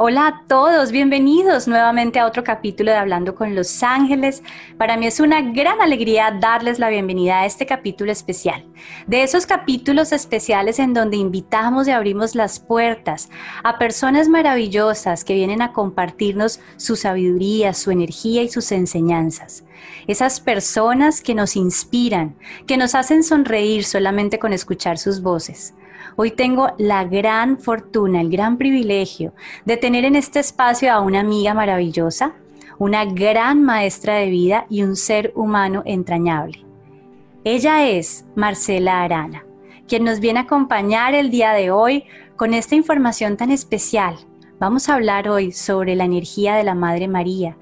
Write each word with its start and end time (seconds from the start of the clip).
Hola 0.00 0.28
a 0.28 0.44
todos, 0.46 0.92
bienvenidos 0.92 1.66
nuevamente 1.66 2.20
a 2.20 2.26
otro 2.26 2.44
capítulo 2.44 2.92
de 2.92 2.98
Hablando 2.98 3.34
con 3.34 3.56
los 3.56 3.82
Ángeles. 3.82 4.44
Para 4.76 4.96
mí 4.96 5.08
es 5.08 5.18
una 5.18 5.42
gran 5.42 5.80
alegría 5.80 6.38
darles 6.40 6.78
la 6.78 6.88
bienvenida 6.88 7.40
a 7.40 7.46
este 7.46 7.66
capítulo 7.66 8.12
especial. 8.12 8.64
De 9.08 9.24
esos 9.24 9.44
capítulos 9.44 10.12
especiales 10.12 10.78
en 10.78 10.94
donde 10.94 11.16
invitamos 11.16 11.88
y 11.88 11.90
abrimos 11.90 12.36
las 12.36 12.60
puertas 12.60 13.28
a 13.64 13.76
personas 13.76 14.28
maravillosas 14.28 15.24
que 15.24 15.34
vienen 15.34 15.62
a 15.62 15.72
compartirnos 15.72 16.60
su 16.76 16.94
sabiduría, 16.94 17.74
su 17.74 17.90
energía 17.90 18.44
y 18.44 18.50
sus 18.50 18.70
enseñanzas. 18.70 19.64
Esas 20.06 20.38
personas 20.38 21.22
que 21.22 21.34
nos 21.34 21.56
inspiran, 21.56 22.36
que 22.68 22.76
nos 22.76 22.94
hacen 22.94 23.24
sonreír 23.24 23.82
solamente 23.82 24.38
con 24.38 24.52
escuchar 24.52 24.96
sus 24.96 25.22
voces. 25.22 25.74
Hoy 26.20 26.32
tengo 26.32 26.72
la 26.78 27.04
gran 27.04 27.60
fortuna, 27.60 28.20
el 28.20 28.28
gran 28.28 28.58
privilegio 28.58 29.34
de 29.64 29.76
tener 29.76 30.04
en 30.04 30.16
este 30.16 30.40
espacio 30.40 30.92
a 30.92 30.98
una 31.00 31.20
amiga 31.20 31.54
maravillosa, 31.54 32.34
una 32.76 33.04
gran 33.04 33.62
maestra 33.62 34.16
de 34.16 34.28
vida 34.28 34.66
y 34.68 34.82
un 34.82 34.96
ser 34.96 35.32
humano 35.36 35.84
entrañable. 35.86 36.66
Ella 37.44 37.88
es 37.88 38.26
Marcela 38.34 39.04
Arana, 39.04 39.46
quien 39.86 40.02
nos 40.02 40.18
viene 40.18 40.40
a 40.40 40.42
acompañar 40.42 41.14
el 41.14 41.30
día 41.30 41.52
de 41.52 41.70
hoy 41.70 42.02
con 42.34 42.52
esta 42.52 42.74
información 42.74 43.36
tan 43.36 43.52
especial. 43.52 44.16
Vamos 44.58 44.88
a 44.88 44.94
hablar 44.96 45.28
hoy 45.28 45.52
sobre 45.52 45.94
la 45.94 46.02
energía 46.02 46.56
de 46.56 46.64
la 46.64 46.74
Madre 46.74 47.06
María 47.06 47.56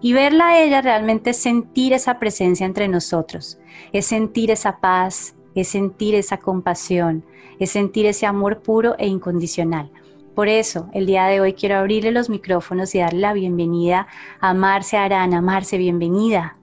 y 0.00 0.12
verla 0.12 0.60
ella 0.60 0.80
realmente 0.80 1.32
sentir 1.32 1.92
esa 1.92 2.20
presencia 2.20 2.66
entre 2.66 2.86
nosotros, 2.86 3.58
es 3.92 4.06
sentir 4.06 4.52
esa 4.52 4.78
paz, 4.78 5.35
es 5.56 5.68
sentir 5.68 6.14
esa 6.14 6.36
compasión, 6.36 7.24
es 7.58 7.70
sentir 7.70 8.06
ese 8.06 8.26
amor 8.26 8.62
puro 8.62 8.94
e 8.98 9.08
incondicional. 9.08 9.90
Por 10.36 10.48
eso, 10.48 10.88
el 10.92 11.06
día 11.06 11.26
de 11.26 11.40
hoy 11.40 11.54
quiero 11.54 11.76
abrirle 11.76 12.12
los 12.12 12.28
micrófonos 12.28 12.94
y 12.94 12.98
darle 12.98 13.20
la 13.20 13.32
bienvenida 13.32 14.06
a 14.38 14.52
Marce 14.52 14.98
Arana. 14.98 15.40
Marce, 15.40 15.78
bienvenida. 15.78 16.58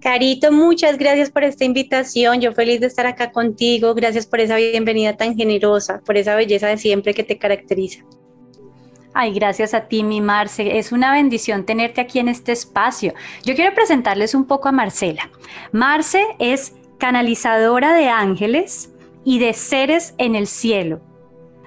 Carito, 0.00 0.50
muchas 0.50 0.96
gracias 0.96 1.30
por 1.30 1.44
esta 1.44 1.64
invitación. 1.64 2.40
Yo 2.40 2.52
feliz 2.52 2.80
de 2.80 2.86
estar 2.86 3.06
acá 3.06 3.32
contigo. 3.32 3.94
Gracias 3.94 4.26
por 4.26 4.40
esa 4.40 4.56
bienvenida 4.56 5.16
tan 5.16 5.36
generosa, 5.36 6.00
por 6.04 6.16
esa 6.16 6.34
belleza 6.34 6.68
de 6.68 6.78
siempre 6.78 7.12
que 7.12 7.22
te 7.22 7.38
caracteriza. 7.38 8.02
Ay, 9.12 9.32
gracias 9.32 9.74
a 9.74 9.86
ti, 9.86 10.02
mi 10.02 10.20
Marce. 10.20 10.78
Es 10.78 10.90
una 10.90 11.12
bendición 11.12 11.64
tenerte 11.64 12.00
aquí 12.00 12.18
en 12.18 12.28
este 12.28 12.52
espacio. 12.52 13.14
Yo 13.44 13.54
quiero 13.54 13.74
presentarles 13.74 14.34
un 14.34 14.44
poco 14.44 14.68
a 14.68 14.72
Marcela. 14.72 15.30
Marce 15.70 16.22
es 16.38 16.74
canalizadora 17.04 17.92
de 17.92 18.08
ángeles, 18.08 18.90
y 19.26 19.38
de 19.38 19.52
seres 19.52 20.14
en 20.16 20.34
el 20.34 20.46
cielo. 20.46 21.02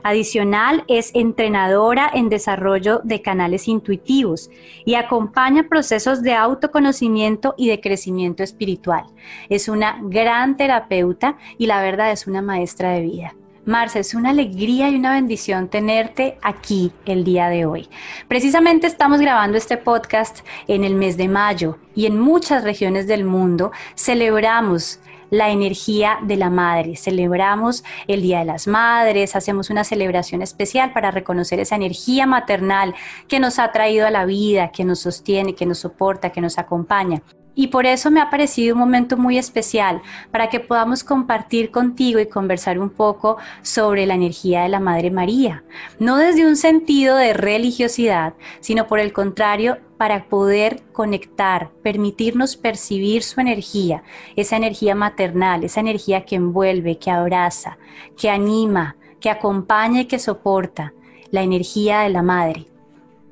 Adicional, 0.02 0.84
es 0.88 1.12
entrenadora 1.14 2.10
en 2.12 2.30
desarrollo 2.30 3.02
de 3.04 3.22
canales 3.22 3.68
intuitivos 3.68 4.50
y 4.84 4.96
acompaña 4.96 5.68
procesos 5.70 6.24
de 6.24 6.34
autoconocimiento 6.34 7.54
y 7.56 7.68
de 7.68 7.80
crecimiento 7.80 8.42
espiritual. 8.42 9.06
Es 9.48 9.70
una 9.70 10.00
gran 10.02 10.58
terapeuta 10.58 11.38
y 11.60 11.68
la 11.68 11.84
verdad 11.84 12.12
es 12.12 12.26
una 12.26 12.42
maestra 12.42 12.94
de 12.94 13.02
vida. 13.02 13.36
Marce, 13.64 14.00
es 14.00 14.16
una 14.16 14.32
alegría 14.32 14.90
y 14.90 14.96
una 14.96 15.14
bendición 15.14 15.68
tenerte 15.68 16.40
aquí 16.42 16.92
el 17.06 17.24
día 17.24 17.50
de 17.50 17.68
hoy. 17.68 17.90
Precisamente 18.28 18.88
estamos 18.88 19.20
grabando 19.20 19.56
este 19.56 19.78
podcast 19.78 20.40
en 20.68 20.84
el 20.84 20.96
mes 20.96 21.16
de 21.16 21.28
mayo 21.28 21.78
y 21.94 22.08
en 22.08 22.18
muchas 22.18 22.64
regiones 22.64 23.06
del 23.06 23.24
mundo 23.24 23.72
celebramos 23.94 25.00
la 25.30 25.50
energía 25.50 26.20
de 26.23 26.38
la 26.38 26.50
madre. 26.50 26.95
Celebramos 26.95 27.83
el 28.08 28.22
Día 28.22 28.39
de 28.39 28.45
las 28.45 28.67
Madres, 28.67 29.36
hacemos 29.36 29.69
una 29.69 29.84
celebración 29.84 30.42
especial 30.42 30.94
para 30.94 31.12
reconocer 31.12 31.59
esa 31.59 31.75
energía 31.75 32.25
maternal 32.25 32.96
que 33.28 33.40
nos 33.40 33.59
ha 33.59 33.72
traído 33.72 34.07
a 34.07 34.12
la 34.12 34.25
vida, 34.25 34.72
que 34.72 34.84
nos 34.84 35.00
sostiene, 35.00 35.56
que 35.56 35.66
nos 35.66 35.79
soporta, 35.79 36.31
que 36.31 36.41
nos 36.41 36.57
acompaña. 36.57 37.22
Y 37.59 37.68
por 37.68 37.88
eso 37.88 38.12
me 38.12 38.22
ha 38.22 38.29
parecido 38.29 38.75
un 38.75 38.79
momento 38.79 39.18
muy 39.18 39.40
especial 39.40 40.03
para 40.29 40.47
que 40.47 40.59
podamos 40.59 41.03
compartir 41.03 41.72
contigo 41.72 42.19
y 42.19 42.28
conversar 42.28 42.78
un 42.78 42.91
poco 42.91 43.38
sobre 43.63 44.06
la 44.06 44.13
energía 44.13 44.62
de 44.62 44.69
la 44.69 44.79
Madre 44.79 45.09
María. 45.09 45.63
No 45.97 46.17
desde 46.17 46.46
un 46.46 46.56
sentido 46.56 47.16
de 47.16 47.34
religiosidad, 47.34 48.35
sino 48.59 48.85
por 48.85 49.00
el 49.00 49.12
contrario, 49.12 49.79
para 49.97 50.25
poder 50.25 50.84
conectar, 50.94 51.72
permitirnos 51.81 52.57
percibir 52.57 53.23
su 53.23 53.41
energía, 53.41 54.03
esa 54.35 54.56
energía 54.56 54.94
maternal, 54.94 55.63
esa 55.63 55.79
energía 55.79 56.25
que 56.25 56.35
envuelve, 56.35 57.00
que 57.00 57.09
abraza, 57.09 57.79
que 58.16 58.29
anima, 58.29 58.97
que 59.19 59.31
acompaña 59.31 60.01
y 60.01 60.06
que 60.06 60.19
soporta, 60.19 60.94
la 61.31 61.41
energía 61.41 62.01
de 62.01 62.09
la 62.09 62.22
Madre. 62.22 62.67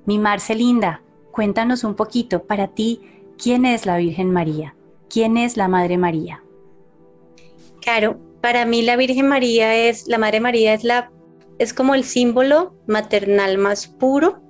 Mi 0.07 0.17
Marcelinda, 0.17 1.01
cuéntanos 1.31 1.83
un 1.83 1.93
poquito 1.93 2.43
para 2.43 2.69
ti 2.69 3.01
¿Quién 3.37 3.65
es 3.65 3.85
la 3.85 3.97
Virgen 3.97 4.31
María? 4.31 4.75
¿Quién 5.09 5.37
es 5.37 5.57
la 5.57 5.67
Madre 5.67 5.97
María? 5.97 6.41
Claro, 7.81 8.19
para 8.41 8.65
mí 8.65 8.81
la 8.81 8.95
Virgen 8.95 9.27
María 9.27 9.75
es, 9.75 10.07
la 10.07 10.17
Madre 10.17 10.39
María 10.39 10.73
es 10.73 10.83
la, 10.83 11.11
es 11.59 11.73
como 11.73 11.95
el 11.95 12.05
símbolo 12.05 12.75
maternal 12.87 13.57
más 13.57 13.87
puro 13.87 14.41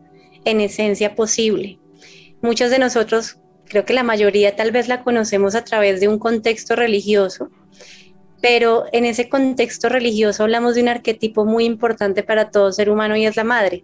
en 0.46 0.62
esencia 0.62 1.16
posible. 1.16 1.80
Muchos 2.42 2.70
de 2.70 2.78
nosotros, 2.78 3.40
creo 3.66 3.86
que 3.86 3.94
la 3.94 4.04
mayoría 4.04 4.56
tal 4.56 4.72
vez 4.72 4.88
la 4.88 5.04
conocemos 5.04 5.56
a 5.56 5.64
través 5.64 6.00
de 6.00 6.08
un 6.08 6.20
contexto 6.20 6.76
religioso, 6.76 7.50
pero 8.40 8.86
en 8.92 9.06
ese 9.06 9.30
contexto 9.30 9.90
religioso 9.90 10.44
hablamos 10.44 10.76
de 10.76 10.84
un 10.84 10.90
arquetipo 10.90 11.46
muy 11.46 11.66
importante 11.66 12.22
para 12.22 12.52
todo 12.52 12.72
ser 12.72 12.92
humano 12.92 13.16
y 13.16 13.26
es 13.26 13.36
la 13.36 13.44
madre 13.44 13.84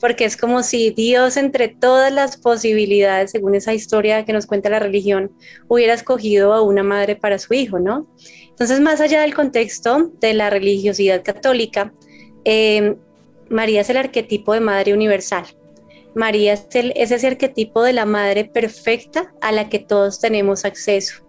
porque 0.00 0.24
es 0.24 0.36
como 0.36 0.62
si 0.62 0.90
Dios 0.90 1.36
entre 1.36 1.68
todas 1.68 2.12
las 2.12 2.38
posibilidades, 2.38 3.30
según 3.30 3.54
esa 3.54 3.74
historia 3.74 4.24
que 4.24 4.32
nos 4.32 4.46
cuenta 4.46 4.70
la 4.70 4.78
religión, 4.78 5.30
hubiera 5.68 5.92
escogido 5.92 6.54
a 6.54 6.62
una 6.62 6.82
madre 6.82 7.16
para 7.16 7.38
su 7.38 7.52
hijo, 7.52 7.78
¿no? 7.78 8.08
Entonces, 8.48 8.80
más 8.80 9.00
allá 9.00 9.20
del 9.20 9.34
contexto 9.34 10.10
de 10.20 10.34
la 10.34 10.50
religiosidad 10.50 11.22
católica, 11.22 11.92
em, 12.44 12.96
María 13.50 13.82
es 13.82 13.90
el 13.90 13.98
arquetipo 13.98 14.54
de 14.54 14.60
madre 14.60 14.94
universal. 14.94 15.44
María 16.14 16.54
es, 16.54 16.66
es 16.72 17.10
ese 17.10 17.26
arquetipo 17.26 17.82
de 17.82 17.92
la 17.92 18.06
madre 18.06 18.44
perfecta 18.44 19.32
a 19.40 19.52
la 19.52 19.68
que 19.68 19.78
todos 19.78 20.20
tenemos 20.20 20.64
acceso. 20.64 21.24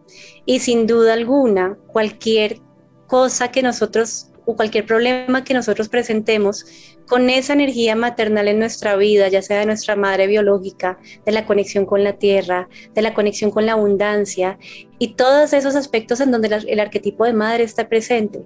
Y 0.46 0.60
sin 0.60 0.88
duda 0.88 1.14
alguna, 1.14 1.78
cualquier 1.88 2.60
cosa 3.08 3.52
que 3.52 3.62
nosotros 3.62 4.28
o 4.46 4.56
cualquier 4.56 4.86
problema 4.86 5.44
que 5.44 5.54
nosotros 5.54 5.90
presentemos, 5.90 6.66
con 7.12 7.30
esa 7.30 7.52
energía 7.52 7.94
maternal 7.94 8.48
en 8.48 8.58
nuestra 8.58 8.96
vida, 8.96 9.28
ya 9.28 9.42
sea 9.42 9.60
de 9.60 9.66
nuestra 9.66 9.98
madre 9.98 10.28
biológica, 10.28 10.98
de 11.26 11.34
la 11.34 11.46
conexión 11.46 11.86
con 11.86 12.06
la 12.06 12.14
tierra, 12.14 12.70
de 12.94 13.02
la 13.02 13.14
conexión 13.14 13.52
con 13.52 13.66
la 13.66 13.74
abundancia 13.74 14.58
y 14.98 15.16
todos 15.16 15.52
esos 15.52 15.76
aspectos 15.76 16.22
en 16.22 16.32
donde 16.32 16.48
el 16.70 16.80
arquetipo 16.80 17.26
de 17.26 17.34
madre 17.34 17.66
está 17.66 17.90
presente. 17.90 18.46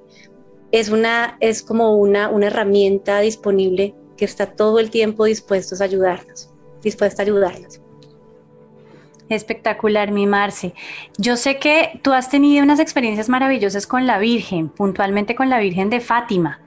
Es, 0.72 0.90
una, 0.90 1.38
es 1.42 1.62
como 1.62 1.96
una, 1.96 2.28
una 2.30 2.48
herramienta 2.48 3.20
disponible 3.20 3.94
que 4.18 4.26
está 4.26 4.48
todo 4.48 4.80
el 4.80 4.90
tiempo 4.90 5.26
dispuesto 5.26 5.76
a 5.80 5.84
ayudarnos, 5.86 6.50
dispuesta 6.82 7.22
a 7.22 7.26
ayudarnos. 7.26 7.82
Espectacular, 9.30 10.10
mi 10.10 10.26
Marce. 10.26 10.74
Yo 11.20 11.38
sé 11.38 11.60
que 11.60 12.00
tú 12.02 12.14
has 12.14 12.32
tenido 12.32 12.64
unas 12.64 12.80
experiencias 12.80 13.30
maravillosas 13.30 13.86
con 13.86 14.08
la 14.08 14.18
Virgen, 14.18 14.70
puntualmente 14.70 15.36
con 15.36 15.52
la 15.52 15.60
Virgen 15.60 15.92
de 15.92 16.00
Fátima. 16.00 16.62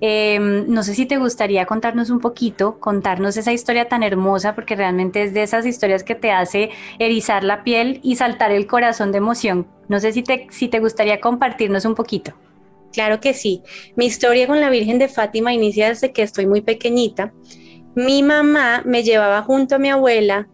Em, 0.00 0.66
no 0.68 0.82
sé 0.82 0.94
si 0.94 1.06
te 1.06 1.16
gustaría 1.16 1.66
contarnos 1.66 2.10
un 2.10 2.20
poquito, 2.20 2.78
contarnos 2.78 3.36
esa 3.36 3.52
historia 3.52 3.88
tan 3.88 4.02
hermosa, 4.02 4.54
porque 4.54 4.76
realmente 4.76 5.22
es 5.22 5.34
de 5.34 5.42
esas 5.42 5.66
historias 5.66 6.04
que 6.04 6.14
te 6.14 6.30
hace 6.32 6.70
erizar 6.98 7.44
la 7.44 7.64
piel 7.64 8.00
y 8.02 8.16
saltar 8.16 8.50
el 8.50 8.66
corazón 8.66 9.12
de 9.12 9.18
emoción. 9.18 9.66
No 9.88 10.00
sé 10.00 10.12
si 10.12 10.22
te, 10.22 10.46
si 10.50 10.68
te 10.68 10.80
gustaría 10.80 11.20
compartirnos 11.20 11.84
un 11.84 11.94
poquito. 11.94 12.34
Claro 12.92 13.20
que 13.20 13.34
sí. 13.34 13.62
Mi 13.94 14.06
historia 14.06 14.46
con 14.46 14.60
la 14.60 14.70
Virgen 14.70 14.98
de 14.98 15.08
Fátima 15.08 15.52
inicia 15.52 15.88
desde 15.88 16.12
que 16.12 16.22
estoy 16.22 16.46
muy 16.46 16.62
pequeñita. 16.62 17.32
Mi 17.94 18.22
mamá 18.22 18.82
me 18.84 19.02
llevaba 19.02 19.42
junto 19.42 19.76
a 19.76 19.78
mi 19.78 19.90
abuela, 19.90 20.48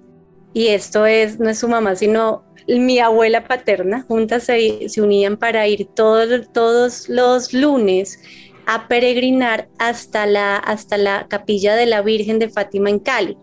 y 0.54 0.68
esto 0.68 1.06
es, 1.06 1.38
no 1.38 1.48
es 1.48 1.58
su 1.58 1.68
mamá, 1.68 1.96
sino 1.96 2.44
mi 2.68 2.98
abuela 2.98 3.44
paterna, 3.46 4.04
juntas 4.06 4.44
se, 4.44 4.88
se 4.88 5.02
unían 5.02 5.36
para 5.36 5.66
ir 5.66 5.86
todos, 5.94 6.52
todos 6.52 7.08
los 7.08 7.52
lunes 7.52 8.20
a 8.66 8.88
peregrinar 8.88 9.68
hasta 9.78 10.26
la, 10.26 10.56
hasta 10.56 10.96
la 10.96 11.26
capilla 11.28 11.74
de 11.74 11.86
la 11.86 12.02
Virgen 12.02 12.38
de 12.38 12.48
Fátima 12.48 12.90
en 12.90 12.98
Cali. 12.98 13.36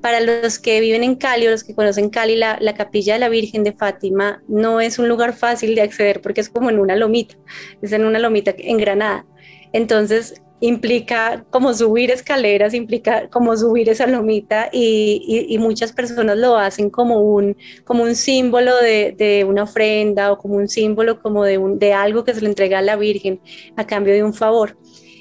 Para 0.00 0.20
los 0.20 0.58
que 0.58 0.80
viven 0.80 1.02
en 1.02 1.16
Cali 1.16 1.48
o 1.48 1.50
los 1.50 1.64
que 1.64 1.74
conocen 1.74 2.10
Cali, 2.10 2.36
la, 2.36 2.56
la, 2.60 2.74
capilla 2.74 3.14
de 3.14 3.18
la 3.18 3.28
Virgen 3.28 3.64
de 3.64 3.72
Fátima 3.72 4.42
no 4.46 4.80
es 4.80 4.98
un 4.98 5.08
lugar 5.08 5.32
fácil 5.32 5.74
de 5.74 5.82
acceder 5.82 6.20
porque 6.20 6.40
es 6.40 6.48
como 6.48 6.70
en 6.70 6.78
una 6.78 6.94
lomita, 6.94 7.36
es 7.82 7.92
en 7.92 8.04
una 8.04 8.18
lomita 8.18 8.54
en 8.56 8.78
Granada. 8.78 9.26
Entonces, 9.72 10.40
implica 10.60 11.44
como 11.50 11.72
subir 11.74 12.10
escaleras, 12.10 12.74
implica 12.74 13.28
como 13.28 13.56
subir 13.56 13.88
esa 13.88 14.06
lomita 14.06 14.68
y, 14.72 15.56
muchas 15.60 15.92
personas 15.92 16.36
lo 16.36 16.56
hacen 16.56 16.90
como 16.90 17.20
un, 17.20 17.56
como 17.84 18.02
un 18.02 18.14
símbolo 18.14 18.76
de, 18.76 19.44
una 19.48 19.64
ofrenda 19.64 20.32
o 20.32 20.38
como 20.38 20.54
un 20.54 20.68
símbolo 20.68 21.20
como 21.20 21.44
de, 21.44 21.60
de 21.76 21.92
algo 21.92 22.24
que 22.24 22.34
se 22.34 22.40
le 22.40 22.48
entrega 22.48 22.78
a 22.78 22.82
la 22.82 22.96
Virgen 22.96 23.40
a 23.76 23.86
cambio 23.86 24.14
de 24.14 24.24
un 24.24 24.34
favor. 24.34 24.76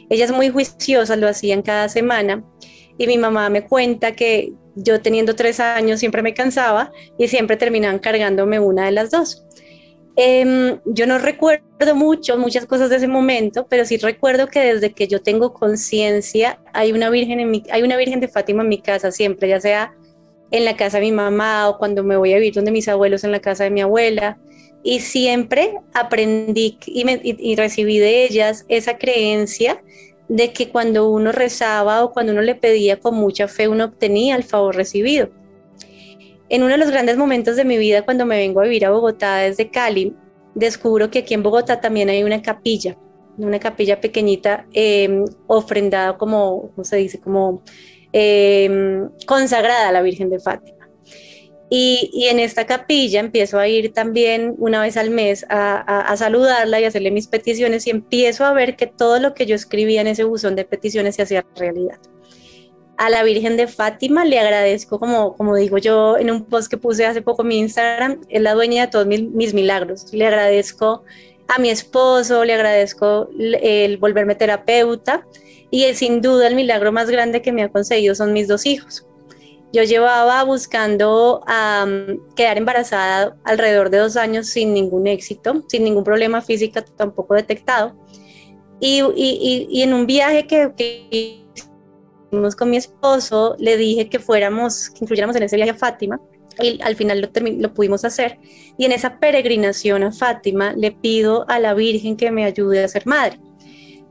Ellas 0.09 0.31
muy 0.31 0.49
juiciosas 0.49 1.17
lo 1.17 1.27
hacían 1.27 1.61
cada 1.61 1.89
semana 1.89 2.43
y 2.97 3.07
mi 3.07 3.17
mamá 3.17 3.49
me 3.49 3.65
cuenta 3.65 4.13
que 4.13 4.53
yo 4.75 5.01
teniendo 5.01 5.35
tres 5.35 5.59
años 5.59 5.99
siempre 5.99 6.21
me 6.21 6.33
cansaba 6.33 6.91
y 7.17 7.27
siempre 7.27 7.57
terminaban 7.57 7.99
cargándome 7.99 8.59
una 8.59 8.85
de 8.85 8.91
las 8.91 9.11
dos. 9.11 9.43
Em, 10.19 10.79
yo 10.85 11.05
no 11.05 11.19
recuerdo 11.19 11.93
mucho, 11.93 12.39
muchas 12.39 12.65
cosas 12.65 12.89
de 12.89 12.95
ese 12.95 13.07
momento, 13.07 13.67
pero 13.69 13.85
sí 13.85 13.97
recuerdo 13.97 14.47
que 14.47 14.59
desde 14.61 14.91
que 14.91 15.07
yo 15.07 15.21
tengo 15.21 15.53
conciencia 15.53 16.59
hay 16.73 16.91
una 16.91 17.11
virgen 17.11 17.39
en 17.39 17.51
mi, 17.51 17.61
hay 17.69 17.83
una 17.83 17.97
virgen 17.97 18.19
de 18.19 18.27
Fátima 18.27 18.63
en 18.63 18.69
mi 18.69 18.81
casa 18.81 19.11
siempre, 19.11 19.47
ya 19.47 19.61
sea 19.61 19.93
en 20.49 20.65
la 20.65 20.75
casa 20.75 20.97
de 20.97 21.05
mi 21.05 21.11
mamá 21.11 21.69
o 21.69 21.77
cuando 21.77 22.03
me 22.03 22.17
voy 22.17 22.33
a 22.33 22.37
vivir 22.37 22.55
donde 22.55 22.71
mis 22.71 22.87
abuelos 22.87 23.23
en 23.23 23.31
la 23.31 23.41
casa 23.41 23.65
de 23.65 23.69
mi 23.69 23.81
abuela. 23.81 24.39
Y 24.83 25.01
siempre 25.01 25.75
aprendí 25.93 26.79
y, 26.87 27.51
y 27.51 27.55
recibí 27.55 27.99
de 27.99 28.23
ellas 28.23 28.65
esa 28.69 28.97
creencia 28.97 29.83
de 30.29 30.51
que 30.51 30.69
cuando 30.69 31.09
uno 31.09 31.31
rezaba 31.31 32.03
o 32.03 32.11
cuando 32.11 32.31
uno 32.31 32.41
le 32.41 32.55
pedía 32.55 32.99
con 32.99 33.13
mucha 33.15 33.47
fe, 33.47 33.67
uno 33.67 33.85
obtenía 33.85 34.35
el 34.35 34.43
favor 34.43 34.75
recibido. 34.75 35.29
En 36.49 36.63
uno 36.63 36.71
de 36.71 36.77
los 36.77 36.89
grandes 36.89 37.17
momentos 37.17 37.55
de 37.55 37.65
mi 37.65 37.77
vida, 37.77 38.03
cuando 38.03 38.25
me 38.25 38.37
vengo 38.37 38.61
a 38.61 38.63
vivir 38.63 38.85
a 38.85 38.91
Bogotá 38.91 39.37
desde 39.37 39.69
Cali, 39.69 40.15
descubro 40.55 41.11
que 41.11 41.19
aquí 41.19 41.33
en 41.33 41.43
Bogotá 41.43 41.81
también 41.81 42.09
hay 42.09 42.23
una 42.23 42.41
capilla, 42.41 42.97
una 43.37 43.59
capilla 43.59 43.99
pequeñita 43.99 44.65
eh, 44.73 45.23
ofrendada 45.47 46.17
como, 46.17 46.71
¿cómo 46.73 46.83
se 46.83 46.97
dice? 46.97 47.19
Como 47.19 47.61
em, 48.13 49.09
consagrada 49.25 49.89
a 49.89 49.91
la 49.91 50.01
Virgen 50.01 50.29
de 50.29 50.39
Fátima. 50.39 50.77
Y, 51.69 52.27
en 52.29 52.39
esta 52.39 52.65
capilla 52.65 53.19
empiezo 53.19 53.59
a 53.59 53.67
ir 53.67 53.91
también 53.91 54.55
una 54.57 54.81
vez 54.81 54.95
al 54.95 55.09
mes 55.09 55.45
a, 55.49 56.15
saludarla 56.15 56.79
y 56.79 56.85
hacerle 56.85 57.11
mis 57.11 57.27
peticiones 57.27 57.87
y 57.87 57.89
empiezo 57.89 58.45
a 58.45 58.53
ver 58.53 58.77
que 58.77 58.87
todo 58.87 59.19
lo 59.19 59.33
que 59.33 59.45
yo 59.45 59.55
escribía 59.55 59.99
en 60.01 60.07
ese 60.07 60.23
buzón 60.23 60.55
de 60.55 60.63
peticiones 60.63 61.15
se 61.15 61.23
hacía 61.23 61.45
realidad. 61.57 61.99
A 62.97 63.09
la 63.09 63.23
Virgen 63.23 63.57
de 63.57 63.67
Fátima 63.67 64.25
le 64.25 64.39
agradezco, 64.39 64.99
como, 64.99 65.35
como 65.35 65.55
digo 65.55 65.77
yo 65.77 66.17
en 66.17 66.31
un 66.31 66.45
post 66.45 66.69
que 66.69 66.77
puse 66.77 67.05
hace 67.05 67.21
poco 67.21 67.43
mi 67.43 67.59
Instagram, 67.59 68.21
es 68.27 68.41
la 68.41 68.53
dueña 68.53 68.85
de 68.85 68.91
todos 68.91 69.05
mis, 69.05 69.53
milagros. 69.53 70.11
Le 70.11 70.25
agradezco 70.25 71.03
a 71.47 71.59
mi 71.59 71.69
esposo, 71.69 72.43
le 72.43 72.53
agradezco 72.53 73.29
el 73.37 73.97
volverme 73.97 74.35
terapeuta 74.35 75.25
y 75.69 75.93
sin 75.93 76.21
duda 76.21 76.47
el 76.47 76.55
milagro 76.55 76.91
más 76.91 77.09
grande 77.09 77.41
que 77.41 77.51
me 77.51 77.63
ha 77.63 77.69
conseguido 77.69 78.15
son 78.15 78.33
mis 78.33 78.47
dos 78.47 78.65
hijos 78.65 79.07
yo 79.73 79.83
llevaba 79.83 80.43
buscando 80.43 81.43
quedar 82.35 82.57
embarazada 82.57 83.35
alrededor 83.43 83.89
de 83.89 83.97
dos 83.97 84.15
años 84.15 84.47
sin 84.47 84.73
ningún 84.73 85.07
éxito, 85.07 85.63
sin 85.67 85.83
ningún 85.83 86.03
problema 86.03 86.41
físico 86.41 86.81
tampoco 86.95 87.33
detectado. 87.35 87.93
Y, 88.79 89.81
en 89.81 89.93
un 89.93 90.05
viaje 90.05 90.47
que, 90.47 91.45
con 92.57 92.69
mi 92.69 92.77
esposo, 92.77 93.55
le 93.59 93.77
dije 93.77 94.09
que 94.09 94.19
fuéramos, 94.19 94.89
que 94.89 94.99
incluyéramos 95.01 95.35
en 95.35 95.43
ese 95.43 95.55
viaje 95.55 95.71
a 95.71 95.75
Fátima. 95.75 96.19
Y 96.59 96.81
al 96.81 96.95
final 96.95 97.21
lo, 97.21 97.29
lo 97.59 97.73
pudimos 97.73 98.03
hacer. 98.03 98.39
Y 98.77 98.85
en 98.85 98.91
esa 98.91 99.19
peregrinación 99.19 100.03
a 100.03 100.11
Fátima 100.11 100.73
le 100.73 100.91
pido 100.91 101.45
a 101.49 101.59
la 101.59 101.73
Virgen 101.73 102.17
que 102.17 102.31
me 102.31 102.45
ayude 102.45 102.83
a 102.83 102.87
ser 102.87 103.05
madre. 103.05 103.39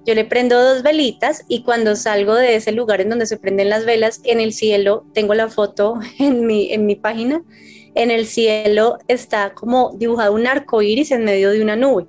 Yo 0.06 0.14
le 0.14 0.24
prendo 0.24 0.62
dos 0.62 0.84
velitas 0.84 1.44
y 1.48 1.64
cuando 1.64 1.96
salgo 1.96 2.36
de 2.36 2.54
ese 2.54 2.70
lugar 2.70 3.00
en 3.00 3.08
donde 3.08 3.26
se 3.26 3.38
prenden 3.38 3.68
las 3.68 3.84
velas, 3.84 4.20
en 4.22 4.40
el 4.40 4.52
cielo, 4.52 5.04
tengo 5.12 5.34
la 5.34 5.48
foto 5.48 5.98
en 6.20 6.46
mi, 6.46 6.72
en 6.72 6.86
mi 6.86 6.94
página, 6.94 7.42
en 7.96 8.12
el 8.12 8.26
cielo 8.26 8.98
está 9.08 9.52
como 9.54 9.92
dibujado 9.96 10.32
un 10.32 10.46
arco 10.46 10.80
iris 10.80 11.10
en 11.10 11.24
medio 11.24 11.50
de 11.50 11.60
una 11.60 11.74
nube. 11.74 12.06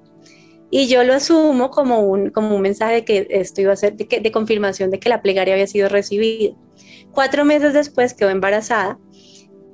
Y 0.69 0.87
yo 0.87 1.03
lo 1.03 1.13
asumo 1.13 1.69
como 1.69 2.01
un, 2.01 2.29
como 2.29 2.55
un 2.55 2.61
mensaje 2.61 2.95
de 2.95 3.05
que 3.05 3.27
esto 3.29 3.61
iba 3.61 3.73
a 3.73 3.77
ser, 3.77 3.95
de, 3.95 4.05
de 4.05 4.31
confirmación 4.31 4.91
de 4.91 4.99
que 4.99 5.09
la 5.09 5.21
plegaria 5.21 5.53
había 5.53 5.67
sido 5.67 5.89
recibida. 5.89 6.55
Cuatro 7.11 7.45
meses 7.45 7.73
después 7.73 8.13
quedó 8.13 8.29
embarazada 8.29 8.99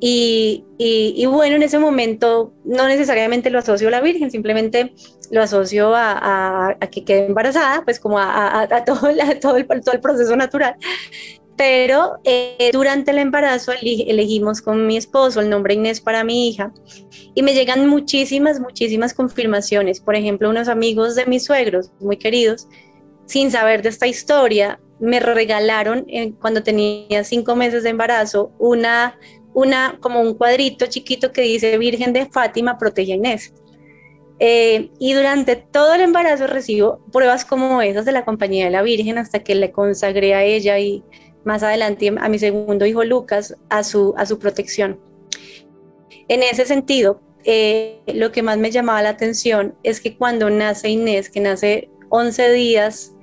y, 0.06 0.66
y, 0.78 1.26
bueno, 1.28 1.56
en 1.56 1.64
ese 1.64 1.80
momento 1.80 2.54
no 2.66 2.90
necesariamente 2.90 3.50
lo 3.50 3.60
asocio 3.60 3.88
a 3.88 3.92
la 3.92 4.02
Virgen, 4.02 4.32
simplemente 4.32 4.94
lo 5.32 5.42
asocio 5.42 5.96
a, 5.96 6.72
a, 6.72 6.90
que 6.90 7.06
quede 7.06 7.28
embarazada, 7.28 7.86
pues 7.86 8.02
como 8.02 8.20
a, 8.20 8.68
todo, 8.86 9.00
todo, 9.42 9.56
el, 9.58 9.82
todo 9.82 9.94
el 9.94 10.02
proceso 10.02 10.36
natural. 10.36 10.76
Pero 11.56 12.18
eh, 12.24 12.72
durante 12.74 13.12
el 13.12 13.20
embarazo 13.20 13.72
elegimos 13.82 14.62
con 14.62 14.88
mi 14.88 14.98
esposo 14.98 15.40
el 15.40 15.50
nombre 15.50 15.76
Inés 15.76 16.02
para 16.02 16.24
mi 16.24 16.50
hija 16.50 16.74
y 17.36 17.44
me 17.44 17.54
llegan 17.54 17.88
muchísimas, 17.88 18.60
muchísimas 18.60 19.14
confirmaciones. 19.14 20.00
Por 20.00 20.16
ejemplo, 20.16 20.50
unos 20.50 20.68
amigos 20.68 21.16
de 21.16 21.26
mis 21.26 21.46
suegros, 21.46 21.92
muy 22.00 22.18
queridos, 22.18 22.68
sin 23.26 23.52
saber 23.52 23.84
de 23.84 23.90
esta 23.90 24.08
historia, 24.08 24.80
me 25.00 25.20
regalaron 25.20 26.06
eh, 26.08 26.34
cuando 26.40 26.64
tenía 26.64 27.24
cinco 27.24 27.56
meses 27.56 27.84
de 27.84 27.90
embarazo 27.90 28.52
una 28.58 29.16
una, 29.54 29.98
como 30.00 30.22
un 30.22 30.34
cuadrito 30.34 30.86
chiquito 30.88 31.32
que 31.32 31.42
dice 31.42 31.78
Virgen 31.78 32.14
de 32.14 32.26
Fátima, 32.26 32.78
protege 32.78 33.14
a 33.14 33.16
Inés. 33.16 33.54
Eh, 34.40 34.90
y 35.00 35.14
durante 35.14 35.56
todo 35.56 35.94
el 35.94 36.02
embarazo 36.02 36.48
recibo 36.48 37.06
pruebas 37.12 37.46
como 37.46 37.82
esas 37.82 38.06
de 38.06 38.12
la 38.12 38.26
compañía 38.26 38.66
de 38.66 38.72
la 38.72 38.82
Virgen 38.82 39.18
hasta 39.18 39.40
que 39.40 39.56
le 39.56 39.72
consagré 39.72 40.34
a 40.34 40.44
ella 40.44 40.80
y 40.80 41.04
más 41.44 41.64
adelante 41.64 42.14
a 42.18 42.30
mi 42.30 42.40
segundo 42.40 42.86
hijo 42.86 43.04
Lucas 43.04 43.56
a 43.70 43.84
su, 43.84 44.14
a 44.18 44.26
su 44.26 44.40
protección. 44.40 45.00
En 46.28 46.44
ese 46.44 46.66
sentido, 46.66 47.22
eh, 47.44 48.02
lo 48.14 48.32
que 48.32 48.42
más 48.42 48.58
me 48.58 48.72
llamaba 48.72 49.02
la 49.02 49.10
atención 49.10 49.76
es 49.84 50.00
que 50.00 50.16
cuando 50.16 50.50
nace 50.50 50.90
Inés, 50.90 51.30
que 51.30 51.42
nace 51.42 51.90
11 52.10 52.54
días, 52.54 53.14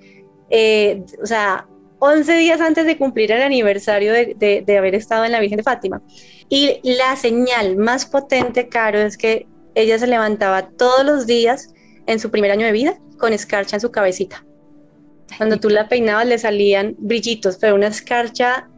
eh, 0.50 1.02
o 1.22 1.26
sea, 1.26 1.66
11 2.00 2.34
días 2.36 2.60
antes 2.60 2.86
de 2.86 2.96
cumplir 2.96 3.30
el 3.32 3.42
aniversario 3.42 4.12
de, 4.12 4.64
de, 4.66 4.78
haber 4.78 4.94
estado 4.94 5.24
en 5.24 5.32
la 5.32 5.40
Virgen 5.40 5.58
de 5.58 5.62
Fátima. 5.62 6.02
Y 6.48 6.80
la 6.82 7.14
señal 7.16 7.76
más 7.76 8.06
potente, 8.06 8.68
Caro, 8.68 8.98
es 8.98 9.16
que 9.16 9.46
ella 9.74 9.98
se 9.98 10.06
levantaba 10.06 10.70
todos 10.70 11.04
los 11.04 11.26
días 11.26 11.72
en 12.06 12.18
su 12.18 12.30
primer 12.30 12.50
año 12.50 12.66
de 12.66 12.72
vida 12.72 12.98
con 13.18 13.32
escarcha 13.32 13.76
en 13.76 13.80
su 13.80 13.90
cabecita. 13.90 14.44
Cuando 15.36 15.58
tú 15.58 15.68
la 15.68 15.88
peinabas 15.88 16.26
le 16.26 16.38
salían 16.38 16.96
brillitos, 16.98 17.56
pero 17.58 17.74
una 17.74 17.86
escarcha 17.86 18.68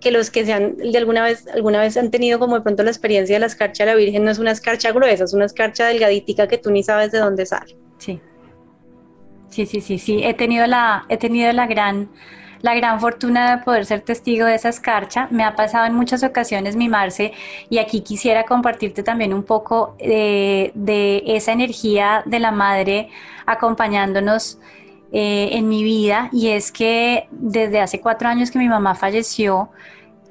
que 0.00 0.10
los 0.10 0.30
que 0.30 0.44
sean 0.44 0.76
de 0.76 0.96
alguna 0.98 1.22
vez 1.22 1.46
alguna 1.48 1.80
vez 1.80 1.96
han 1.96 2.10
tenido 2.10 2.38
como 2.38 2.56
de 2.56 2.60
pronto 2.60 2.82
la 2.82 2.90
experiencia 2.90 3.36
de 3.36 3.40
la 3.40 3.46
escarcha 3.46 3.84
de 3.84 3.92
la 3.92 3.96
Virgen 3.96 4.24
no 4.24 4.30
es 4.30 4.38
una 4.38 4.50
escarcha 4.50 4.92
gruesa, 4.92 5.24
es 5.24 5.34
una 5.34 5.46
escarcha 5.46 5.86
delgadita 5.86 6.46
que 6.46 6.58
tú 6.58 6.70
ni 6.70 6.82
sabes 6.82 7.12
de 7.12 7.18
dónde 7.18 7.46
sale. 7.46 7.76
Sí. 7.98 8.20
Sí, 9.48 9.64
sí, 9.64 9.80
sí, 9.80 9.98
sí. 9.98 10.22
He 10.22 10.34
tenido 10.34 10.66
la, 10.66 11.06
he 11.08 11.16
tenido 11.16 11.50
la 11.52 11.66
gran, 11.66 12.10
la 12.60 12.74
gran 12.74 13.00
fortuna 13.00 13.56
de 13.56 13.64
poder 13.64 13.86
ser 13.86 14.02
testigo 14.02 14.44
de 14.44 14.54
esa 14.54 14.68
escarcha. 14.68 15.28
Me 15.30 15.44
ha 15.44 15.56
pasado 15.56 15.86
en 15.86 15.94
muchas 15.94 16.22
ocasiones 16.22 16.76
mi 16.76 16.88
Marce 16.88 17.32
y 17.70 17.78
aquí 17.78 18.02
quisiera 18.02 18.44
compartirte 18.44 19.02
también 19.02 19.32
un 19.32 19.44
poco 19.44 19.96
de, 19.98 21.22
esa 21.26 21.52
energía 21.52 22.22
de 22.26 22.38
la 22.38 22.50
madre 22.50 23.08
acompañándonos 23.46 24.58
eh, 25.18 25.56
en 25.56 25.66
mi 25.66 25.82
vida 25.82 26.28
y 26.30 26.48
es 26.48 26.70
que 26.70 27.26
desde 27.30 27.80
hace 27.80 28.02
cuatro 28.02 28.28
años 28.28 28.50
que 28.50 28.58
mi 28.58 28.68
mamá 28.68 28.94
falleció, 28.94 29.70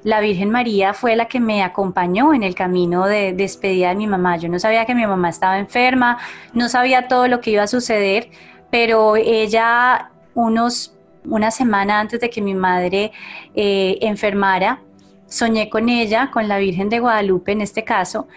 la 0.04 0.20
Virgen 0.20 0.48
María 0.48 0.94
fue 0.94 1.16
la 1.16 1.26
que 1.26 1.40
me 1.40 1.64
acompañó 1.64 2.32
en 2.32 2.44
el 2.44 2.54
camino 2.54 3.04
de 3.06 3.32
despedida 3.32 3.88
de 3.88 3.96
mi 3.96 4.06
mamá. 4.06 4.36
Yo 4.36 4.48
no 4.48 4.60
sabía 4.60 4.86
que 4.86 4.94
mi 4.94 5.04
mamá 5.04 5.28
estaba 5.28 5.58
enferma, 5.58 6.18
no 6.52 6.68
sabía 6.68 7.08
todo 7.08 7.26
lo 7.26 7.40
que 7.40 7.50
iba 7.50 7.64
a 7.64 7.66
suceder, 7.66 8.30
pero 8.70 9.16
ella 9.16 10.12
unos, 10.34 10.94
una 11.24 11.50
semana 11.50 11.98
antes 11.98 12.20
de 12.20 12.30
que 12.30 12.40
mi 12.40 12.54
madre 12.54 13.10
eh, 13.56 13.98
enfermara, 14.02 14.82
soñé 15.26 15.68
con 15.68 15.88
ella, 15.88 16.30
con 16.30 16.46
la 16.46 16.58
Virgen 16.58 16.90
de 16.90 17.00
Guadalupe 17.00 17.50
en 17.50 17.62
este 17.62 17.82
caso, 17.82 18.28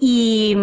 y, 0.00 0.56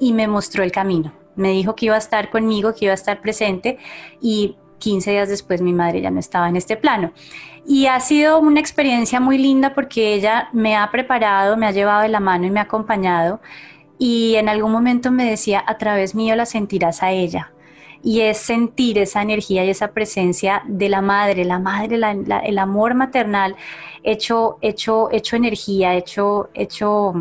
y 0.00 0.12
me 0.14 0.26
mostró 0.26 0.64
el 0.64 0.72
camino. 0.72 1.23
Me 1.36 1.50
dijo 1.50 1.74
que 1.74 1.86
iba 1.86 1.94
a 1.94 1.98
estar 1.98 2.30
conmigo, 2.30 2.74
que 2.74 2.86
iba 2.86 2.92
a 2.92 2.94
estar 2.94 3.20
presente 3.20 3.78
y 4.20 4.56
15 4.78 5.10
días 5.12 5.28
después 5.28 5.62
mi 5.62 5.72
madre 5.72 6.00
ya 6.00 6.10
no 6.10 6.20
estaba 6.20 6.48
en 6.48 6.56
este 6.56 6.76
plano. 6.76 7.12
Y 7.66 7.86
ha 7.86 7.98
sido 8.00 8.38
una 8.40 8.60
experiencia 8.60 9.20
muy 9.20 9.38
linda 9.38 9.74
porque 9.74 10.14
ella 10.14 10.48
me 10.52 10.76
ha 10.76 10.90
preparado, 10.90 11.56
me 11.56 11.66
ha 11.66 11.70
llevado 11.70 12.02
de 12.02 12.08
la 12.08 12.20
mano 12.20 12.46
y 12.46 12.50
me 12.50 12.60
ha 12.60 12.64
acompañado. 12.64 13.40
Y 13.98 14.34
en 14.34 14.48
algún 14.48 14.72
momento 14.72 15.10
me 15.10 15.28
decía, 15.28 15.64
a 15.66 15.78
través 15.78 16.14
mío 16.14 16.36
la 16.36 16.46
sentirás 16.46 17.02
a 17.02 17.12
ella 17.12 17.52
y 18.04 18.20
es 18.20 18.36
sentir 18.36 18.98
esa 18.98 19.22
energía 19.22 19.64
y 19.64 19.70
esa 19.70 19.92
presencia 19.92 20.62
de 20.66 20.90
la 20.90 21.00
madre, 21.00 21.46
la 21.46 21.58
madre, 21.58 21.98
el 22.44 22.58
amor 22.58 22.94
maternal 22.94 23.56
hecho, 24.02 24.58
hecho, 24.60 25.08
hecho 25.10 25.36
energía, 25.36 25.94
hecho, 25.94 26.50
hecho, 26.52 27.14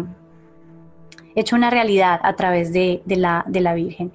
hecho 1.35 1.55
una 1.55 1.69
realidad 1.69 2.19
a 2.23 2.35
través 2.35 2.73
de, 2.73 3.01
la, 3.07 3.73
Virgen. 3.73 4.11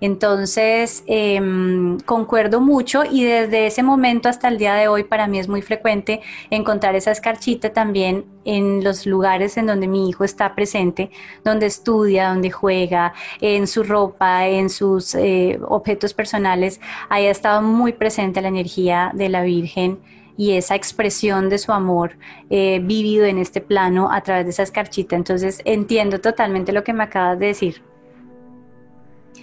Entonces, 0.00 1.04
em, 1.06 1.98
concuerdo 2.00 2.60
mucho 2.60 3.04
y 3.04 3.24
desde 3.24 3.66
ese 3.66 3.82
momento 3.82 4.28
hasta 4.28 4.48
el 4.48 4.58
día 4.58 4.74
de 4.74 4.88
hoy 4.88 5.04
para 5.04 5.26
mí 5.26 5.38
es 5.38 5.48
muy 5.48 5.62
frecuente 5.62 6.20
encontrar 6.50 6.94
esa 6.94 7.10
escarchita 7.10 7.72
también 7.72 8.24
en 8.44 8.82
los 8.82 9.06
lugares 9.06 9.56
en 9.56 9.66
donde 9.66 9.86
mi 9.86 10.08
hijo 10.08 10.24
está 10.24 10.54
presente, 10.54 11.10
donde 11.44 11.66
estudia, 11.66 12.30
donde 12.30 12.50
juega, 12.50 13.12
en 13.40 13.66
su 13.66 13.82
ropa, 13.84 14.46
en 14.48 14.70
sus 14.70 15.14
eh, 15.14 15.60
objetos 15.68 16.14
personales. 16.14 16.80
Ahí 17.08 17.26
ha 17.26 17.30
estado 17.30 17.62
muy 17.62 17.92
presente 17.92 18.40
la 18.40 18.48
energía 18.48 19.12
de 19.14 19.28
la 19.28 19.42
Virgen 19.42 19.98
y 20.42 20.56
esa 20.56 20.74
expresión 20.74 21.48
de 21.48 21.56
su 21.56 21.70
amor 21.70 22.16
eh, 22.50 22.80
vivido 22.82 23.26
en 23.26 23.38
este 23.38 23.60
plano 23.60 24.10
a 24.10 24.22
través 24.22 24.44
de 24.44 24.50
esa 24.50 24.64
escarchita. 24.64 25.14
Entonces 25.14 25.62
entiendo 25.64 26.20
totalmente 26.20 26.72
lo 26.72 26.82
que 26.82 26.92
me 26.92 27.04
acabas 27.04 27.38
de 27.38 27.46
decir. 27.46 27.80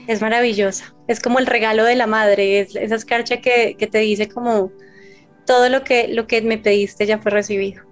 Es 0.07 0.21
maravillosa, 0.21 0.93
es 1.07 1.21
como 1.21 1.39
el 1.39 1.45
regalo 1.45 1.85
de 1.85 1.95
la 1.95 2.05
madre, 2.05 2.59
es 2.59 2.75
esa 2.75 2.95
escarcha 2.95 3.37
que, 3.39 3.77
que 3.79 3.87
te 3.87 3.99
dice 3.99 4.27
como 4.27 4.73
todo 5.45 5.69
lo 5.69 5.85
que, 5.85 6.09
lo 6.09 6.27
que 6.27 6.41
me 6.41 6.57
pediste 6.57 7.05
ya 7.05 7.17
fue 7.19 7.31
recibido 7.31 7.83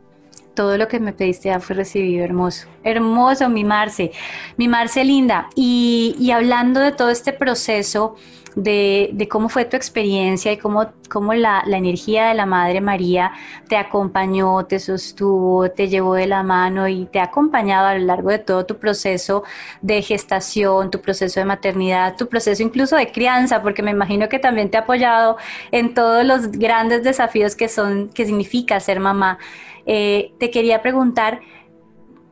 todo 0.54 0.76
lo 0.76 0.88
que 0.88 1.00
me 1.00 1.14
pediste 1.14 1.50
ya 1.50 1.60
fue 1.60 1.76
recibido, 1.76 2.26
hermoso. 2.26 2.68
Hermoso, 2.84 3.48
mi 3.48 3.64
Marce, 3.64 4.12
mi 4.58 4.68
Marce 4.68 5.06
linda. 5.06 5.50
Y, 5.54 6.16
y 6.20 6.32
hablando 6.32 6.80
de 6.80 6.92
todo 6.92 7.12
este 7.12 7.32
proceso 7.32 8.16
de, 8.58 9.28
cómo 9.30 9.50
fue 9.50 9.66
tu 9.66 9.78
experiencia 9.78 10.52
y 10.52 10.58
cómo, 10.58 10.92
cómo 11.10 11.34
la, 11.36 11.64
energía 11.68 12.28
de 12.30 12.34
la 12.34 12.48
Madre 12.48 12.82
María 12.82 13.32
te 13.70 13.78
acompañó, 13.78 14.66
te 14.66 14.80
sostuvo, 14.80 15.70
te 15.70 15.88
llevó 15.88 16.16
de 16.16 16.26
la 16.26 16.42
mano 16.42 16.88
y 16.88 17.06
te 17.06 17.20
ha 17.20 17.26
acompañado 17.26 17.88
a 17.88 17.96
lo 17.96 18.06
largo 18.06 18.32
de 18.32 18.40
todo 18.40 18.66
tu 18.66 18.78
proceso 18.78 19.44
de 19.82 20.02
gestación, 20.02 20.90
tu 20.90 21.02
proceso 21.02 21.40
de 21.40 21.46
maternidad, 21.46 22.16
tu 22.18 22.28
proceso 22.28 22.64
incluso 22.64 22.96
de 22.96 23.12
crianza, 23.12 23.62
porque 23.62 23.84
me 23.84 23.92
imagino 23.92 24.28
que 24.28 24.40
también 24.40 24.72
te 24.72 24.78
ha 24.78 24.82
apoyado 24.82 25.38
en 25.72 25.94
todos 25.94 26.26
los 26.26 26.52
grandes 26.52 27.04
desafíos 27.04 27.56
que 27.56 27.70
son, 27.70 28.10
que 28.10 28.26
significa 28.26 28.80
ser 28.80 29.00
mamá. 29.00 29.38
Eh, 29.86 30.34
te 30.40 30.50
quería 30.50 30.82
preguntar, 30.82 31.42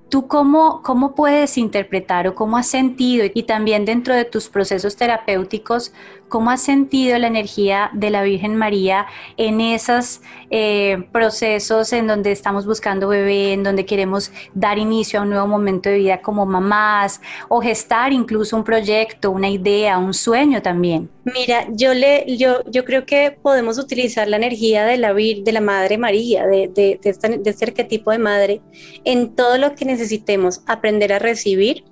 ¿Tú 0.10 0.28
cómo, 0.28 0.82
cómo 0.84 1.16
puedes 1.16 1.58
interpretar 1.58 2.28
o 2.28 2.36
cómo 2.36 2.58
has 2.58 2.68
sentido 2.68 3.26
y 3.34 3.44
también 3.44 3.86
dentro 3.86 4.14
de 4.14 4.26
tus 4.26 4.50
procesos 4.50 4.96
terapéuticos, 4.96 5.94
cómo 6.28 6.52
has 6.52 6.62
sentido 6.62 7.18
la 7.18 7.28
energía 7.28 7.90
de 7.94 8.10
la 8.10 8.24
Virgen 8.24 8.56
María 8.56 9.06
en 9.38 9.62
esos 9.62 10.22
eh, 10.50 11.08
procesos 11.12 11.94
en 11.94 12.08
donde 12.08 12.32
estamos 12.32 12.66
buscando 12.66 13.08
bebé, 13.08 13.54
en 13.54 13.64
donde 13.64 13.86
queremos 13.86 14.32
dar 14.54 14.78
inicio 14.78 15.20
a 15.20 15.24
un 15.24 15.30
nuevo 15.30 15.48
momento 15.48 15.90
de 15.90 15.98
vida 15.98 16.22
como 16.22 16.46
mamás 16.46 17.22
o 17.50 17.62
gestar 17.62 18.14
incluso 18.14 18.56
un 18.56 18.64
proyecto, 18.64 19.32
una 19.32 19.50
idea, 19.50 19.98
un 19.98 20.14
sueño 20.14 20.62
también? 20.62 21.10
Mira, 21.24 21.68
yo, 21.72 21.94
le, 21.94 22.38
yo, 22.38 22.64
yo 22.70 22.86
creo 22.86 23.06
que 23.06 23.38
podemos 23.42 23.78
utilizar 23.78 24.28
la 24.28 24.38
energía 24.38 24.86
de 24.86 24.98
la, 24.98 25.14
de 25.14 25.52
la 25.52 25.62
Madre 25.62 25.98
María, 25.98 26.46
de, 26.46 26.68
de, 26.68 27.00
de, 27.02 27.10
este, 27.10 27.38
de 27.38 27.50
este 27.50 27.66
de 27.66 28.18
madre, 28.20 28.62
en 29.04 29.36
todo 29.36 29.58
lo 29.58 29.76
que 29.76 29.86
necesitemos 29.86 30.62
aprender 30.68 31.14
a 31.14 31.20
recibir, 31.20 31.84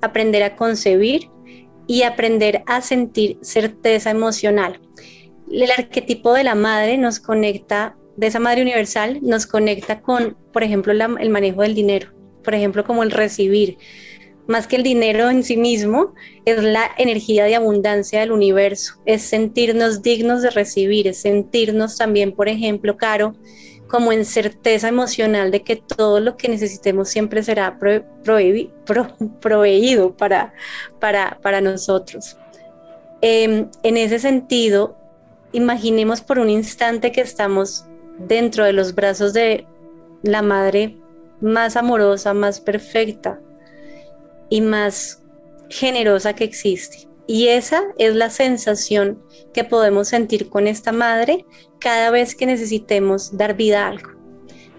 aprender 0.00 0.42
a 0.42 0.56
concebir 0.56 1.30
y 1.86 2.02
aprender 2.02 2.62
a 2.66 2.80
sentir 2.80 3.38
certeza 3.42 4.10
emocional. 4.10 4.80
El 5.50 5.70
arquetipo 5.70 6.32
de 6.32 6.44
la 6.44 6.54
madre 6.54 6.96
nos 6.96 7.20
conecta, 7.20 7.96
de 8.16 8.26
esa 8.26 8.40
madre 8.40 8.62
universal, 8.62 9.18
nos 9.22 9.46
conecta 9.46 10.00
con, 10.00 10.36
por 10.52 10.62
ejemplo, 10.62 10.92
el 10.92 11.30
manejo 11.30 11.62
del 11.62 11.74
dinero, 11.74 12.12
por 12.42 12.54
ejemplo, 12.54 12.84
como 12.84 13.02
el 13.02 13.10
recibir. 13.10 13.78
Más 14.46 14.66
que 14.66 14.76
el 14.76 14.82
dinero 14.82 15.30
en 15.30 15.44
sí 15.44 15.56
mismo, 15.56 16.14
es 16.44 16.62
la 16.62 16.90
energía 16.98 17.44
de 17.44 17.54
abundancia 17.54 18.20
del 18.20 18.32
universo, 18.32 18.94
es 19.06 19.22
sentirnos 19.22 20.02
dignos 20.02 20.42
de 20.42 20.50
recibir, 20.50 21.06
es 21.06 21.18
sentirnos 21.18 21.96
también, 21.96 22.32
por 22.32 22.48
ejemplo, 22.48 22.96
caro, 22.96 23.34
como 23.92 24.10
en 24.10 24.24
certeza 24.24 24.88
emocional 24.88 25.50
de 25.50 25.62
que 25.64 25.76
todo 25.76 26.18
lo 26.18 26.38
que 26.38 26.48
necesitemos 26.48 27.10
siempre 27.10 27.42
será 27.42 27.78
proveído 29.42 30.16
para, 30.16 30.54
para, 30.98 31.38
para 31.42 31.60
nosotros. 31.60 32.38
Em, 33.20 33.68
en 33.82 33.96
ese 33.98 34.18
sentido, 34.18 34.96
imaginemos 35.52 36.22
por 36.22 36.38
un 36.38 36.48
instante 36.48 37.12
que 37.12 37.20
estamos 37.20 37.84
dentro 38.16 38.64
de 38.64 38.72
los 38.72 38.94
brazos 38.94 39.34
de 39.34 39.66
la 40.22 40.40
madre 40.40 40.96
más 41.42 41.76
amorosa, 41.76 42.32
más 42.32 42.60
perfecta 42.60 43.40
y 44.48 44.62
más 44.62 45.22
generosa 45.68 46.32
que 46.32 46.44
existe. 46.44 47.08
Y 47.26 47.48
esa 47.48 47.82
es 47.98 48.14
la 48.14 48.30
sensación 48.30 49.22
que 49.52 49.64
podemos 49.64 50.08
sentir 50.08 50.48
con 50.48 50.66
esta 50.66 50.92
madre 50.92 51.44
cada 51.82 52.10
vez 52.10 52.34
que 52.34 52.46
necesitemos 52.46 53.36
dar 53.36 53.56
vida 53.56 53.84
a 53.84 53.88
algo, 53.88 54.10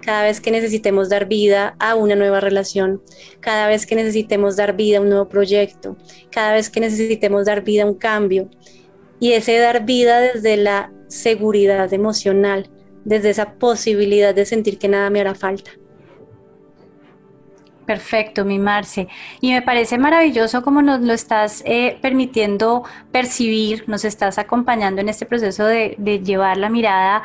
cada 0.01 0.23
vez 0.23 0.39
que 0.39 0.51
necesitemos 0.51 1.09
dar 1.09 1.27
vida 1.27 1.75
a 1.79 1.95
una 1.95 2.15
nueva 2.15 2.39
relación, 2.39 3.01
cada 3.39 3.67
vez 3.67 3.85
que 3.85 3.95
necesitemos 3.95 4.55
dar 4.55 4.75
vida 4.75 4.97
a 4.97 5.01
un 5.01 5.09
nuevo 5.09 5.27
proyecto, 5.27 5.97
cada 6.31 6.53
vez 6.53 6.69
que 6.69 6.79
necesitemos 6.79 7.45
dar 7.45 7.63
vida 7.63 7.83
a 7.83 7.87
un 7.87 7.95
cambio. 7.95 8.49
Y 9.19 9.33
ese 9.33 9.57
dar 9.57 9.85
vida 9.85 10.19
desde 10.19 10.57
la 10.57 10.91
seguridad 11.07 11.93
emocional, 11.93 12.69
desde 13.05 13.29
esa 13.29 13.53
posibilidad 13.53 14.33
de 14.33 14.45
sentir 14.45 14.77
que 14.77 14.87
nada 14.87 15.09
me 15.09 15.21
hará 15.21 15.35
falta. 15.35 15.71
Perfecto, 17.85 18.45
mi 18.45 18.59
Marce. 18.59 19.09
Y 19.41 19.51
me 19.51 19.61
parece 19.61 19.97
maravilloso 19.97 20.63
como 20.63 20.81
nos 20.81 21.01
lo 21.01 21.11
estás 21.11 21.61
eh, 21.65 21.97
permitiendo 22.01 22.83
percibir, 23.11 23.83
nos 23.87 24.05
estás 24.05 24.37
acompañando 24.37 25.01
en 25.01 25.09
este 25.09 25.25
proceso 25.25 25.65
de, 25.65 25.97
llevar 26.23 26.57
la 26.57 26.69
mirada 26.69 27.23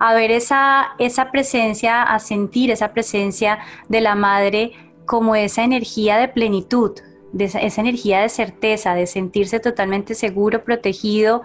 a 0.00 0.14
ver 0.14 0.32
esa, 0.32 0.94
esa 0.98 1.30
presencia, 1.30 2.02
a 2.02 2.18
sentir 2.18 2.70
esa 2.70 2.92
presencia 2.92 3.60
de 3.88 4.00
la 4.00 4.16
madre 4.16 4.72
como 5.06 5.36
esa 5.36 5.62
energía 5.62 6.16
de 6.16 6.28
plenitud, 6.28 6.92
de 7.32 7.44
esa 7.44 7.80
energía 7.80 8.20
de 8.20 8.30
certeza, 8.30 8.94
de 8.94 9.06
sentirse 9.06 9.60
totalmente 9.60 10.14
seguro, 10.14 10.64
protegido, 10.64 11.42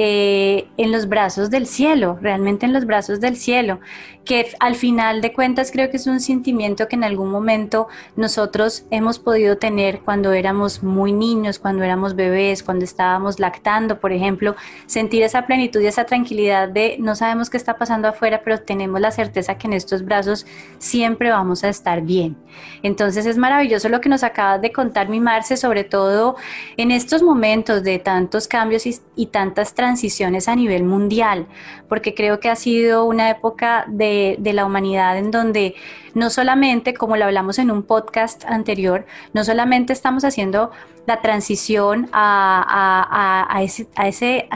eh, 0.00 0.68
en 0.76 0.92
los 0.92 1.08
brazos 1.08 1.50
del 1.50 1.66
cielo, 1.66 2.20
realmente 2.22 2.64
en 2.64 2.72
los 2.72 2.86
brazos 2.86 3.18
del 3.18 3.34
cielo, 3.34 3.80
que 4.24 4.48
al 4.60 4.76
final 4.76 5.20
de 5.20 5.32
cuentas 5.32 5.72
creo 5.72 5.90
que 5.90 5.96
es 5.96 6.06
un 6.06 6.20
sentimiento 6.20 6.86
que 6.86 6.94
en 6.94 7.02
algún 7.02 7.30
momento 7.30 7.88
nosotros 8.14 8.84
hemos 8.92 9.18
podido 9.18 9.58
tener 9.58 10.00
cuando 10.02 10.32
éramos 10.32 10.84
muy 10.84 11.12
niños, 11.12 11.58
cuando 11.58 11.82
éramos 11.82 12.14
bebés, 12.14 12.62
cuando 12.62 12.84
estábamos 12.84 13.40
lactando, 13.40 13.98
por 13.98 14.12
ejemplo, 14.12 14.54
sentir 14.86 15.24
esa 15.24 15.46
plenitud 15.46 15.80
y 15.80 15.86
esa 15.86 16.04
tranquilidad 16.04 16.68
de 16.68 16.96
no 17.00 17.16
sabemos 17.16 17.50
qué 17.50 17.56
está 17.56 17.76
pasando 17.76 18.06
afuera, 18.06 18.42
pero 18.44 18.60
tenemos 18.60 19.00
la 19.00 19.10
certeza 19.10 19.58
que 19.58 19.66
en 19.66 19.72
estos 19.72 20.04
brazos 20.04 20.46
siempre 20.78 21.30
vamos 21.30 21.64
a 21.64 21.70
estar 21.70 22.02
bien. 22.02 22.36
Entonces 22.84 23.26
es 23.26 23.36
maravilloso 23.36 23.88
lo 23.88 24.00
que 24.00 24.08
nos 24.08 24.22
acabas 24.22 24.60
de 24.60 24.70
contar, 24.70 25.08
mi 25.08 25.18
Marce, 25.18 25.56
sobre 25.56 25.82
todo 25.82 26.36
en 26.76 26.92
estos 26.92 27.22
momentos 27.22 27.82
de 27.82 27.98
tantos 27.98 28.46
cambios 28.46 28.86
y, 28.86 28.96
y 29.16 29.26
tantas 29.26 29.74
transiciones 29.74 29.87
transiciones 29.88 30.48
a 30.48 30.54
nivel 30.54 30.84
mundial, 30.84 31.46
porque 31.88 32.14
creo 32.14 32.40
que 32.40 32.50
ha 32.50 32.56
sido 32.56 33.06
una 33.06 33.30
época 33.30 33.86
de, 33.88 34.36
la 34.52 34.66
humanidad 34.66 35.16
en 35.16 35.30
donde 35.30 35.74
no 36.14 36.30
solamente, 36.30 36.94
como 36.94 37.16
lo 37.16 37.24
hablamos 37.24 37.58
en 37.58 37.70
un 37.70 37.82
podcast 37.82 38.44
anterior, 38.44 39.06
no 39.32 39.44
solamente 39.44 39.92
estamos 39.92 40.24
haciendo 40.24 40.70
la 41.08 41.22
transición 41.22 42.10
a, 42.12 43.48
a, 43.48 43.62
ese, 43.62 43.88
a, 43.96 44.08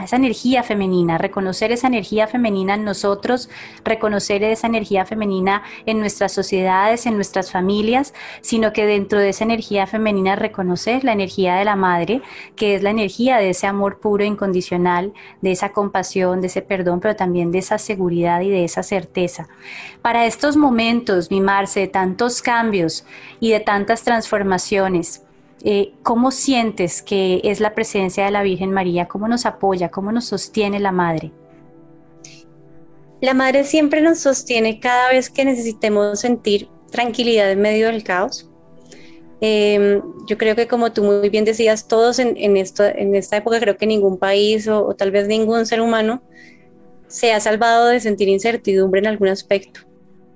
esa 0.03 0.15
energía 0.15 0.61
femenina, 0.61 1.17
reconocer 1.17 1.71
esa 1.71 1.87
energía 1.87 2.27
femenina 2.27 2.75
en 2.75 2.83
nosotros, 2.83 3.49
reconocer 3.83 4.43
esa 4.43 4.67
energía 4.67 5.03
femenina 5.03 5.63
en 5.87 5.99
nuestras 5.99 6.31
sociedades, 6.31 7.07
en 7.07 7.15
nuestras 7.15 7.51
familias, 7.51 8.13
sino 8.41 8.71
que 8.71 8.85
dentro 8.85 9.17
de 9.17 9.29
esa 9.29 9.45
energía 9.45 9.87
femenina 9.87 10.35
reconocer 10.35 11.03
la 11.03 11.13
energía 11.13 11.55
de 11.55 11.65
la 11.65 11.75
madre, 11.75 12.21
que 12.55 12.75
es 12.75 12.83
la 12.83 12.91
energía 12.91 13.37
de 13.37 13.49
ese 13.49 13.65
amor 13.65 13.99
puro 13.99 14.23
e 14.23 14.27
incondicional, 14.27 15.11
de 15.41 15.51
esa 15.51 15.69
compasión, 15.69 16.39
de 16.39 16.47
ese 16.47 16.61
perdón, 16.61 16.99
pero 16.99 17.15
también 17.15 17.51
de 17.51 17.57
esa 17.57 17.79
seguridad 17.79 18.41
y 18.41 18.51
de 18.51 18.63
esa 18.63 18.83
certeza. 18.83 19.47
Para 20.03 20.27
estos 20.27 20.55
momentos, 20.55 21.31
mi 21.31 21.41
de 21.75 21.87
tantos 21.87 22.41
cambios 22.41 23.05
y 23.39 23.51
de 23.51 23.59
tantas 23.59 24.03
transformaciones, 24.03 25.23
eh, 25.63 25.93
¿cómo 26.03 26.31
sientes 26.31 27.01
que 27.01 27.41
es 27.43 27.59
la 27.59 27.73
presencia 27.73 28.25
de 28.25 28.31
la 28.31 28.43
Virgen 28.43 28.71
María? 28.71 29.07
¿Cómo 29.07 29.27
nos 29.27 29.45
apoya? 29.45 29.89
¿Cómo 29.89 30.11
nos 30.11 30.25
sostiene 30.25 30.79
la 30.79 30.91
Madre? 30.91 31.31
La 33.21 33.33
Madre 33.33 33.63
siempre 33.63 34.01
nos 34.01 34.19
sostiene 34.19 34.79
cada 34.79 35.09
vez 35.09 35.29
que 35.29 35.45
necesitemos 35.45 36.19
sentir 36.19 36.69
tranquilidad 36.91 37.51
en 37.51 37.61
medio 37.61 37.87
del 37.87 38.03
caos. 38.03 38.49
Em, 39.41 40.01
yo 40.27 40.37
creo 40.37 40.55
que 40.55 40.67
como 40.67 40.91
tú 40.93 41.03
muy 41.03 41.29
bien 41.29 41.45
decías, 41.45 41.87
todos 41.87 42.19
en, 42.19 42.57
esto, 42.57 42.83
en 42.85 43.15
esta 43.15 43.37
época 43.37 43.59
creo 43.59 43.75
que 43.77 43.85
ningún 43.85 44.17
país 44.17 44.67
o, 44.67 44.85
o 44.85 44.95
tal 44.95 45.11
vez 45.11 45.27
ningún 45.27 45.65
ser 45.65 45.81
humano 45.81 46.21
se 47.07 47.31
ha 47.31 47.39
salvado 47.39 47.87
de 47.87 47.99
sentir 47.99 48.27
incertidumbre 48.27 48.99
en 48.99 49.07
algún 49.07 49.27
aspecto, 49.27 49.81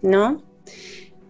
¿no? 0.02 0.44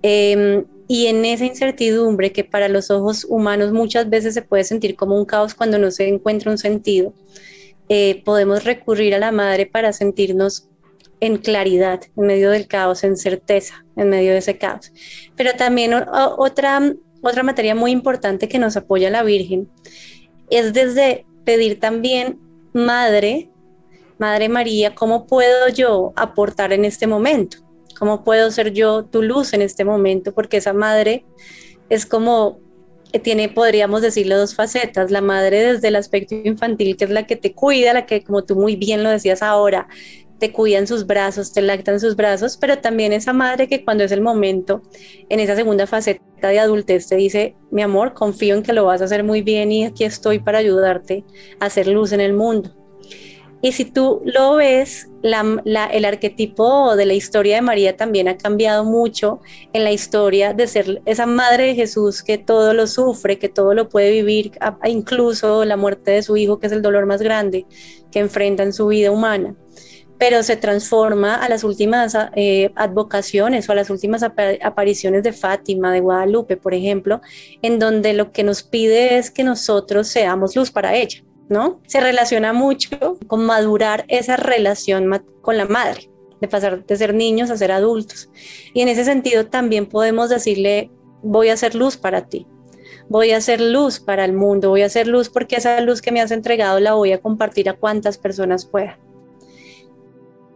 Em, 0.02 0.66
Y 0.90 1.08
en 1.08 1.26
esa 1.26 1.46
incertidumbre 1.46 2.32
que 2.32 2.46
para 2.46 2.70
los 2.70 2.92
ojos 2.92 3.26
humanos 3.28 3.74
muchas 3.74 4.10
veces 4.10 4.34
se 4.34 4.42
puede 4.42 4.64
sentir 4.64 4.96
como 4.96 5.18
un 5.18 5.26
caos 5.26 5.54
cuando 5.54 5.78
no 5.78 5.92
se 5.92 6.08
encuentra 6.08 6.50
un 6.50 6.58
sentido, 6.58 7.14
eh, 7.90 8.22
podemos 8.24 8.64
recurrir 8.64 9.14
a 9.14 9.20
la 9.20 9.32
madre 9.34 9.66
para 9.66 9.92
sentirnos 9.92 10.70
en 11.20 11.38
claridad, 11.40 12.02
en 12.16 12.26
medio 12.26 12.52
del 12.52 12.68
caos, 12.68 13.04
en 13.04 13.18
certeza, 13.18 13.86
en 13.98 14.10
medio 14.10 14.32
de 14.32 14.38
ese 14.38 14.58
caos. 14.58 14.94
Pero 15.36 15.54
también 15.58 15.94
otra, 15.94 16.94
otra 17.22 17.44
materia 17.44 17.76
muy 17.76 17.92
importante 17.92 18.48
que 18.48 18.60
nos 18.60 18.78
apoya 18.78 19.10
la 19.10 19.24
Virgen 19.24 19.68
es 20.50 20.72
desde 20.74 21.26
pedir 21.44 21.80
también, 21.82 22.40
Madre, 22.72 23.50
Madre 24.20 24.48
María, 24.48 24.96
¿cómo 24.96 25.28
puedo 25.28 25.68
yo 25.70 26.14
aportar 26.16 26.72
en 26.72 26.86
este 26.86 27.08
momento? 27.08 27.67
¿Cómo 27.98 28.24
puedo 28.24 28.52
ser 28.52 28.74
yo 28.74 29.06
tu 29.06 29.22
luz 29.22 29.54
en 29.54 29.62
este 29.62 29.84
momento? 29.84 30.34
Porque 30.34 30.58
esa 30.58 30.74
madre 30.74 31.26
es 31.90 32.06
como, 32.06 32.60
eh, 33.14 33.20
tiene, 33.20 33.50
podríamos 33.50 34.02
decirle, 34.02 34.36
dos 34.36 34.56
facetas. 34.56 35.12
La 35.12 35.22
madre 35.22 35.74
desde 35.74 35.88
el 35.88 35.96
aspecto 35.96 36.36
infantil, 36.36 36.98
que 36.98 37.06
es 37.06 37.12
la 37.12 37.26
que 37.26 37.36
te 37.36 37.54
cuida, 37.54 37.94
la 37.94 38.06
que, 38.06 38.24
como 38.24 38.44
tú 38.44 38.56
muy 38.56 38.76
bien 38.76 39.04
lo 39.04 39.10
decías 39.10 39.42
ahora, 39.42 39.88
te 40.40 40.52
cuida 40.52 40.78
en 40.78 40.88
sus 40.88 41.08
brazos, 41.08 41.52
te 41.52 41.62
lacta 41.62 41.92
en 41.92 42.00
sus 42.00 42.16
brazos, 42.16 42.58
pero 42.58 42.78
también 42.78 43.14
esa 43.14 43.34
madre 43.34 43.68
que 43.68 43.84
cuando 43.84 44.04
es 44.04 44.12
el 44.12 44.22
momento, 44.22 44.84
en 45.30 45.40
esa 45.40 45.56
segunda 45.56 45.88
faceta 45.88 46.50
de 46.50 46.60
adultez, 46.60 47.08
te 47.08 47.16
dice, 47.16 47.56
mi 47.72 47.82
amor, 47.82 48.14
confío 48.14 48.56
en 48.56 48.64
que 48.64 48.74
lo 48.74 48.86
vas 48.86 49.02
a 49.02 49.06
hacer 49.06 49.24
muy 49.24 49.42
bien 49.42 49.72
y 49.72 49.86
aquí 49.86 50.04
estoy 50.04 50.40
para 50.40 50.60
ayudarte 50.60 51.26
a 51.60 51.66
hacer 51.66 51.88
luz 51.88 52.12
en 52.12 52.22
el 52.22 52.34
mundo. 52.34 52.77
Y 53.62 53.72
si 53.72 53.86
tú 53.86 54.22
lo 54.24 54.56
ves, 54.56 55.10
el 55.24 56.06
arquetipo 56.06 56.96
de 56.96 57.06
la 57.06 57.14
historia 57.14 57.56
de 57.56 57.62
María 57.62 57.98
también 57.98 58.28
ha 58.28 58.38
cambiado 58.38 58.84
mucho 58.84 59.42
en 59.74 59.84
la 59.84 59.92
historia 59.92 60.54
de 60.54 60.68
ser 60.68 61.02
esa 61.06 61.26
madre 61.26 61.68
de 61.68 61.76
Jesús 61.76 62.22
que 62.22 62.38
todo 62.38 62.74
lo 62.74 62.86
sufre, 62.86 63.40
que 63.40 63.50
todo 63.50 63.74
lo 63.74 63.90
puede 63.90 64.12
vivir, 64.12 64.52
incluso 64.86 65.66
la 65.66 65.76
muerte 65.76 66.12
de 66.12 66.24
su 66.24 66.38
hijo, 66.38 66.60
que 66.60 66.68
es 66.68 66.74
el 66.74 66.84
dolor 66.84 67.08
más 67.08 67.22
grande 67.22 67.66
que 68.12 68.20
enfrenta 68.20 68.62
en 68.62 68.74
su 68.74 68.88
vida 68.88 69.12
humana 69.12 69.56
pero 70.20 70.44
se 70.44 70.58
transforma 70.58 71.36
a 71.36 71.50
las 71.50 71.64
últimas 71.64 72.18
eh, 72.36 72.72
advocaciones 72.76 73.70
o 73.70 73.72
a 73.72 73.76
las 73.76 73.90
últimas 73.90 74.24
apariciones 74.24 75.24
de 75.24 75.34
Fátima, 75.34 75.92
de 75.92 76.00
Guadalupe, 76.00 76.58
por 76.58 76.74
ejemplo, 76.74 77.22
en 77.62 77.80
donde 77.80 78.14
lo 78.14 78.32
que 78.32 78.44
nos 78.44 78.64
pide 78.64 79.18
es 79.18 79.32
que 79.32 79.44
nosotros 79.44 80.08
seamos 80.08 80.56
luz 80.56 80.72
para 80.72 80.96
ella. 80.96 81.24
¿No? 81.50 81.82
Se 81.88 82.00
relaciona 82.00 82.54
mucho 82.54 83.18
con 83.28 83.46
madurar 83.46 84.06
esa 84.08 84.38
relación 84.38 85.24
con 85.42 85.58
la 85.58 85.66
madre, 85.66 86.10
de 86.42 86.48
pasar 86.48 86.86
de 86.86 86.98
ser 86.98 87.14
niños 87.14 87.50
a 87.50 87.58
ser 87.58 87.72
adultos. 87.72 88.30
Y 88.74 88.82
en 88.82 88.90
ese 88.90 89.06
sentido 89.06 89.48
también 89.48 89.86
podemos 89.86 90.30
decirle, 90.30 90.92
voy 91.22 91.50
a 91.50 91.54
hacer 91.54 91.76
luz 91.76 91.98
para 91.98 92.28
ti, 92.28 92.48
voy 93.10 93.32
a 93.32 93.38
hacer 93.38 93.62
luz 93.62 94.00
para 94.00 94.26
el 94.26 94.34
mundo, 94.34 94.70
voy 94.70 94.84
a 94.84 94.88
hacer 94.88 95.08
luz 95.08 95.30
porque 95.30 95.58
esa 95.58 95.80
luz 95.82 96.02
que 96.02 96.12
me 96.12 96.22
has 96.22 96.32
entregado 96.32 96.80
la 96.80 96.94
voy 96.94 97.14
a 97.14 97.22
compartir 97.22 97.70
a 97.70 97.78
cuantas 97.78 98.18
personas 98.18 98.66
pueda. 98.66 99.00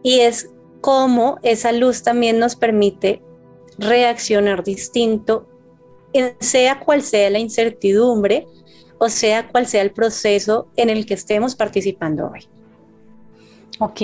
Y 0.02 0.20
es 0.20 0.50
como 0.80 1.38
esa 1.42 1.72
luz 1.72 2.02
también 2.02 2.38
nos 2.38 2.56
permite 2.56 3.22
reaccionar 3.78 4.64
distinto, 4.64 5.46
sea 6.40 6.80
cual 6.80 7.02
sea 7.02 7.30
la 7.30 7.38
incertidumbre, 7.38 8.46
o 9.02 9.08
sea 9.08 9.48
cual 9.48 9.66
sea 9.66 9.82
el 9.82 9.90
proceso 9.90 10.68
en 10.76 10.88
el 10.88 11.06
que 11.06 11.14
estemos 11.14 11.56
participando 11.56 12.30
hoy. 12.32 12.46
Ok, 13.80 14.00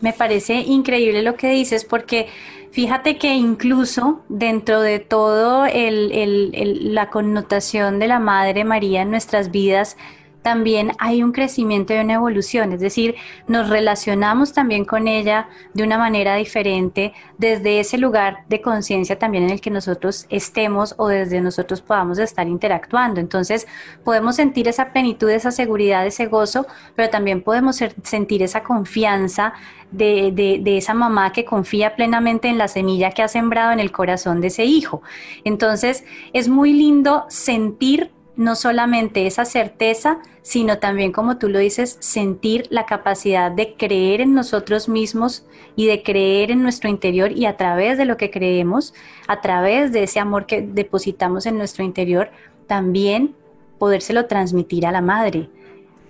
me 0.00 0.14
parece 0.14 0.54
increíble 0.54 1.20
lo 1.22 1.34
que 1.34 1.50
dices 1.50 1.84
porque 1.84 2.28
fíjate 2.70 3.18
que 3.18 3.34
incluso 3.34 4.22
dentro 4.30 4.80
de 4.80 5.00
todo 5.00 5.66
la 5.66 7.10
connotación 7.10 7.98
de 7.98 8.08
la 8.08 8.20
Madre 8.20 8.64
María 8.64 9.02
en 9.02 9.10
nuestras 9.10 9.50
vidas, 9.50 9.98
también 10.42 10.92
hay 10.98 11.22
un 11.22 11.32
crecimiento 11.32 11.94
y 11.94 11.98
una 11.98 12.14
evolución, 12.14 12.72
es 12.72 12.80
decir, 12.80 13.14
nos 13.46 13.68
relacionamos 13.68 14.52
también 14.52 14.84
con 14.84 15.08
ella 15.08 15.48
de 15.72 15.84
una 15.84 15.98
manera 15.98 16.34
diferente 16.36 17.12
desde 17.38 17.80
ese 17.80 17.98
lugar 17.98 18.44
de 18.48 18.60
conciencia 18.60 19.18
también 19.18 19.44
en 19.44 19.50
el 19.50 19.60
que 19.60 19.70
nosotros 19.70 20.26
estemos 20.30 20.94
o 20.98 21.08
desde 21.08 21.40
nosotros 21.40 21.80
podamos 21.80 22.18
estar 22.18 22.46
interactuando. 22.48 23.20
Entonces 23.20 23.66
podemos 24.04 24.36
sentir 24.36 24.68
esa 24.68 24.92
plenitud, 24.92 25.30
esa 25.30 25.50
seguridad, 25.50 26.06
ese 26.06 26.26
gozo, 26.26 26.66
pero 26.96 27.08
también 27.08 27.42
podemos 27.42 27.80
sentir 28.02 28.42
esa 28.42 28.62
confianza 28.62 29.54
de, 29.92 30.32
de, 30.62 30.76
esa 30.78 30.94
mamá 30.94 31.32
que 31.32 31.44
confía 31.44 31.94
plenamente 31.94 32.48
en 32.48 32.58
la 32.58 32.66
semilla 32.66 33.10
que 33.10 33.22
ha 33.22 33.28
sembrado 33.28 33.72
en 33.72 33.80
el 33.80 33.92
corazón 33.92 34.40
de 34.40 34.48
ese 34.48 34.64
hijo. 34.64 35.02
Entonces 35.44 36.04
es 36.32 36.48
muy 36.48 36.72
lindo 36.72 37.26
sentir 37.28 38.10
no 38.36 38.56
solamente 38.56 39.26
esa 39.26 39.44
certeza, 39.44 40.18
sino 40.42 40.78
también, 40.78 41.12
como 41.12 41.38
tú 41.38 41.48
lo 41.48 41.58
dices, 41.58 41.96
sentir 42.00 42.66
la 42.70 42.86
capacidad 42.86 43.50
de 43.50 43.74
creer 43.74 44.20
en 44.20 44.34
nosotros 44.34 44.88
mismos 44.88 45.44
y 45.76 45.86
de 45.86 46.02
creer 46.02 46.50
en 46.50 46.62
nuestro 46.62 46.88
interior 46.88 47.32
y 47.32 47.46
a 47.46 47.56
través 47.56 47.98
de 47.98 48.04
lo 48.04 48.16
que 48.16 48.30
creemos, 48.30 48.94
a 49.28 49.40
través 49.40 49.92
de 49.92 50.04
ese 50.04 50.18
amor 50.18 50.46
que 50.46 50.62
depositamos 50.62 51.46
en 51.46 51.58
nuestro 51.58 51.84
interior, 51.84 52.30
también 52.66 53.34
podérselo 53.78 54.26
transmitir 54.26 54.86
a 54.86 54.92
la 54.92 55.02
madre. 55.02 55.50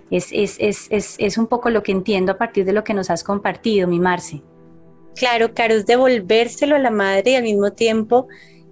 Es, 0.09 0.29
es, 0.31 0.57
es, 0.59 0.87
es 0.91 1.37
un 1.37 1.47
poco 1.47 1.69
lo 1.69 1.83
que 1.83 1.91
entiendo 1.91 2.33
a 2.33 2.37
partir 2.37 2.65
de 2.65 2.73
lo 2.73 2.83
que 2.83 2.93
nos 2.93 3.09
has 3.09 3.23
compartido, 3.23 3.87
mi 3.87 3.99
Marce. 3.99 4.41
Claro, 5.15 5.53
claro, 5.53 5.75
es 5.75 5.85
devolvérselo 5.85 6.75
a 6.75 6.79
la 6.79 6.91
madre 6.91 7.31
y 7.31 7.35
al 7.35 7.43
mismo 7.43 7.71
tiempo 7.71 8.27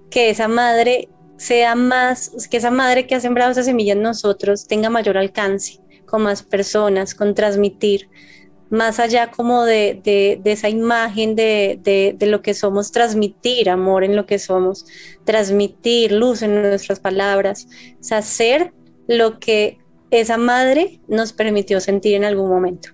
que 0.09 0.29
esa 0.29 0.47
madre 0.47 1.09
sea 1.41 1.73
más, 1.73 2.47
que 2.51 2.57
esa 2.57 2.69
madre 2.69 3.07
que 3.07 3.15
ha 3.15 3.19
sembrado 3.19 3.51
esa 3.51 3.63
semilla 3.63 3.93
en 3.93 4.03
nosotros 4.03 4.67
tenga 4.67 4.91
mayor 4.91 5.17
alcance 5.17 5.79
con 6.05 6.21
más 6.21 6.43
personas, 6.43 7.15
con 7.15 7.33
transmitir, 7.33 8.09
más 8.69 8.99
allá 8.99 9.31
como 9.31 9.65
de, 9.65 10.39
esa 10.45 10.69
imagen 10.69 11.35
de, 11.35 12.15
lo 12.21 12.43
que 12.43 12.53
somos, 12.53 12.91
transmitir 12.91 13.71
amor 13.71 14.03
en 14.03 14.15
lo 14.15 14.27
que 14.27 14.37
somos, 14.37 14.85
transmitir 15.23 16.11
luz 16.11 16.43
en 16.43 16.61
nuestras 16.61 16.99
palabras, 16.99 17.67
hacer 18.11 18.71
lo 19.07 19.39
que 19.39 19.79
esa 20.11 20.37
madre 20.37 21.01
nos 21.07 21.33
permitió 21.33 21.79
sentir 21.79 22.13
en 22.13 22.23
algún 22.23 22.49
momento. 22.49 22.89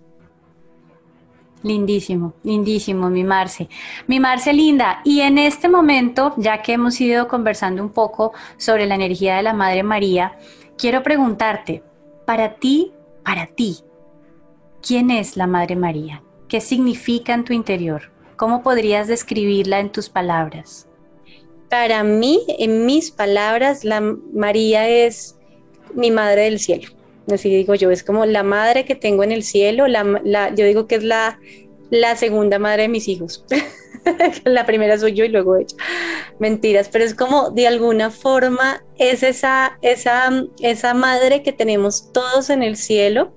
Lindísimo, 1.63 2.34
lindísimo, 2.43 3.10
mi 3.10 3.24
Marce. 3.24 3.67
Mi 4.06 4.20
Marce 4.20 4.54
linda, 4.54 5.02
y 5.04 5.22
en 5.22 5.38
este 5.38 5.67
momento, 5.67 6.34
ya 6.38 6.62
que 6.62 6.74
hemos 6.74 7.00
ido 7.02 7.28
conversando 7.28 7.82
un 7.82 7.89
poco 7.89 8.34
sobre 8.58 8.86
la 8.86 8.96
energía 8.96 9.38
de 9.38 9.43
la 9.43 9.54
Madre 9.54 9.84
María, 9.84 10.38
quiero 10.78 11.02
preguntarte, 11.02 11.84
para 12.26 12.56
ti, 12.56 12.91
para 13.24 13.48
ti, 13.48 13.78
¿quién 14.86 15.10
es 15.10 15.36
la 15.36 15.48
Madre 15.48 15.76
María? 15.76 16.22
¿Qué 16.48 16.62
significa 16.62 17.34
en 17.34 17.43
tu 17.43 17.54
interior? 17.54 18.12
¿Cómo 18.36 18.62
podrías 18.62 19.08
describirla 19.08 19.80
en 19.80 19.91
tus 19.91 20.10
palabras? 20.10 20.88
Para 21.70 22.04
mí, 22.04 22.46
en 22.60 22.86
mis 22.86 23.12
palabras, 23.12 23.84
la 23.84 24.00
María 24.00 24.88
es 24.88 25.38
mi 25.96 26.12
Madre 26.12 26.43
del 26.43 26.60
Cielo 26.60 26.97
así 27.32 27.50
digo 27.50 27.76
yo, 27.76 27.92
es 27.92 28.04
como 28.04 28.26
la 28.26 28.44
madre 28.44 28.86
que 28.86 28.96
tengo 28.96 29.24
en 29.24 29.32
el 29.32 29.44
cielo, 29.44 29.88
la, 29.88 30.54
yo 30.56 30.66
digo 30.66 30.88
que 30.88 30.96
es 30.96 31.04
la, 31.04 31.40
la 31.90 32.16
segunda 32.16 32.60
madre 32.60 32.84
de 32.84 32.90
mis 32.90 33.08
hijos. 33.08 33.46
la 34.46 34.66
primera 34.66 34.98
soy 34.98 35.13
yo 35.13 35.26
y 35.26 35.30
luego 35.30 35.58
ella. 35.58 35.76
Mentiras, 36.40 36.90
pero 36.90 37.04
es 37.04 37.13
como 37.13 37.52
de 37.52 37.68
alguna 37.68 38.12
forma 38.12 38.84
es 38.98 39.24
esa, 39.24 39.78
esa, 39.82 40.30
esa 40.62 40.94
madre 40.94 41.44
que 41.44 41.54
tenemos 41.54 42.12
todos 42.12 42.50
en 42.50 42.63
el 42.63 42.78
cielo 42.78 43.34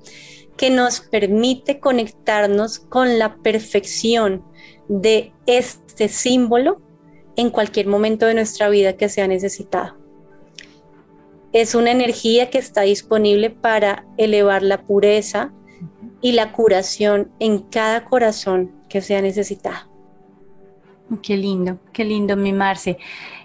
que 0.56 0.70
nos 0.70 1.00
permite 1.00 1.80
conectarnos 1.80 2.78
con 2.78 3.18
la 3.18 3.36
perfección 3.36 4.44
de 4.88 5.32
este 5.46 6.08
símbolo 6.08 6.82
en 7.36 7.50
cualquier 7.50 7.86
momento 7.86 8.26
de 8.26 8.34
nuestra 8.34 8.68
vida 8.68 8.96
que 8.96 9.08
sea 9.08 9.26
necesitado 9.26 9.99
es 11.52 11.74
una 11.74 11.90
energía 11.90 12.50
que 12.50 12.58
está 12.58 12.82
disponible 12.82 13.50
para 13.50 14.04
elevar 14.16 14.62
la 14.62 14.82
pureza 14.82 15.52
y 16.20 16.32
la 16.32 16.52
curación 16.52 17.30
en 17.38 17.60
cada 17.60 18.04
corazón 18.04 18.72
que 18.88 19.00
sea 19.00 19.22
necesitado. 19.22 19.88
Qué 21.22 21.36
lindo, 21.36 21.78
qué 21.92 22.04
lindo, 22.04 22.36
mi 22.36 22.52
Marce. 22.52 22.98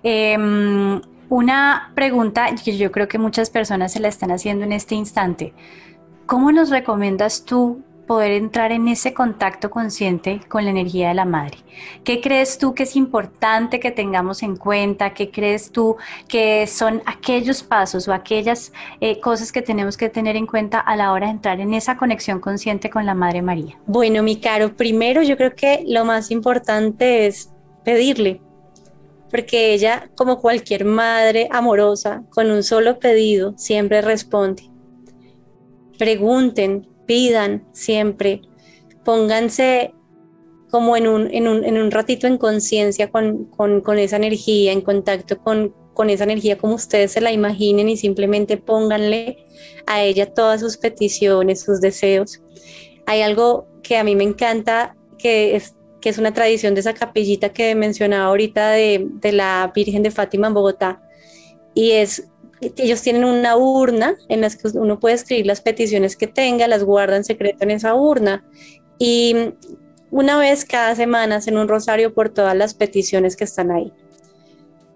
Em, 0.04 1.02
una 1.30 1.92
pregunta 1.96 2.48
que 2.64 2.78
yo 2.78 2.92
creo 2.92 3.08
que 3.08 3.18
muchas 3.18 3.50
personas 3.50 3.94
se 3.94 4.00
la 4.00 4.08
están 4.08 4.32
haciendo 4.32 4.66
en 4.66 4.72
este 4.72 4.94
instante. 4.94 5.54
¿Cómo 6.28 6.52
nos 6.52 6.70
recomiendas 6.70 7.44
tú 7.44 7.82
poder 8.06 8.32
entrar 8.32 8.72
en 8.72 8.88
ese 8.88 9.14
contacto 9.14 9.70
consciente 9.70 10.42
con 10.48 10.64
la 10.64 10.72
energía 10.72 11.10
de 11.10 11.14
la 11.14 11.26
madre. 11.26 11.58
¿Qué 12.04 12.22
crees 12.22 12.58
tú 12.58 12.74
que 12.74 12.84
es 12.84 12.96
importante 12.96 13.80
que 13.80 13.92
tengamos 13.92 14.44
en 14.44 14.56
cuenta? 14.56 15.14
¿Qué 15.14 15.32
crees 15.32 15.72
tú 15.72 15.98
que 16.28 16.68
son 16.68 17.02
aquellos 17.06 17.64
pasos 17.64 18.08
o 18.08 18.14
aquellas 18.14 18.72
eh, 19.02 19.20
cosas 19.20 19.52
que 19.52 19.62
tenemos 19.62 19.98
que 19.98 20.10
tener 20.10 20.36
en 20.36 20.46
cuenta 20.46 20.80
a 20.80 20.96
la 20.96 21.12
hora 21.12 21.28
de 21.28 21.34
entrar 21.34 21.60
en 21.60 21.74
esa 21.74 21.98
conexión 21.98 22.40
consciente 22.40 22.90
con 22.90 23.06
la 23.06 23.14
Madre 23.14 23.42
María? 23.42 23.78
Bueno, 23.86 24.24
mi 24.24 24.40
caro, 24.40 24.76
primero 24.76 25.22
yo 25.22 25.38
creo 25.38 25.56
que 25.56 25.84
lo 25.88 26.06
más 26.06 26.32
importante 26.32 27.28
es 27.28 27.52
pedirle, 27.84 28.42
porque 29.30 29.74
ella, 29.74 30.10
como 30.16 30.40
cualquier 30.40 30.86
madre 30.86 31.50
amorosa, 31.52 32.24
con 32.30 32.52
un 32.52 32.64
solo 32.64 33.00
pedido, 33.00 33.54
siempre 33.58 34.02
responde. 34.02 34.70
Pregunten, 35.98 36.88
pidan 37.06 37.68
siempre, 37.74 38.42
pónganse 39.04 39.94
como 40.70 40.98
en 40.98 41.08
un, 41.08 41.34
en 41.34 41.48
un, 41.48 41.64
en 41.64 41.78
un 41.78 41.92
ratito 41.92 42.28
en 42.28 42.38
conciencia 42.38 43.10
con, 43.10 43.46
con, 43.46 43.98
esa 43.98 44.18
energía, 44.18 44.72
en 44.72 44.82
contacto 44.82 45.38
con, 45.38 45.74
con 45.94 46.10
esa 46.10 46.26
energía 46.26 46.58
como 46.58 46.76
ustedes 46.76 47.14
se 47.14 47.22
la 47.22 47.32
imaginen 47.32 47.88
y 47.88 47.98
simplemente 47.98 48.58
pónganle 48.58 49.38
a 49.86 50.04
ella 50.04 50.34
todas 50.34 50.60
sus 50.60 50.78
peticiones, 50.78 51.62
sus 51.62 51.80
deseos. 51.80 52.42
Hay 53.06 53.22
algo 53.22 53.68
que 53.84 53.98
a 53.98 54.04
mí 54.04 54.16
me 54.16 54.24
encanta, 54.24 54.98
que 55.18 55.56
es, 55.56 55.76
que 56.02 56.10
es 56.10 56.18
una 56.18 56.34
tradición 56.34 56.74
de 56.74 56.82
esa 56.82 56.94
capillita 56.94 57.54
que 57.54 57.74
mencionaba 57.76 58.26
ahorita 58.26 58.72
de, 58.72 59.08
de 59.10 59.32
la 59.32 59.72
Virgen 59.74 60.04
de 60.04 60.12
Fátima 60.12 60.48
en 60.48 60.56
Bogotá, 60.56 61.02
y 61.74 61.92
es 61.92 62.28
ellos 62.78 63.02
tienen 63.02 63.26
una 63.26 63.58
urna 63.58 64.16
en 64.30 64.42
la 64.42 64.50
que 64.50 64.78
uno 64.78 65.00
puede 65.00 65.16
escribir 65.16 65.46
las 65.46 65.62
peticiones 65.62 66.16
que 66.16 66.28
tenga, 66.28 66.68
las 66.68 66.84
guarda 66.84 67.18
en 67.18 67.24
secreto 67.24 67.64
en 67.64 67.72
esa 67.72 67.96
urna 67.96 68.46
y 68.98 69.54
una 70.12 70.38
vez 70.38 70.66
cada 70.66 70.96
semana 70.96 71.38
hacen 71.38 71.58
un 71.58 71.68
rosario 71.68 72.14
por 72.14 72.30
todas 72.30 72.56
las 72.56 72.74
peticiones 72.74 73.36
que 73.36 73.44
están 73.44 73.72
ahí. 73.72 73.92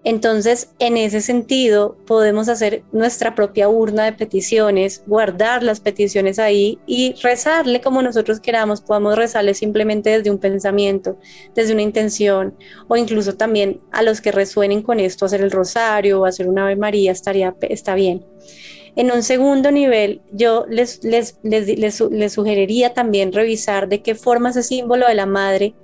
Entonces, 0.02 0.70
en 0.78 0.96
ese 0.96 1.20
sentido, 1.20 1.96
podemos 2.06 2.48
hacer 2.48 2.82
nuestra 2.90 3.34
propia 3.34 3.68
urna 3.68 4.06
de 4.06 4.14
peticiones, 4.14 5.02
guardar 5.06 5.62
las 5.62 5.80
peticiones 5.80 6.38
ahí 6.38 6.78
y 6.86 7.14
rezarle 7.22 7.82
como 7.82 8.00
nosotros 8.00 8.40
queramos. 8.40 8.80
Podemos 8.80 9.16
rezarle 9.16 9.52
simplemente 9.52 10.08
desde 10.08 10.30
un 10.30 10.38
pensamiento, 10.38 11.18
desde 11.54 11.74
una 11.74 11.82
intención, 11.82 12.56
o 12.88 12.96
incluso 12.96 13.36
también 13.36 13.80
a 13.92 14.02
los 14.02 14.22
que 14.22 14.32
resuenen 14.32 14.82
con 14.82 15.00
esto, 15.00 15.26
hacer 15.26 15.42
el 15.42 15.50
rosario 15.50 16.20
o 16.20 16.24
hacer 16.24 16.48
una 16.48 16.64
Ave 16.64 16.76
María, 16.76 17.12
estaría, 17.12 17.54
está 17.60 17.94
bien. 17.94 18.24
En 18.96 19.12
un 19.12 19.22
segundo 19.22 19.70
nivel, 19.70 20.22
yo 20.32 20.64
les, 20.68 21.04
les, 21.04 21.38
les, 21.42 22.32
sugeriría 22.32 22.94
también 22.94 23.32
revisar 23.32 23.88
de 23.88 24.02
qué 24.02 24.14
forma 24.14 24.50
ese 24.50 24.62
símbolo 24.62 25.06
de 25.06 25.14
la 25.14 25.26
madre 25.26 25.74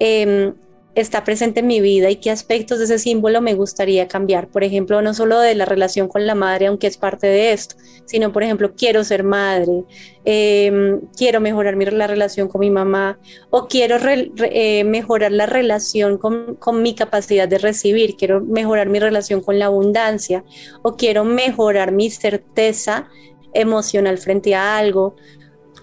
eh, 0.00 0.54
está 1.00 1.22
presente 1.22 1.60
en 1.60 1.66
mi 1.66 1.80
vida 1.80 2.10
y 2.10 2.16
qué 2.16 2.30
aspectos 2.30 2.78
de 2.78 2.86
ese 2.86 2.98
símbolo 2.98 3.40
me 3.40 3.54
gustaría 3.54 4.08
cambiar. 4.08 4.48
Por 4.48 4.64
ejemplo, 4.64 5.00
no 5.00 5.14
solo 5.14 5.38
de 5.38 5.54
la 5.54 5.64
relación 5.64 6.08
con 6.08 6.26
la 6.26 6.34
madre, 6.34 6.66
aunque 6.66 6.88
es 6.88 6.96
parte 6.96 7.26
de 7.26 7.52
esto, 7.52 7.76
sino, 8.04 8.32
por 8.32 8.42
ejemplo, 8.42 8.72
quiero 8.74 9.04
ser 9.04 9.22
madre, 9.22 9.84
em, 10.24 11.00
quiero 11.16 11.40
mejorar 11.40 11.76
la 11.76 12.06
relación 12.06 12.48
con 12.48 12.60
mi 12.60 12.70
mamá 12.70 13.18
o 13.50 13.68
quiero 13.68 13.96
eh, 14.06 14.84
mejorar 14.84 15.32
la 15.32 15.46
relación 15.46 16.18
con, 16.18 16.56
con 16.56 16.82
mi 16.82 16.94
capacidad 16.94 17.46
de 17.46 17.58
recibir, 17.58 18.16
quiero 18.16 18.40
mejorar 18.40 18.88
mi 18.88 18.98
relación 18.98 19.40
con 19.40 19.58
la 19.58 19.66
abundancia 19.66 20.44
o 20.82 20.96
quiero 20.96 21.24
mejorar 21.24 21.92
mi 21.92 22.10
certeza 22.10 23.08
emocional 23.52 24.18
frente 24.18 24.54
a 24.54 24.78
algo 24.78 25.16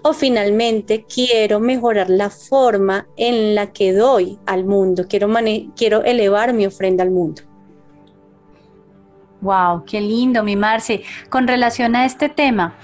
o 0.08 0.12
finalmente 0.12 1.04
quiero 1.04 1.58
mejorar 1.58 2.08
la 2.08 2.30
forma 2.30 3.08
en 3.16 3.56
la 3.56 3.72
que 3.72 3.92
doy 3.92 4.38
al 4.46 4.64
mundo, 4.64 5.06
quiero, 5.08 5.28
quiero 5.74 6.04
elevar 6.04 6.52
mi 6.52 6.64
ofrenda 6.64 7.02
al 7.02 7.10
mundo. 7.10 7.42
Wow, 9.40 9.84
qué 9.84 10.00
lindo, 10.00 10.44
mi 10.44 10.54
Marce. 10.54 11.02
Con 11.28 11.48
relación 11.48 11.96
a 11.96 12.04
este 12.04 12.28
tema, 12.28 12.78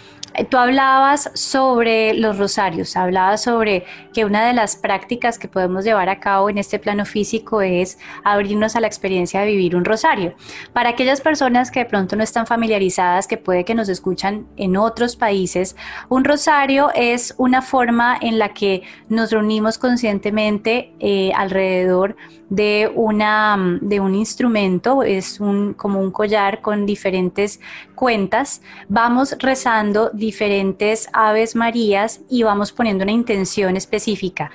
Tú 0.49 0.57
hablabas 0.57 1.31
sobre 1.35 2.14
los 2.14 2.38
rosarios, 2.38 2.97
hablabas 2.97 3.42
sobre 3.42 3.85
que 4.12 4.25
una 4.25 4.47
de 4.47 4.53
las 4.53 4.77
prácticas 4.77 5.38
que 5.38 5.49
podemos 5.49 5.85
llevar 5.85 6.09
a 6.09 6.21
cabo 6.21 6.49
en 6.49 6.59
este 6.59 6.79
plano 6.79 7.05
físico 7.05 7.61
es 7.61 7.99
abrirnos 8.25 8.77
a 8.77 8.81
la 8.81 8.87
experiencia 8.87 9.40
de 9.40 9.47
vivir 9.47 9.77
un 9.77 9.85
rosario. 9.85 10.35
Para 10.73 10.90
aquellas 10.90 11.21
personas 11.21 11.71
que 11.71 11.81
de 11.81 11.87
pronto 11.87 12.16
no 12.16 12.23
están 12.23 12.47
familiarizadas, 12.47 13.27
que 13.27 13.37
puede 13.37 13.64
que 13.64 13.75
nos 13.75 13.88
escuchan 13.88 14.47
en 14.57 14.77
otros 14.77 15.16
países, 15.16 15.77
un 16.09 16.25
rosario 16.25 16.90
es 16.95 17.35
una 17.38 17.62
forma 17.62 18.16
en 18.21 18.38
la 18.38 18.55
que 18.55 18.83
nos 19.09 19.31
reunimos 19.31 19.79
conscientemente 19.79 20.92
eh, 20.99 21.33
alrededor 21.35 22.16
de, 22.53 22.90
una, 22.95 23.79
de 23.81 24.01
un 24.01 24.14
instrumento, 24.14 25.03
es 25.03 25.40
un, 25.40 25.73
como 25.73 26.01
un 26.01 26.11
collar 26.11 26.61
con 26.61 26.85
diferentes 26.85 27.61
cuentas, 28.03 28.62
vamos 28.88 29.37
rezando 29.38 30.11
diferentes 30.12 31.09
aves 31.12 31.55
marías 31.55 32.21
y 32.29 32.43
vamos 32.43 32.73
poniendo 32.73 33.05
una 33.05 33.12
intención 33.12 33.77
específica. 33.77 34.51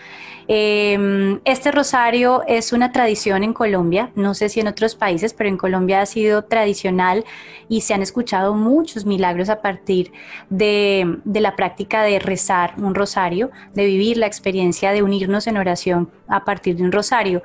Em, 0.49 1.39
este 1.45 1.71
rosario 1.71 2.43
es 2.45 2.73
una 2.73 2.91
tradición 2.91 3.45
en 3.45 3.53
Colombia, 3.53 4.11
no 4.15 4.33
sé 4.33 4.49
si 4.49 4.59
en 4.59 4.67
otros 4.67 4.95
países, 4.95 5.33
pero 5.33 5.49
en 5.49 5.55
Colombia 5.55 6.01
ha 6.01 6.05
sido 6.05 6.41
tradicional 6.41 7.23
y 7.69 7.79
se 7.81 7.93
han 7.93 8.01
escuchado 8.01 8.53
muchos 8.53 9.05
milagros 9.05 9.47
a 9.47 9.61
partir 9.61 10.11
de, 10.49 11.19
la 11.23 11.55
práctica 11.55 12.03
de 12.03 12.19
rezar 12.19 12.73
un 12.75 12.95
rosario, 12.95 13.51
de 13.73 13.85
vivir 13.85 14.17
la 14.17 14.27
experiencia 14.27 14.91
de 14.91 15.03
unirnos 15.03 15.47
en 15.47 15.55
oración 15.55 16.09
a 16.27 16.43
partir 16.45 16.75
de 16.75 16.83
un 16.83 16.91
rosario. 16.91 17.41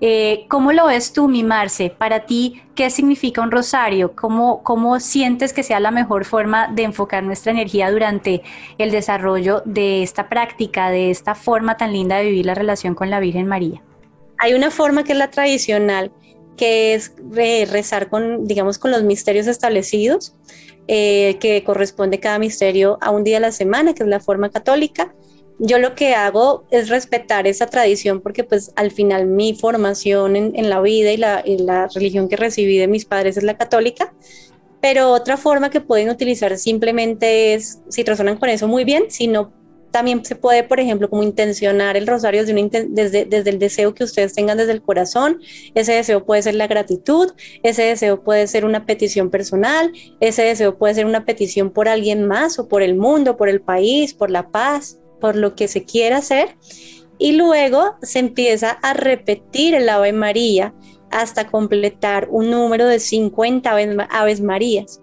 Eh, 0.00 0.46
¿Cómo 0.48 0.72
lo 0.72 0.86
ves 0.86 1.12
tú, 1.12 1.28
mi 1.28 1.42
Marce? 1.42 1.90
Para 1.90 2.26
ti, 2.26 2.62
¿qué 2.74 2.90
significa 2.90 3.42
un 3.42 3.50
rosario? 3.50 4.14
¿Cómo, 4.14 4.62
¿Cómo 4.62 5.00
sientes 5.00 5.52
que 5.52 5.62
sea 5.62 5.80
la 5.80 5.90
mejor 5.90 6.24
forma 6.24 6.68
de 6.68 6.84
enfocar 6.84 7.22
nuestra 7.22 7.52
energía 7.52 7.90
durante 7.90 8.42
el 8.78 8.90
desarrollo 8.90 9.62
de 9.64 10.02
esta 10.02 10.28
práctica, 10.28 10.90
de 10.90 11.10
esta 11.10 11.34
forma 11.34 11.76
tan 11.76 11.92
linda 11.92 12.16
de 12.16 12.24
vivir 12.24 12.46
la 12.46 12.54
relación 12.54 12.94
con 12.94 13.10
la 13.10 13.20
Virgen 13.20 13.46
María? 13.46 13.82
Hay 14.38 14.54
una 14.54 14.70
forma 14.70 15.04
que 15.04 15.12
es 15.12 15.18
la 15.18 15.30
tradicional, 15.30 16.12
que 16.56 16.94
es 16.94 17.14
rezar 17.70 18.08
con, 18.08 18.46
digamos, 18.46 18.78
con 18.78 18.90
los 18.90 19.02
misterios 19.02 19.46
establecidos, 19.46 20.34
eh, 20.86 21.38
que 21.40 21.64
corresponde 21.64 22.20
cada 22.20 22.38
misterio 22.38 22.98
a 23.00 23.10
un 23.10 23.24
día 23.24 23.38
a 23.38 23.40
la 23.40 23.52
semana, 23.52 23.94
que 23.94 24.02
es 24.02 24.08
la 24.08 24.20
forma 24.20 24.50
católica. 24.50 25.14
Yo 25.58 25.78
lo 25.78 25.94
que 25.94 26.14
hago 26.14 26.64
es 26.70 26.88
respetar 26.88 27.46
esa 27.46 27.66
tradición 27.66 28.20
porque 28.20 28.42
pues 28.42 28.72
al 28.74 28.90
final 28.90 29.26
mi 29.26 29.54
formación 29.54 30.34
en, 30.36 30.68
la 30.68 30.80
vida 30.80 31.12
y 31.12 31.16
la, 31.58 31.88
religión 31.94 32.28
que 32.28 32.36
recibí 32.36 32.76
de 32.76 32.88
mis 32.88 33.04
padres 33.04 33.36
es 33.36 33.44
la 33.44 33.56
católica, 33.56 34.12
pero 34.80 35.12
otra 35.12 35.36
forma 35.36 35.70
que 35.70 35.80
pueden 35.80 36.10
utilizar 36.10 36.58
simplemente 36.58 37.54
es, 37.54 37.80
si 37.88 38.02
razonan 38.02 38.36
con 38.36 38.48
eso 38.48 38.66
muy 38.66 38.84
bien, 38.84 39.04
si 39.08 39.28
no 39.28 39.52
también 39.92 40.24
se 40.24 40.34
puede, 40.34 40.64
por 40.64 40.80
ejemplo, 40.80 41.08
como 41.08 41.22
intencionar 41.22 41.96
el 41.96 42.08
rosario 42.08 42.44
desde, 42.44 43.28
el 43.30 43.58
deseo 43.60 43.94
que 43.94 44.02
ustedes 44.02 44.34
tengan 44.34 44.58
desde 44.58 44.72
el 44.72 44.82
corazón. 44.82 45.40
Ese 45.76 45.92
deseo 45.92 46.24
puede 46.24 46.42
ser 46.42 46.56
la 46.56 46.66
gratitud, 46.66 47.30
ese 47.62 47.82
deseo 47.84 48.24
puede 48.24 48.48
ser 48.48 48.64
una 48.64 48.86
petición 48.86 49.30
personal, 49.30 49.92
ese 50.18 50.42
deseo 50.42 50.78
puede 50.78 50.94
ser 50.94 51.06
una 51.06 51.24
petición 51.24 51.70
por 51.70 51.88
alguien 51.88 52.26
más 52.26 52.58
o 52.58 52.66
por 52.66 52.82
el 52.82 52.96
mundo, 52.96 53.36
por 53.36 53.48
el 53.48 53.60
país, 53.60 54.14
por 54.14 54.32
la 54.32 54.48
paz, 54.48 54.98
por 55.20 55.36
lo 55.36 55.54
que 55.54 55.68
se 55.68 55.84
quiera 55.84 56.18
hacer. 56.18 56.56
Y 57.18 57.32
luego 57.32 57.96
se 58.02 58.18
empieza 58.18 58.70
a 58.70 58.92
repetir 58.92 59.74
el 59.74 59.88
Ave 59.88 60.12
María 60.12 60.74
hasta 61.10 61.46
completar 61.46 62.28
un 62.30 62.50
número 62.50 62.86
de 62.86 62.98
50 62.98 63.70
Aves 64.10 64.40
Marías. 64.40 65.00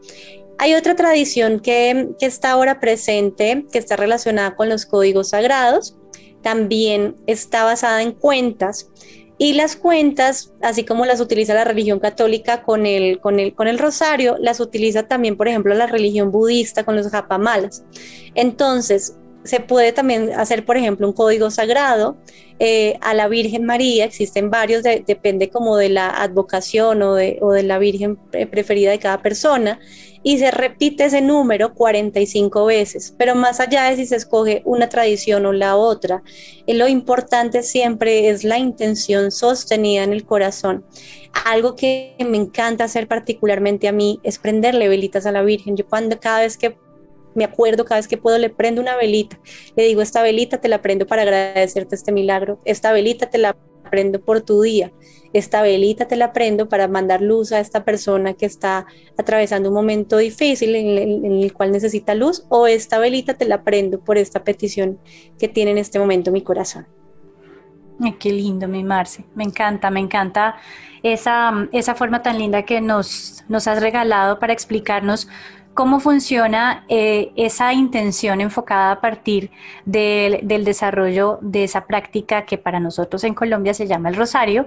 Hay 0.57 0.75
otra 0.75 0.95
tradición 0.95 1.59
que, 1.59 2.09
está 2.19 2.51
ahora 2.51 2.79
presente, 2.79 3.65
que 3.71 3.79
está 3.79 3.95
relacionada 3.95 4.55
con 4.55 4.69
los 4.69 4.85
códigos 4.85 5.29
sagrados, 5.29 5.97
también 6.43 7.15
está 7.25 7.63
basada 7.63 8.03
en 8.03 8.11
cuentas. 8.11 8.89
Y 9.37 9.53
las 9.53 9.75
cuentas, 9.75 10.53
así 10.61 10.83
como 10.83 11.07
las 11.07 11.19
utiliza 11.19 11.55
la 11.55 11.63
religión 11.63 11.99
católica 11.99 12.61
con 12.61 12.85
el, 12.85 13.19
con 13.19 13.39
el, 13.39 13.55
con 13.55 13.67
el 13.67 13.79
rosario, 13.79 14.37
las 14.39 14.59
utiliza 14.59 15.07
también, 15.07 15.35
por 15.35 15.47
ejemplo, 15.47 15.73
la 15.73 15.87
religión 15.87 16.29
budista 16.29 16.83
con 16.83 16.95
los 16.95 17.07
japamalas. 17.07 17.83
Entonces, 18.35 19.15
se 19.43 19.59
puede 19.59 19.91
también 19.91 20.31
hacer, 20.33 20.65
por 20.65 20.77
ejemplo, 20.77 21.07
un 21.07 21.13
código 21.13 21.49
sagrado 21.51 22.17
eh, 22.59 22.97
a 23.01 23.13
la 23.13 23.27
Virgen 23.27 23.65
María. 23.65 24.05
Existen 24.05 24.49
varios, 24.49 24.83
depende 24.83 25.49
como 25.49 25.77
de 25.77 25.89
la 25.89 26.09
advocación 26.09 27.01
o 27.01 27.15
de, 27.15 27.39
o 27.41 27.51
de 27.51 27.63
la 27.63 27.79
Virgen 27.79 28.17
preferida 28.49 28.91
de 28.91 28.99
cada 28.99 29.21
persona 29.21 29.79
y 30.23 30.37
se 30.37 30.51
repite 30.51 31.05
ese 31.05 31.21
número 31.21 31.73
45 31.73 32.65
veces, 32.65 33.15
pero 33.17 33.33
más 33.35 33.59
allá 33.59 33.89
de 33.89 33.95
si 33.95 34.05
se 34.05 34.15
escoge 34.15 34.61
una 34.65 34.87
tradición 34.87 35.45
o 35.45 35.51
la 35.51 35.75
otra, 35.75 36.21
eh, 36.67 36.73
lo 36.75 36.87
importante 36.87 37.63
siempre 37.63 38.29
es 38.29 38.43
la 38.43 38.59
intención 38.59 39.31
sostenida 39.31 40.03
en 40.03 40.13
el 40.13 40.25
corazón. 40.25 40.85
Algo 41.45 41.75
que 41.75 42.15
me 42.19 42.37
encanta 42.37 42.83
hacer 42.83 43.07
particularmente 43.07 43.87
a 43.87 43.91
mí 43.91 44.19
es 44.23 44.37
prenderle 44.37 44.89
velitas 44.89 45.25
a 45.25 45.31
la 45.31 45.41
Virgen. 45.41 45.75
Yo 45.75 45.87
cuando 45.87 46.19
cada 46.19 46.41
vez 46.41 46.57
que 46.57 46.77
me 47.35 47.43
acuerdo 47.43 47.85
cada 47.85 47.99
vez 47.99 48.07
que 48.07 48.17
puedo, 48.17 48.37
le 48.37 48.49
prendo 48.49 48.81
una 48.81 48.95
velita. 48.95 49.39
Le 49.75 49.83
digo, 49.83 50.01
esta 50.01 50.21
velita 50.21 50.59
te 50.59 50.67
la 50.67 50.81
prendo 50.81 51.07
para 51.07 51.21
agradecerte 51.21 51.95
este 51.95 52.11
milagro. 52.11 52.59
Esta 52.65 52.91
velita 52.91 53.29
te 53.29 53.37
la 53.37 53.55
prendo 53.89 54.21
por 54.21 54.41
tu 54.41 54.61
día 54.61 54.91
esta 55.33 55.61
velita 55.61 56.07
te 56.07 56.15
la 56.15 56.33
prendo 56.33 56.67
para 56.67 56.87
mandar 56.87 57.21
luz 57.21 57.51
a 57.51 57.59
esta 57.59 57.83
persona 57.85 58.33
que 58.33 58.45
está 58.45 58.85
atravesando 59.17 59.69
un 59.69 59.75
momento 59.75 60.17
difícil 60.17 60.75
en, 60.75 61.25
el 61.25 61.53
cual 61.53 61.71
necesita 61.71 62.15
luz, 62.15 62.45
o 62.49 62.67
esta 62.67 62.99
velita 62.99 63.35
te 63.35 63.45
la 63.45 63.63
prendo 63.63 63.99
por 63.99 64.17
esta 64.17 64.43
petición 64.43 64.99
que 65.39 65.47
tiene 65.47 65.71
en 65.71 65.77
este 65.77 65.99
momento 65.99 66.31
mi 66.31 66.41
corazón. 66.41 66.87
qué 68.19 68.31
lindo, 68.31 68.67
mi 68.67 68.83
Marce. 68.83 69.23
Me 69.35 69.43
encanta, 69.43 69.89
me 69.89 70.01
encanta 70.01 70.57
esa, 71.01 71.69
esa 71.71 71.95
forma 71.95 72.21
tan 72.21 72.37
linda 72.37 72.63
que 72.63 72.81
nos, 72.81 73.45
nos 73.47 73.67
has 73.67 73.81
regalado 73.81 74.37
para 74.39 74.53
explicarnos 74.53 75.29
cómo 75.73 75.99
funciona 75.99 76.83
eh, 76.89 77.31
esa 77.35 77.73
intención 77.73 78.41
enfocada 78.41 78.91
a 78.91 79.01
partir 79.01 79.51
del, 79.85 80.45
desarrollo 80.65 81.39
de 81.41 81.63
esa 81.63 81.85
práctica 81.85 82.45
que 82.45 82.57
para 82.57 82.79
nosotros 82.79 83.23
en 83.23 83.33
Colombia 83.33 83.73
se 83.73 83.87
llama 83.87 84.09
el 84.09 84.15
rosario. 84.15 84.65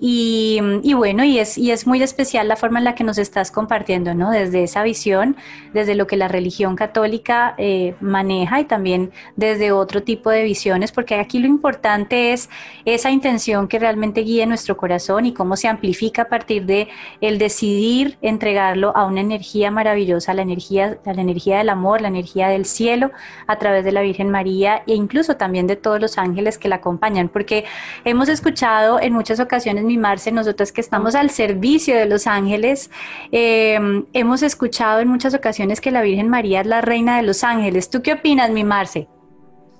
Y, 0.00 0.60
bueno, 0.94 1.24
y 1.24 1.38
es, 1.38 1.58
y 1.58 1.70
es 1.70 1.86
muy 1.86 2.02
especial 2.02 2.48
la 2.48 2.56
forma 2.56 2.78
en 2.78 2.84
la 2.84 2.94
que 2.94 3.04
nos 3.04 3.18
estás 3.18 3.50
compartiendo, 3.50 4.14
¿no? 4.14 4.30
Desde 4.30 4.62
esa 4.62 4.82
visión, 4.82 5.36
desde 5.72 5.94
lo 5.94 6.06
que 6.06 6.16
la 6.16 6.28
religión 6.28 6.74
católica 6.74 7.54
eh, 7.58 7.94
maneja 8.00 8.60
y 8.60 8.64
también 8.64 9.12
desde 9.36 9.72
otro 9.72 10.02
tipo 10.02 10.30
de 10.30 10.42
visiones, 10.42 10.90
porque 10.92 11.16
aquí 11.16 11.38
lo 11.38 11.46
importante 11.46 12.32
es 12.32 12.48
esa 12.84 13.10
intención 13.10 13.68
que 13.68 13.78
realmente 13.78 14.22
guíe 14.22 14.46
nuestro 14.46 14.76
corazón 14.76 15.26
y 15.26 15.32
cómo 15.32 15.56
se 15.56 15.68
amplifica 15.68 16.22
a 16.22 16.28
partir 16.28 16.64
de 16.64 16.88
el 17.20 17.38
decidir 17.38 18.18
entregarlo 18.22 18.96
a 18.96 19.04
una 19.04 19.20
energía 19.20 19.70
maravillosa, 19.70 20.34
la 20.34 20.45
energía, 20.46 20.98
la 21.04 21.20
energía 21.20 21.58
del 21.58 21.68
amor, 21.68 22.00
la 22.00 22.08
energía 22.08 22.48
del 22.48 22.64
cielo 22.64 23.10
a 23.46 23.58
través 23.58 23.84
de 23.84 23.92
la 23.92 24.00
Virgen 24.00 24.30
María 24.30 24.82
e 24.86 24.94
incluso 24.94 25.36
también 25.36 25.66
de 25.66 25.76
todos 25.76 26.00
los 26.00 26.18
ángeles 26.18 26.58
que 26.58 26.68
la 26.68 26.76
acompañan, 26.76 27.28
porque 27.28 27.64
hemos 28.04 28.28
escuchado 28.28 29.00
en 29.00 29.12
muchas 29.12 29.40
ocasiones, 29.40 29.84
mi 29.84 29.98
Marce, 29.98 30.32
nosotras 30.32 30.72
que 30.72 30.80
estamos 30.80 31.14
al 31.14 31.30
servicio 31.30 31.96
de 31.96 32.06
los 32.06 32.26
ángeles, 32.26 32.90
eh, 33.32 33.78
hemos 34.12 34.42
escuchado 34.42 35.00
en 35.00 35.08
muchas 35.08 35.34
ocasiones 35.34 35.80
que 35.80 35.90
la 35.90 36.02
Virgen 36.02 36.28
María 36.28 36.60
es 36.60 36.66
la 36.66 36.80
reina 36.80 37.16
de 37.16 37.22
los 37.22 37.44
ángeles. 37.44 37.90
¿Tú 37.90 38.02
qué 38.02 38.14
opinas, 38.14 38.50
mi 38.50 38.64
Marce? 38.64 39.08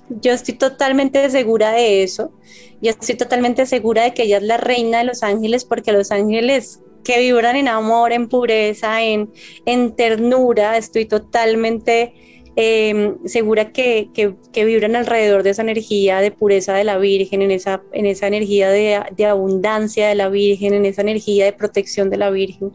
Yo 0.09 0.33
estoy 0.33 0.55
totalmente 0.55 1.29
segura 1.31 1.73
de 1.73 2.03
eso. 2.03 2.33
Yo 2.81 2.91
estoy 2.91 3.17
totalmente 3.17 3.67
segura 3.67 4.05
de 4.05 4.15
que 4.15 4.25
ella 4.25 4.37
es 4.39 4.43
la 4.45 4.57
reina 4.57 4.99
de 4.99 5.05
los 5.05 5.23
ángeles 5.23 5.65
porque 5.65 5.93
los 5.93 6.11
ángeles 6.13 6.81
que 7.07 7.21
vibran 7.21 7.55
en 7.55 7.69
amor, 7.69 8.13
en 8.13 8.29
pureza, 8.29 9.01
en, 9.01 9.31
ternura. 9.95 10.77
Estoy 10.77 11.05
totalmente 11.05 12.13
em, 12.57 13.17
segura 13.25 13.71
que, 13.71 14.09
que, 14.13 14.65
vibran 14.65 14.97
alrededor 14.97 15.45
de 15.45 15.51
esa 15.51 15.63
energía 15.63 16.21
de 16.21 16.33
pureza 16.33 16.75
de 16.75 16.83
la 16.83 16.99
Virgen, 16.99 17.43
en 17.43 17.53
esa, 17.53 17.81
en 17.93 18.07
esa 18.07 18.27
energía 18.27 18.71
de, 18.71 19.01
de 19.17 19.25
abundancia 19.25 20.09
de 20.09 20.17
la 20.17 20.29
Virgen, 20.29 20.75
en 20.75 20.85
esa 20.85 21.03
energía 21.03 21.45
de 21.45 21.53
protección 21.53 22.11
de 22.11 22.17
la 22.17 22.31
Virgen. 22.31 22.73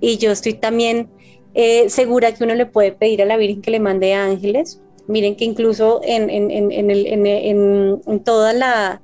Y 0.00 0.16
yo 0.16 0.32
estoy 0.32 0.54
también 0.54 1.10
eh, 1.52 1.90
segura 1.90 2.32
que 2.32 2.44
uno 2.44 2.54
le 2.54 2.64
puede 2.64 2.92
pedir 2.92 3.20
a 3.20 3.26
la 3.26 3.36
Virgen 3.36 3.60
que 3.60 3.72
le 3.72 3.80
mande 3.80 4.14
ángeles. 4.14 4.80
Miren 5.06 5.36
que 5.36 5.44
incluso 5.44 6.00
en, 6.02 6.30
en, 6.30 6.50
en, 6.50 8.00
en 8.06 8.24
toda 8.24 8.54
la 8.54 9.02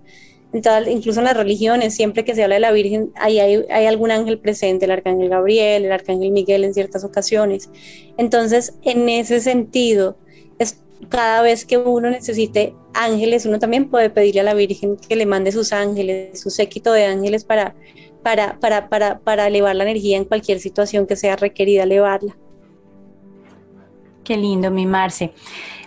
incluso 0.88 1.20
en 1.20 1.24
las 1.24 1.36
religiones, 1.36 1.94
siempre 1.94 2.24
que 2.24 2.34
se 2.34 2.42
habla 2.42 2.56
de 2.56 2.60
la 2.60 2.72
Virgen, 2.72 3.10
hay, 3.16 3.38
hay, 3.38 3.86
algún 3.86 4.10
ángel 4.10 4.38
presente, 4.38 4.84
el 4.84 4.90
arcángel 4.90 5.28
Gabriel, 5.28 5.84
el 5.84 5.92
arcángel 5.92 6.30
Miguel 6.30 6.64
en 6.64 6.74
ciertas 6.74 7.04
ocasiones. 7.04 7.70
Entonces, 8.16 8.74
en 8.82 9.08
ese 9.08 9.40
sentido, 9.40 10.16
es, 10.58 10.80
cada 11.08 11.42
vez 11.42 11.64
que 11.64 11.78
uno 11.78 12.10
necesite 12.10 12.74
ángeles, 12.94 13.46
uno 13.46 13.58
también 13.58 13.90
puede 13.90 14.10
pedirle 14.10 14.40
a 14.40 14.44
la 14.44 14.54
Virgen 14.54 14.96
que 14.96 15.16
le 15.16 15.26
mande 15.26 15.52
sus 15.52 15.72
ángeles, 15.72 16.40
su 16.40 16.50
séquito 16.50 16.92
de 16.92 17.04
ángeles 17.04 17.44
para, 17.44 17.74
para, 18.22 18.58
para, 18.58 18.88
para, 18.88 19.18
para 19.20 19.46
elevar 19.46 19.76
la 19.76 19.84
energía 19.84 20.16
en 20.16 20.24
cualquier 20.24 20.60
situación 20.60 21.06
que 21.06 21.16
sea 21.16 21.36
requerida 21.36 21.82
elevarla. 21.82 22.36
Qué 24.24 24.36
lindo, 24.36 24.70
mi 24.70 24.86
Marce. 24.86 25.32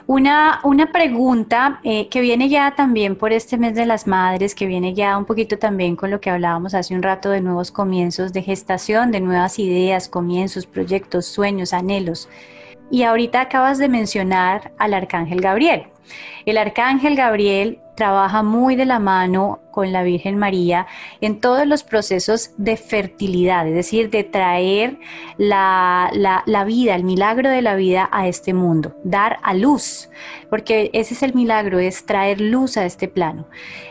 Una, 0.10 0.60
una 0.64 0.92
pregunta 0.92 1.80
eh, 1.84 2.08
que 2.10 2.20
viene 2.20 2.50
ya 2.50 2.74
también 2.74 3.16
por 3.16 3.32
este 3.32 3.60
mes 3.60 3.76
de 3.76 3.86
las 3.86 4.08
madres, 4.08 4.56
que 4.56 4.66
viene 4.66 4.96
ya 4.96 5.16
un 5.16 5.26
poquito 5.26 5.60
también 5.60 5.96
con 5.96 6.10
lo 6.10 6.20
que 6.20 6.32
hablábamos 6.32 6.74
hace 6.74 6.96
un 6.96 7.04
rato 7.04 7.30
de 7.30 7.42
nuevos 7.42 7.70
comienzos, 7.70 8.34
de 8.34 8.42
gestación, 8.42 9.12
de 9.12 9.22
nuevas 9.22 9.60
ideas, 9.60 10.10
comienzos, 10.10 10.66
proyectos, 10.66 11.28
sueños, 11.28 11.74
anhelos. 11.74 12.28
Y 12.90 13.04
ahorita 13.04 13.40
acabas 13.40 13.78
de 13.78 13.88
mencionar 13.88 14.72
al 14.80 14.96
arcángel 14.96 15.42
Gabriel. 15.42 15.84
El 16.48 16.58
arcángel 16.58 17.16
Gabriel 17.16 17.78
trabaja 18.00 18.44
muy 18.44 18.78
de 18.78 18.86
la 18.86 18.98
mano 18.98 19.60
con 19.72 19.92
la 19.92 20.04
Virgen 20.04 20.38
María 20.38 20.88
en 21.20 21.42
todos 21.42 21.68
los 21.68 21.84
procesos 21.84 22.52
de 22.56 22.78
fertilidad, 22.78 23.68
es 23.68 23.76
decir, 23.76 24.10
de 24.10 24.24
traer 24.24 24.98
la, 25.38 26.10
vida, 26.66 26.96
el 26.96 27.04
milagro 27.04 27.50
de 27.50 27.62
la 27.62 27.76
vida 27.76 28.08
a 28.14 28.30
este 28.30 28.54
mundo, 28.54 28.96
dar 29.04 29.38
a 29.44 29.54
luz, 29.54 30.10
porque 30.50 30.90
ese 30.94 31.14
es 31.14 31.24
el 31.24 31.34
milagro, 31.34 31.78
es 31.78 32.06
traer 32.06 32.40
luz 32.40 32.78
a 32.78 32.86
este 32.86 33.10
plano. 33.10 33.48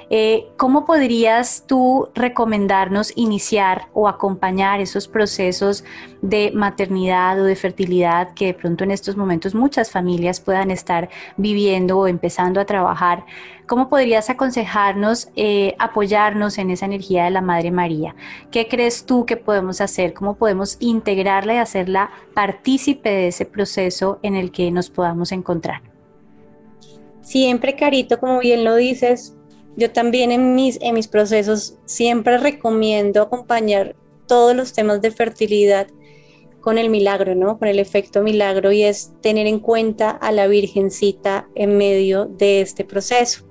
Eh, 0.09 0.47
¿Cómo 0.57 0.87
podrías 0.87 1.65
tú 1.67 2.09
recomendarnos 2.15 3.13
iniciar 3.15 3.89
o 3.93 4.09
acompañar 4.09 4.81
esos 4.81 5.07
procesos 5.07 5.85
de 6.23 6.51
maternidad 6.55 7.39
o 7.39 7.45
de 7.45 7.57
fertilidad 7.57 8.33
que 8.33 8.47
de 8.47 8.55
pronto 8.55 8.85
en 8.85 8.91
estos 8.91 9.19
momentos 9.19 9.55
muchas 9.55 9.91
familias 9.91 10.41
puedan 10.41 10.71
estar 10.71 11.11
viviendo 11.37 11.99
o 11.99 12.07
empezando 12.07 12.59
a 12.59 12.65
trabajar? 12.65 13.27
¿Cómo 13.69 13.91
podrías 13.99 14.31
aconsejarnos 14.31 15.29
eh, 15.35 15.75
apoyarnos 15.81 16.59
en 16.59 16.71
esa 16.71 16.87
energía 16.87 17.25
de 17.25 17.31
la 17.31 17.41
Madre 17.41 17.73
María? 17.73 18.15
¿Qué 18.53 18.69
crees 18.69 19.05
tú 19.07 19.27
que 19.27 19.37
podemos 19.37 19.81
hacer? 19.81 20.15
¿Cómo 20.15 20.37
podemos 20.37 20.77
integrarla 20.79 21.55
y 21.55 21.57
hacerla 21.57 22.13
partícipe 22.33 23.11
de 23.11 23.27
ese 23.27 23.45
proceso 23.45 24.21
en 24.23 24.37
el 24.37 24.53
que 24.53 24.71
nos 24.71 24.89
podamos 24.89 25.33
encontrar? 25.33 25.83
Siempre, 27.23 27.75
Carito, 27.75 28.21
como 28.21 28.39
bien 28.39 28.63
lo 28.63 28.77
dices, 28.77 29.35
yo 29.77 29.91
también 29.91 30.31
en 30.31 30.55
mis, 30.55 30.81
en 30.81 30.95
mis 30.95 31.09
procesos 31.09 31.77
siempre 31.85 32.39
recomiendo 32.39 33.23
acompañar 33.23 33.97
todos 34.29 34.55
los 34.55 34.75
temas 34.75 35.03
de 35.03 35.11
fertilidad 35.11 35.89
con 36.61 36.79
el 36.79 36.89
milagro, 36.89 37.35
¿no? 37.35 37.59
Con 37.59 37.67
el 37.67 37.81
efecto 37.81 38.23
milagro 38.23 38.71
y 38.71 38.85
es 38.85 39.13
tener 39.23 39.49
en 39.49 39.59
cuenta 39.59 40.11
a 40.11 40.31
la 40.31 40.47
Virgencita 40.47 41.49
en 41.57 41.77
medio 41.77 42.27
de 42.27 42.61
este 42.61 42.85
proceso. 42.85 43.48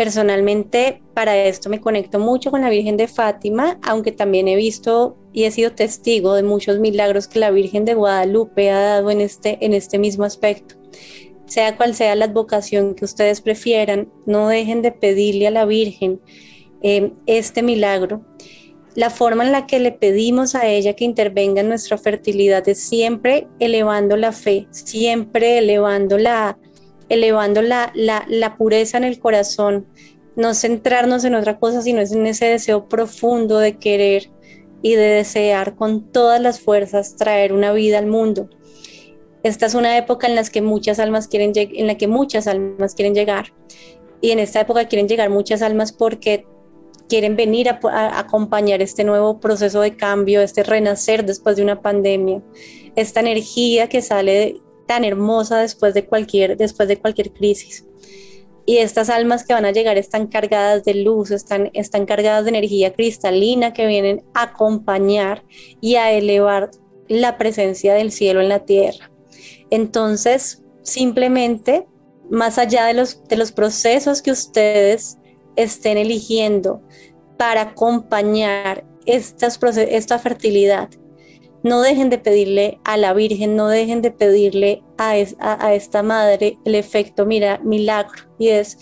Personalmente, 0.00 1.02
para 1.12 1.36
esto 1.44 1.68
me 1.68 1.78
conecto 1.78 2.18
mucho 2.18 2.50
con 2.50 2.62
la 2.62 2.70
Virgen 2.70 2.96
de 2.96 3.06
Fátima, 3.06 3.78
aunque 3.82 4.12
también 4.12 4.48
he 4.48 4.56
visto 4.56 5.18
y 5.34 5.44
he 5.44 5.50
sido 5.50 5.72
testigo 5.72 6.32
de 6.32 6.42
muchos 6.42 6.78
milagros 6.78 7.28
que 7.28 7.38
la 7.38 7.50
Virgen 7.50 7.84
de 7.84 7.92
Guadalupe 7.92 8.70
ha 8.70 8.80
dado 8.80 9.10
en 9.10 9.20
este, 9.20 9.58
en 9.60 9.74
este 9.74 9.98
mismo 9.98 10.24
aspecto. 10.24 10.76
Sea 11.44 11.76
cual 11.76 11.94
sea 11.94 12.14
la 12.14 12.24
advocación 12.24 12.94
que 12.94 13.04
ustedes 13.04 13.42
prefieran, 13.42 14.10
no 14.24 14.48
dejen 14.48 14.80
de 14.80 14.90
pedirle 14.90 15.48
a 15.48 15.50
la 15.50 15.66
Virgen 15.66 16.18
eh, 16.82 17.12
este 17.26 17.62
milagro. 17.62 18.24
La 18.94 19.10
forma 19.10 19.44
en 19.44 19.52
la 19.52 19.66
que 19.66 19.80
le 19.80 19.92
pedimos 19.92 20.54
a 20.54 20.66
ella 20.66 20.94
que 20.96 21.04
intervenga 21.04 21.60
en 21.60 21.68
nuestra 21.68 21.98
fertilidad 21.98 22.66
es 22.70 22.80
siempre 22.80 23.48
elevando 23.58 24.16
la 24.16 24.32
fe, 24.32 24.66
siempre 24.70 25.58
elevando 25.58 26.16
la, 26.16 26.56
elevando 27.10 27.60
la, 27.60 28.54
pureza 28.56 28.96
en 28.96 29.04
el 29.04 29.18
corazón, 29.18 29.86
no 30.36 30.54
centrarnos 30.54 31.24
en 31.24 31.34
otra 31.34 31.58
cosa, 31.58 31.82
sino 31.82 32.00
en 32.00 32.26
ese 32.26 32.46
deseo 32.46 32.88
profundo 32.88 33.58
de 33.58 33.76
querer 33.76 34.30
y 34.80 34.94
de 34.94 35.08
desear 35.08 35.74
con 35.74 36.10
todas 36.10 36.40
las 36.40 36.60
fuerzas 36.60 37.16
traer 37.16 37.52
una 37.52 37.72
vida 37.72 37.98
al 37.98 38.06
mundo. 38.06 38.48
Esta 39.42 39.66
es 39.66 39.74
una 39.74 39.98
época 39.98 40.26
en 40.26 40.36
la 40.36 40.44
que 40.44 40.62
muchas 40.62 40.98
almas 40.98 41.26
quieren 41.26 41.52
en 41.54 41.86
la 41.86 41.96
que 41.96 42.06
muchas 42.06 42.46
almas 42.46 42.94
quieren 42.94 43.14
llegar 43.14 43.52
y 44.20 44.30
en 44.30 44.38
esta 44.38 44.60
época 44.60 44.86
quieren 44.86 45.08
llegar 45.08 45.30
muchas 45.30 45.62
almas 45.62 45.92
porque 45.92 46.46
quieren 47.08 47.36
venir 47.36 47.68
a, 47.68 47.80
a, 47.82 48.20
acompañar 48.20 48.82
este 48.82 49.02
nuevo 49.02 49.40
proceso 49.40 49.80
de 49.80 49.96
cambio, 49.96 50.42
este 50.42 50.62
renacer 50.62 51.24
después 51.24 51.56
de 51.56 51.62
una 51.62 51.82
pandemia, 51.82 52.42
esta 52.94 53.20
energía 53.20 53.88
que 53.88 54.02
sale 54.02 54.60
tan 54.90 55.04
hermosa 55.04 55.58
después 55.60 55.94
de 55.94 56.04
cualquier, 56.04 56.56
después 56.56 56.88
de 56.88 56.98
cualquier 56.98 57.32
crisis. 57.32 57.86
Y 58.66 58.78
estas 58.78 59.08
almas 59.08 59.46
que 59.46 59.54
van 59.54 59.64
a 59.64 59.70
llegar 59.70 59.96
están 59.96 60.26
cargadas 60.26 60.82
de 60.82 60.94
luz, 60.94 61.30
están, 61.30 61.70
están 61.74 62.06
cargadas 62.06 62.42
de 62.42 62.50
energía 62.50 62.92
cristalina 62.92 63.72
que 63.72 63.86
vienen 63.86 64.24
a 64.34 64.42
acompañar 64.42 65.44
y 65.80 65.94
a 65.94 66.10
elevar 66.10 66.72
la 67.06 67.38
presencia 67.38 67.94
del 67.94 68.10
cielo 68.10 68.40
en 68.40 68.48
la 68.48 68.64
tierra. 68.64 69.12
Entonces, 69.70 70.64
simplemente, 70.82 71.86
más 72.28 72.58
allá 72.58 72.86
de 72.86 72.94
los, 72.94 73.22
de 73.28 73.36
los 73.36 73.52
procesos 73.52 74.22
que 74.22 74.32
ustedes 74.32 75.18
estén 75.54 75.98
eligiendo 75.98 76.82
para 77.38 77.60
acompañar 77.60 78.84
estas, 79.06 79.56
esta 79.76 80.18
fertilidad, 80.18 80.88
no 81.62 81.82
dejen 81.82 82.10
de 82.10 82.18
pedirle 82.18 82.80
a 82.84 82.96
la 82.96 83.12
Virgen, 83.12 83.56
no 83.56 83.68
dejen 83.68 84.02
de 84.02 84.10
pedirle 84.10 84.82
a, 84.98 85.18
esta 85.18 86.02
madre 86.02 86.58
el 86.64 86.74
efecto 86.74 87.26
mira, 87.26 87.60
milagro 87.62 88.24
y 88.38 88.48
es 88.48 88.78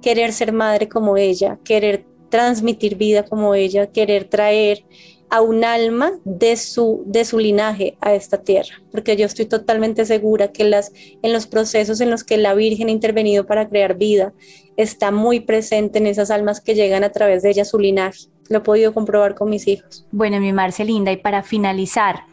querer 0.00 0.32
ser 0.32 0.52
madre 0.52 0.88
como 0.88 1.16
ella, 1.16 1.58
querer 1.64 2.06
transmitir 2.28 2.96
vida 2.96 3.24
como 3.24 3.54
ella, 3.54 3.86
querer 3.86 4.24
traer 4.24 4.84
a 5.32 5.40
un 5.40 5.64
alma 5.64 6.12
de 6.24 6.56
su, 6.56 7.04
de 7.06 7.24
su 7.24 7.38
linaje 7.38 7.96
a 8.00 8.14
esta 8.14 8.42
tierra, 8.42 8.82
porque 8.90 9.16
yo 9.16 9.24
estoy 9.24 9.46
totalmente 9.46 10.04
segura 10.04 10.52
que 10.52 10.64
las, 10.64 10.92
en 11.22 11.32
los 11.32 11.46
procesos 11.46 12.02
en 12.02 12.10
los 12.10 12.22
que 12.22 12.36
la 12.36 12.54
Virgen 12.54 12.88
ha 12.88 12.92
intervenido 12.92 13.46
para 13.46 13.66
crear 13.68 13.96
vida, 13.96 14.34
está 14.76 15.10
muy 15.10 15.40
presente 15.40 15.98
en 15.98 16.06
esas 16.06 16.30
almas 16.30 16.60
que 16.60 16.74
llegan 16.74 17.02
a 17.02 17.12
través 17.12 17.42
de 17.42 17.50
ella 17.50 17.64
su 17.64 17.78
linaje. 17.78 18.31
Lo 18.48 18.58
he 18.58 18.60
podido 18.60 18.92
comprobar 18.92 19.34
con 19.34 19.50
mis 19.50 19.66
hijos. 19.68 20.06
Bueno, 20.10 20.40
mi 20.40 20.52
Marcelinda, 20.52 21.12
y 21.12 21.16
para 21.16 21.42
finalizar, 21.42 22.24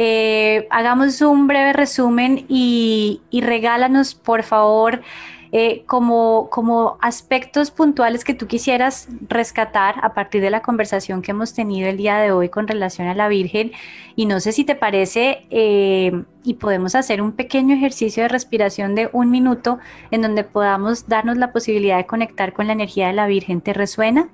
eh, 0.00 0.68
hagamos 0.70 1.20
un 1.22 1.48
breve 1.48 1.72
resumen 1.72 2.46
y, 2.48 3.20
regálanos, 3.32 4.14
por 4.14 4.44
favor, 4.44 5.02
eh, 5.50 5.82
como, 5.86 6.48
como 6.50 6.98
aspectos 7.00 7.72
puntuales 7.72 8.22
que 8.22 8.34
tú 8.34 8.46
quisieras 8.46 9.08
rescatar 9.28 9.96
a 10.02 10.14
partir 10.14 10.40
de 10.40 10.50
la 10.50 10.62
conversación 10.62 11.20
que 11.20 11.32
hemos 11.32 11.52
tenido 11.54 11.88
el 11.88 11.96
día 11.96 12.18
de 12.18 12.30
hoy 12.30 12.48
con 12.48 12.68
relación 12.68 13.08
a 13.08 13.14
la 13.14 13.28
Virgen. 13.28 13.72
Y 14.14 14.26
no 14.26 14.38
sé 14.38 14.52
si 14.52 14.64
te 14.64 14.76
parece, 14.76 15.46
eh, 15.50 16.22
y 16.44 16.54
podemos 16.54 16.94
hacer 16.94 17.20
un 17.20 17.32
pequeño 17.32 17.74
ejercicio 17.74 18.22
de 18.22 18.28
respiración 18.28 18.94
de 18.94 19.10
un 19.12 19.30
minuto 19.30 19.78
en 20.12 20.22
donde 20.22 20.44
podamos 20.44 21.08
darnos 21.08 21.38
la 21.38 21.52
posibilidad 21.52 21.96
de 21.96 22.06
conectar 22.06 22.52
con 22.52 22.68
la 22.68 22.74
energía 22.74 23.08
de 23.08 23.14
la 23.14 23.26
Virgen. 23.26 23.60
¿Te 23.60 23.72
resuena? 23.72 24.28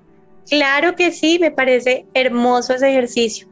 Claro 0.48 0.94
que 0.94 1.11
sí, 1.11 1.38
me 1.38 1.50
parece 1.50 2.07
hermoso 2.14 2.74
ese 2.74 2.90
ejercicio. 2.90 3.48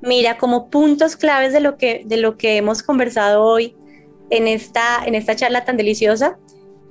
Mira, 0.00 0.38
como 0.38 0.70
puntos 0.70 1.16
claves 1.16 1.52
de 1.52 1.60
lo 1.60 1.76
que, 1.76 2.02
de 2.06 2.16
lo 2.16 2.36
que 2.36 2.56
hemos 2.56 2.82
conversado 2.82 3.42
hoy 3.42 3.76
en 4.30 4.46
esta, 4.46 5.04
en 5.04 5.14
esta 5.14 5.34
charla 5.34 5.64
tan 5.64 5.76
deliciosa, 5.76 6.38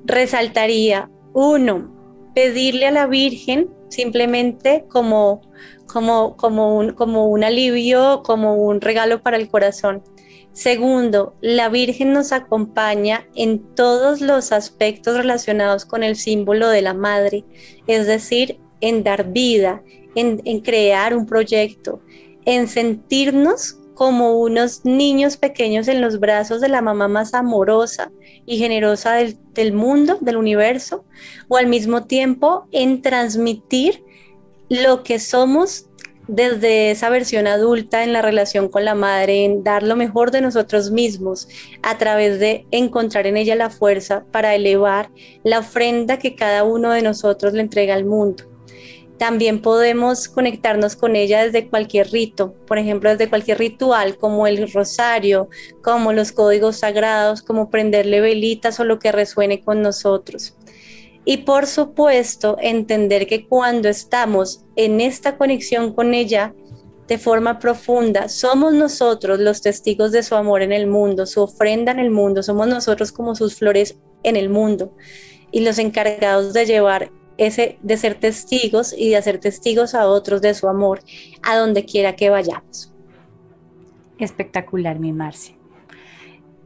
resaltaría, 0.04 1.10
uno, 1.34 1.94
pedirle 2.34 2.88
a 2.88 2.92
la 2.92 3.08
Virgen 3.08 3.70
simplemente 3.90 4.86
como, 4.90 5.42
como, 5.88 6.36
como, 6.36 6.78
un, 6.78 6.92
como 6.94 7.28
un 7.28 7.44
alivio, 7.44 8.24
como 8.24 8.56
un 8.56 8.82
regalo 8.82 9.22
para 9.22 9.38
el 9.38 9.50
corazón. 9.50 10.04
Segundo, 10.52 11.36
la 11.42 11.68
Virgen 11.68 12.14
nos 12.14 12.32
acompaña 12.32 13.28
en 13.36 13.76
todos 13.76 14.22
los 14.22 14.52
aspectos 14.54 15.18
relacionados 15.18 15.86
con 15.86 16.04
el 16.04 16.16
símbolo 16.16 16.70
de 16.70 16.82
la 16.82 16.94
madre, 16.94 17.44
es 17.88 18.08
decir, 18.08 18.60
en 18.82 19.04
dar 19.04 19.32
vida, 19.32 19.82
en, 20.16 20.60
crear 20.62 21.16
un 21.16 21.26
proyecto, 21.26 22.02
en 22.46 22.68
sentirnos 22.68 23.80
como 23.94 24.40
unos 24.40 24.84
niños 24.84 25.38
pequeños 25.38 25.88
en 25.88 26.02
los 26.02 26.20
brazos 26.20 26.62
de 26.62 26.70
la 26.70 26.82
mamá 26.82 27.08
más 27.08 27.34
amorosa 27.34 28.12
y 28.46 28.58
generosa 28.58 29.16
del, 29.54 29.74
mundo, 29.74 30.18
del 30.20 30.38
universo, 30.38 31.06
o 31.48 31.58
al 31.58 31.68
mismo 31.68 32.04
tiempo 32.06 32.68
en 32.72 33.02
transmitir 33.02 34.04
lo 34.70 35.04
que 35.04 35.20
somos 35.20 35.88
desde 36.28 36.92
esa 36.92 37.10
versión 37.10 37.46
adulta 37.48 38.04
en 38.04 38.12
la 38.12 38.22
relación 38.22 38.68
con 38.68 38.84
la 38.84 38.96
madre, 38.96 39.46
en 39.46 39.64
dar 39.64 39.84
lo 39.84 39.96
mejor 39.96 40.32
de 40.32 40.42
nosotros 40.42 40.92
mismos 40.92 41.48
a 41.84 41.98
través 41.98 42.40
de 42.40 42.66
encontrar 42.72 43.28
en 43.28 43.38
ella 43.38 43.56
la 43.56 43.70
fuerza 43.70 44.26
para 44.32 44.56
elevar 44.56 45.10
la 45.44 45.60
ofrenda 45.60 46.18
que 46.18 46.36
cada 46.36 46.64
uno 46.64 46.92
de 46.92 47.04
nosotros 47.04 47.54
le 47.54 47.62
entrega 47.62 47.94
al 47.94 48.06
mundo. 48.06 48.55
También 49.18 49.62
podemos 49.62 50.28
conectarnos 50.28 50.98
con 50.98 51.16
ella 51.16 51.46
desde 51.46 51.70
cualquier 51.70 52.12
rito, 52.12 52.54
por 52.68 52.78
ejemplo, 52.78 53.10
desde 53.10 53.30
cualquier 53.30 53.60
ritual 53.60 54.18
como 54.18 54.46
el 54.46 54.72
rosario, 54.72 55.50
como 55.82 56.12
los 56.12 56.34
códigos 56.34 56.78
sagrados, 56.78 57.42
como 57.42 57.70
prenderle 57.70 58.20
velitas 58.20 58.80
o 58.80 58.84
lo 58.84 59.00
que 59.00 59.14
resuene 59.14 59.62
con 59.62 59.82
nosotros. 59.82 60.56
Y 61.24 61.38
por 61.38 61.66
supuesto, 61.66 62.58
entender 62.62 63.26
que 63.26 63.48
cuando 63.48 63.88
estamos 63.88 64.66
en 64.76 65.00
esta 65.00 65.38
conexión 65.38 65.94
con 65.94 66.14
ella 66.14 66.54
de 67.08 67.18
forma 67.18 67.60
profunda, 67.60 68.28
somos 68.30 68.74
nosotros 68.74 69.40
los 69.40 69.62
testigos 69.62 70.12
de 70.12 70.24
su 70.24 70.36
amor 70.36 70.62
en 70.62 70.72
el 70.72 70.88
mundo, 70.88 71.26
su 71.26 71.42
ofrenda 71.42 71.92
en 71.92 72.00
el 72.00 72.12
mundo, 72.12 72.44
somos 72.44 72.68
nosotros 72.68 73.12
como 73.12 73.36
sus 73.36 73.56
flores 73.56 73.98
en 74.24 74.36
el 74.36 74.50
mundo 74.50 74.92
y 75.52 75.62
los 75.62 75.80
encargados 75.80 76.54
de 76.54 76.66
llevar 76.66 77.12
ese 77.38 77.78
de 77.82 77.98
ser 77.98 78.16
testigos 78.16 78.94
y 78.98 79.10
de 79.10 79.18
hacer 79.18 79.40
testigos 79.40 79.96
a 79.96 80.08
otros 80.08 80.42
de 80.42 80.54
su 80.54 80.68
amor 80.68 81.02
a 81.44 81.58
donde 81.58 81.86
quiera 81.86 82.16
que 82.16 82.30
vayamos. 82.30 82.92
Espectacular, 84.18 85.00
mi 85.00 85.12
Marce. 85.12 85.56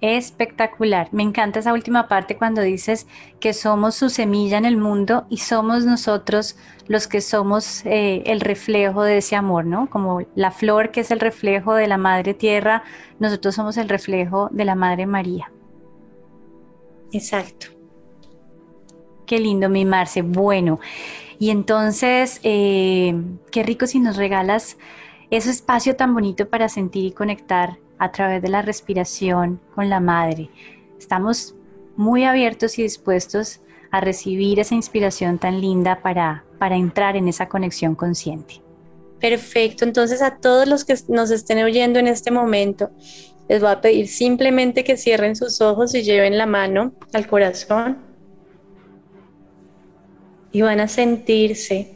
Espectacular. 0.02 1.10
Me 1.12 1.24
encanta 1.24 1.60
esa 1.60 1.74
última 1.74 2.08
parte 2.08 2.38
cuando 2.38 2.62
dices 2.62 3.06
que 3.40 3.54
somos 3.54 3.96
su 3.96 4.10
semilla 4.10 4.58
en 4.58 4.66
el 4.66 4.78
mundo 4.78 5.26
y 5.30 5.38
somos 5.38 5.84
nosotros 5.84 6.56
los 6.88 7.08
que 7.08 7.20
somos 7.20 7.86
eh, 7.86 8.24
el 8.26 8.40
reflejo 8.40 9.04
de 9.04 9.18
ese 9.18 9.36
amor, 9.36 9.66
¿no? 9.66 9.90
Como 9.90 10.22
la 10.36 10.52
flor 10.52 10.92
que 10.92 11.02
es 11.02 11.12
el 11.12 11.20
reflejo 11.20 11.74
de 11.74 11.88
la 11.88 11.98
Madre 11.98 12.34
Tierra, 12.34 12.84
nosotros 13.20 13.56
somos 13.56 13.78
el 13.78 13.90
reflejo 13.90 14.48
de 14.52 14.66
la 14.66 14.76
Madre 14.76 15.06
María. 15.06 15.52
Exacto. 17.12 17.79
Qué 19.30 19.38
lindo 19.38 19.70
mimarse. 19.70 20.24
Bueno, 20.24 20.80
y 21.38 21.52
entonces, 21.52 22.40
eh, 22.42 23.14
qué 23.52 23.62
rico 23.62 23.86
si 23.86 24.00
nos 24.00 24.18
regalas 24.18 24.76
ese 25.30 25.52
espacio 25.52 25.96
tan 25.96 26.16
bonito 26.16 26.50
para 26.50 26.68
sentir 26.68 27.06
y 27.06 27.12
conectar 27.12 27.78
a 28.00 28.12
través 28.12 28.42
de 28.42 28.50
la 28.50 28.64
respiración 28.64 29.62
con 29.76 29.88
la 29.88 30.00
madre. 30.00 30.50
Estamos 30.98 31.54
muy 31.96 32.24
abiertos 32.24 32.80
y 32.80 32.82
dispuestos 32.82 33.62
a 33.92 34.02
recibir 34.02 34.60
esa 34.60 34.74
inspiración 34.74 35.38
tan 35.38 35.62
linda 35.62 36.02
para, 36.02 36.44
para 36.58 36.76
entrar 36.76 37.16
en 37.16 37.28
esa 37.28 37.48
conexión 37.50 37.94
consciente. 37.94 38.64
Perfecto, 39.20 39.86
entonces 39.86 40.24
a 40.24 40.38
todos 40.38 40.68
los 40.68 40.86
que 40.86 40.96
nos 41.08 41.30
estén 41.30 41.64
oyendo 41.64 42.00
en 42.00 42.08
este 42.08 42.32
momento, 42.32 42.90
les 43.48 43.62
voy 43.62 43.70
a 43.70 43.80
pedir 43.80 44.08
simplemente 44.08 44.84
que 44.84 44.98
cierren 44.98 45.36
sus 45.36 45.62
ojos 45.62 45.94
y 45.94 46.02
lleven 46.02 46.36
la 46.36 46.48
mano 46.48 46.94
al 47.14 47.28
corazón 47.28 48.09
y 50.52 50.62
van 50.62 50.80
a 50.80 50.88
sentirse 50.88 51.92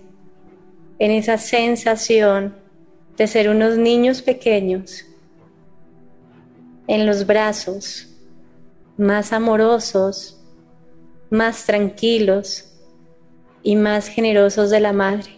en 1.00 1.12
esa 1.12 1.38
sensación 1.38 2.56
de 3.18 3.28
ser 3.28 3.50
unos 3.50 3.78
niños 3.78 4.22
pequeños 4.22 5.06
en 6.88 7.06
los 7.06 7.26
brazos 7.26 8.10
más 8.98 9.34
amorosos, 9.34 10.40
más 11.30 11.66
tranquilos 11.66 12.72
y 13.64 13.76
más 13.76 14.08
generosos 14.08 14.70
de 14.70 14.80
la 14.80 14.94
madre. 14.94 15.32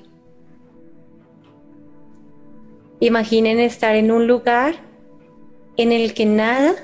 Imaginen 3.00 3.60
estar 3.60 3.96
en 3.96 4.12
un 4.12 4.28
lugar 4.28 4.76
en 5.78 5.92
el 5.92 6.14
que 6.14 6.26
nada 6.26 6.76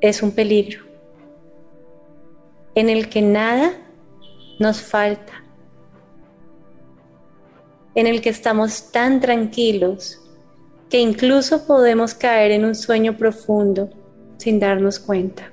es 0.00 0.22
un 0.22 0.32
peligro, 0.32 0.84
en 2.74 2.88
el 2.88 3.08
que 3.08 3.22
nada 3.22 3.81
nos 4.62 4.80
falta, 4.80 5.44
en 7.94 8.06
el 8.06 8.22
que 8.22 8.30
estamos 8.30 8.90
tan 8.90 9.20
tranquilos 9.20 10.18
que 10.88 10.98
incluso 11.00 11.66
podemos 11.66 12.14
caer 12.14 12.52
en 12.52 12.64
un 12.64 12.74
sueño 12.74 13.16
profundo 13.16 13.90
sin 14.38 14.58
darnos 14.58 14.98
cuenta. 14.98 15.50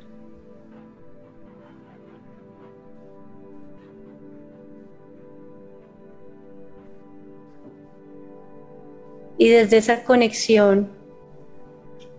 Y 9.38 9.50
desde 9.50 9.78
esa 9.78 10.04
conexión 10.04 10.90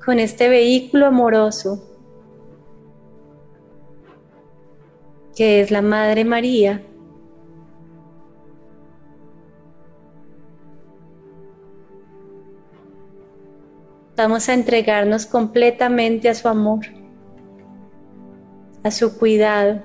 con 0.04 0.18
este 0.18 0.48
vehículo 0.48 1.06
amoroso 1.06 1.89
que 5.40 5.62
es 5.62 5.70
la 5.70 5.80
Madre 5.80 6.22
María, 6.22 6.82
vamos 14.14 14.50
a 14.50 14.52
entregarnos 14.52 15.24
completamente 15.24 16.28
a 16.28 16.34
su 16.34 16.46
amor, 16.46 16.80
a 18.82 18.90
su 18.90 19.18
cuidado. 19.18 19.82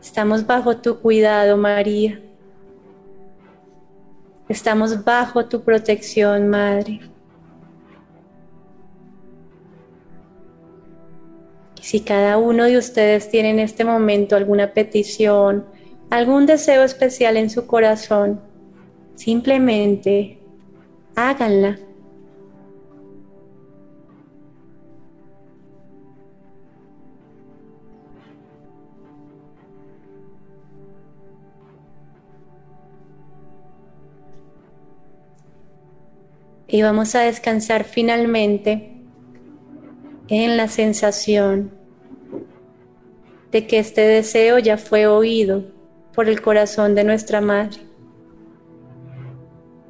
Estamos 0.00 0.46
bajo 0.46 0.78
tu 0.78 0.98
cuidado, 0.98 1.58
María. 1.58 2.18
Estamos 4.48 5.04
bajo 5.04 5.44
tu 5.44 5.60
protección, 5.60 6.48
Madre. 6.48 7.15
Si 11.86 12.00
cada 12.00 12.36
uno 12.36 12.64
de 12.64 12.78
ustedes 12.78 13.30
tiene 13.30 13.50
en 13.50 13.60
este 13.60 13.84
momento 13.84 14.34
alguna 14.34 14.72
petición, 14.72 15.66
algún 16.10 16.44
deseo 16.44 16.82
especial 16.82 17.36
en 17.36 17.48
su 17.48 17.68
corazón, 17.68 18.40
simplemente 19.14 20.40
háganla. 21.14 21.78
Y 36.66 36.82
vamos 36.82 37.14
a 37.14 37.20
descansar 37.20 37.84
finalmente 37.84 38.95
en 40.28 40.56
la 40.56 40.68
sensación 40.68 41.70
de 43.52 43.66
que 43.66 43.78
este 43.78 44.02
deseo 44.02 44.58
ya 44.58 44.76
fue 44.76 45.06
oído 45.06 45.64
por 46.14 46.28
el 46.28 46.40
corazón 46.42 46.94
de 46.94 47.04
nuestra 47.04 47.40
madre. 47.40 47.78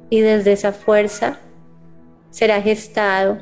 Y 0.09 0.21
desde 0.21 0.53
esa 0.53 0.71
fuerza 0.71 1.39
será 2.29 2.61
gestado 2.61 3.39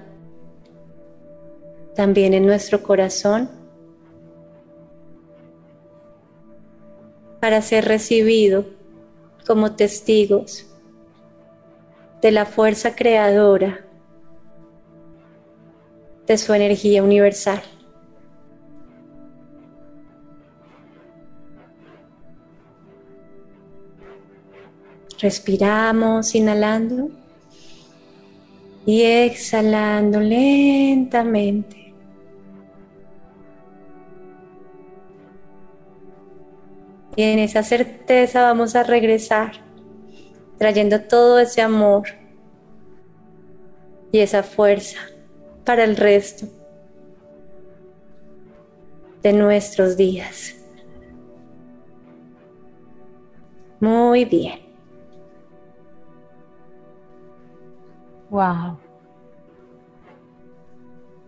también 1.95 2.33
en 2.33 2.45
nuestro 2.45 2.81
corazón 2.81 3.49
para 7.39 7.61
ser 7.61 7.85
recibido 7.85 8.65
como 9.45 9.75
testigos 9.75 10.65
de 12.21 12.31
la 12.31 12.45
fuerza 12.45 12.95
creadora 12.95 13.84
de 16.27 16.37
su 16.37 16.53
energía 16.53 17.03
universal. 17.03 17.61
Respiramos 25.19 26.35
inhalando 26.35 27.09
y 28.85 29.03
exhalando 29.03 30.19
lentamente. 30.19 31.93
Y 37.15 37.23
en 37.23 37.39
esa 37.39 37.63
certeza 37.63 38.41
vamos 38.41 38.75
a 38.75 38.83
regresar, 38.83 39.53
trayendo 40.57 41.01
todo 41.01 41.39
ese 41.39 41.61
amor 41.61 42.09
y 44.11 44.19
esa 44.19 44.43
fuerza 44.43 44.99
para 45.65 45.83
el 45.83 45.97
resto 45.97 46.47
de 49.21 49.33
nuestros 49.33 49.97
días. 49.97 50.55
Muy 53.79 54.25
bien. 54.25 54.59
Wow. 58.29 58.77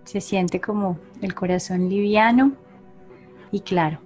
Se 0.06 0.22
siente 0.22 0.62
como 0.62 1.00
el 1.22 1.34
corazón 1.34 1.90
liviano 1.90 2.54
y 3.52 3.62
claro. 3.62 4.00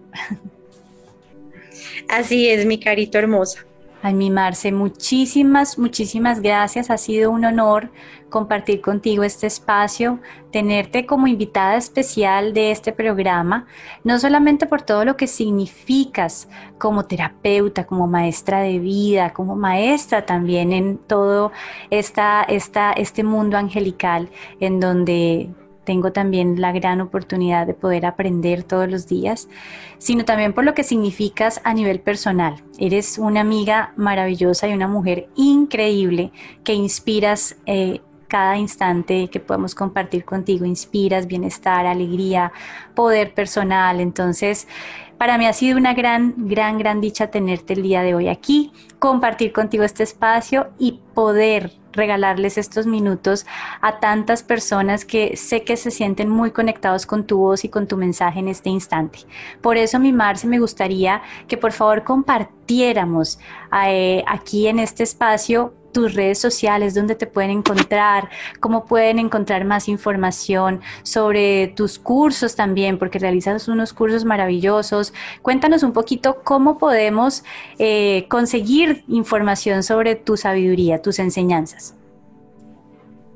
Así 2.09 2.49
es, 2.49 2.65
mi 2.65 2.79
carito 2.79 3.17
hermosa. 3.17 3.65
Ay, 4.03 4.15
mi 4.15 4.31
Marce, 4.31 4.71
muchísimas, 4.71 5.77
muchísimas 5.77 6.41
gracias. 6.41 6.89
Ha 6.89 6.97
sido 6.97 7.29
un 7.29 7.45
honor 7.45 7.91
compartir 8.29 8.81
contigo 8.81 9.23
este 9.23 9.45
espacio, 9.45 10.19
tenerte 10.51 11.05
como 11.05 11.27
invitada 11.27 11.75
especial 11.75 12.51
de 12.53 12.71
este 12.71 12.93
programa, 12.93 13.67
no 14.03 14.17
solamente 14.17 14.65
por 14.65 14.81
todo 14.81 15.05
lo 15.05 15.17
que 15.17 15.27
significas 15.27 16.49
como 16.79 17.05
terapeuta, 17.05 17.85
como 17.85 18.07
maestra 18.07 18.61
de 18.61 18.79
vida, 18.79 19.33
como 19.33 19.55
maestra 19.55 20.25
también 20.25 20.73
en 20.73 20.97
todo 20.97 21.51
esta, 21.91 22.41
esta, 22.41 22.93
este 22.93 23.23
mundo 23.23 23.55
angelical 23.57 24.29
en 24.59 24.79
donde 24.79 25.51
tengo 25.83 26.11
también 26.11 26.61
la 26.61 26.71
gran 26.71 27.01
oportunidad 27.01 27.65
de 27.65 27.73
poder 27.73 28.05
aprender 28.05 28.63
todos 28.63 28.89
los 28.89 29.07
días, 29.07 29.49
sino 29.97 30.25
también 30.25 30.53
por 30.53 30.63
lo 30.63 30.73
que 30.73 30.83
significas 30.83 31.61
a 31.63 31.73
nivel 31.73 31.99
personal. 31.99 32.55
Eres 32.77 33.17
una 33.17 33.41
amiga 33.41 33.93
maravillosa 33.95 34.67
y 34.67 34.73
una 34.73 34.87
mujer 34.87 35.27
increíble 35.35 36.31
que 36.63 36.73
inspiras. 36.73 37.55
Eh, 37.65 38.01
cada 38.27 38.57
instante 38.57 39.27
que 39.27 39.41
podemos 39.41 39.75
compartir 39.75 40.23
contigo, 40.23 40.63
inspiras 40.63 41.27
bienestar, 41.27 41.85
alegría, 41.85 42.53
poder 42.95 43.33
personal. 43.33 43.99
Entonces, 43.99 44.69
para 45.17 45.37
mí 45.37 45.45
ha 45.47 45.51
sido 45.51 45.77
una 45.77 45.93
gran, 45.93 46.33
gran, 46.37 46.77
gran 46.77 47.01
dicha 47.01 47.27
tenerte 47.27 47.73
el 47.73 47.83
día 47.83 48.03
de 48.03 48.15
hoy 48.15 48.29
aquí, 48.29 48.71
compartir 48.99 49.51
contigo 49.51 49.83
este 49.83 50.03
espacio 50.03 50.69
y 50.79 51.01
poder 51.13 51.80
regalarles 51.93 52.57
estos 52.57 52.85
minutos 52.85 53.45
a 53.81 53.99
tantas 53.99 54.43
personas 54.43 55.05
que 55.05 55.35
sé 55.37 55.63
que 55.63 55.77
se 55.77 55.91
sienten 55.91 56.29
muy 56.29 56.51
conectados 56.51 57.05
con 57.05 57.25
tu 57.25 57.37
voz 57.37 57.65
y 57.65 57.69
con 57.69 57.87
tu 57.87 57.97
mensaje 57.97 58.39
en 58.39 58.47
este 58.47 58.69
instante. 58.69 59.19
Por 59.61 59.77
eso, 59.77 59.99
mi 59.99 60.11
Marce, 60.11 60.47
me 60.47 60.59
gustaría 60.59 61.21
que 61.47 61.57
por 61.57 61.71
favor 61.71 62.03
compartiéramos 62.03 63.39
eh, 63.85 64.23
aquí 64.27 64.67
en 64.67 64.79
este 64.79 65.03
espacio 65.03 65.73
tus 65.91 66.13
redes 66.13 66.39
sociales, 66.39 66.93
dónde 66.93 67.15
te 67.15 67.27
pueden 67.27 67.51
encontrar, 67.51 68.29
cómo 68.59 68.85
pueden 68.85 69.19
encontrar 69.19 69.65
más 69.65 69.87
información 69.87 70.81
sobre 71.03 71.67
tus 71.69 71.99
cursos 71.99 72.55
también, 72.55 72.97
porque 72.97 73.19
realizas 73.19 73.67
unos 73.67 73.93
cursos 73.93 74.25
maravillosos. 74.25 75.13
Cuéntanos 75.41 75.83
un 75.83 75.93
poquito 75.93 76.41
cómo 76.43 76.77
podemos 76.77 77.43
eh, 77.79 78.25
conseguir 78.29 79.03
información 79.07 79.83
sobre 79.83 80.15
tu 80.15 80.37
sabiduría, 80.37 81.01
tus 81.01 81.19
enseñanzas. 81.19 81.95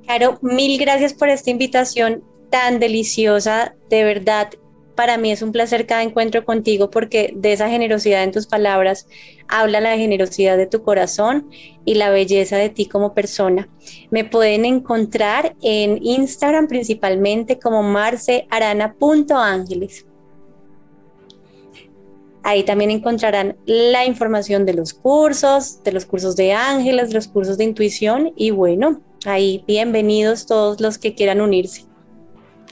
Caro, 0.08 0.38
mil 0.42 0.80
gracias 0.80 1.14
por 1.14 1.30
esta 1.30 1.50
invitación 1.50 2.24
tan 2.50 2.80
deliciosa, 2.80 3.74
de 3.90 4.04
verdad 4.04 4.50
para 4.96 5.18
mí 5.18 5.32
es 5.32 5.42
un 5.42 5.52
placer 5.52 5.86
cada 5.86 6.04
encuentro 6.04 6.46
contigo 6.46 6.90
porque 6.90 7.34
de 7.36 7.52
esa 7.54 7.70
generosidad 7.70 8.24
en 8.24 8.32
tus 8.32 8.48
palabras 8.48 9.08
habla 9.48 9.82
la 9.82 9.98
generosidad 9.98 10.58
de 10.58 10.68
tu 10.68 10.84
corazón 10.84 11.50
y 11.84 11.96
la 11.96 12.10
belleza 12.10 12.56
de 12.58 12.70
ti 12.70 12.86
como 12.88 13.14
persona. 13.14 13.68
Me 14.10 14.24
pueden 14.24 14.64
encontrar 14.66 15.56
en 15.62 16.00
Instagram 16.04 16.68
principalmente 16.68 17.60
como 17.60 17.84
marcearana.ángeles. 17.84 20.06
Ahí 22.44 22.64
también 22.64 22.92
encontrarán 22.92 23.58
la 23.66 24.06
información 24.06 24.66
de 24.66 24.76
los 24.76 24.94
cursos, 24.94 25.84
de 25.84 25.92
los 25.92 26.06
cursos 26.06 26.36
de 26.36 26.54
ángeles, 26.54 27.10
de 27.10 27.16
los 27.16 27.28
cursos 27.28 27.58
de 27.58 27.64
intuición 27.64 28.34
y 28.36 28.52
bueno, 28.52 29.02
ahí 29.26 29.64
bienvenidos 29.68 30.46
todos 30.46 30.80
los 30.80 31.00
que 31.00 31.16
quieran 31.16 31.42
unirse. 31.42 31.86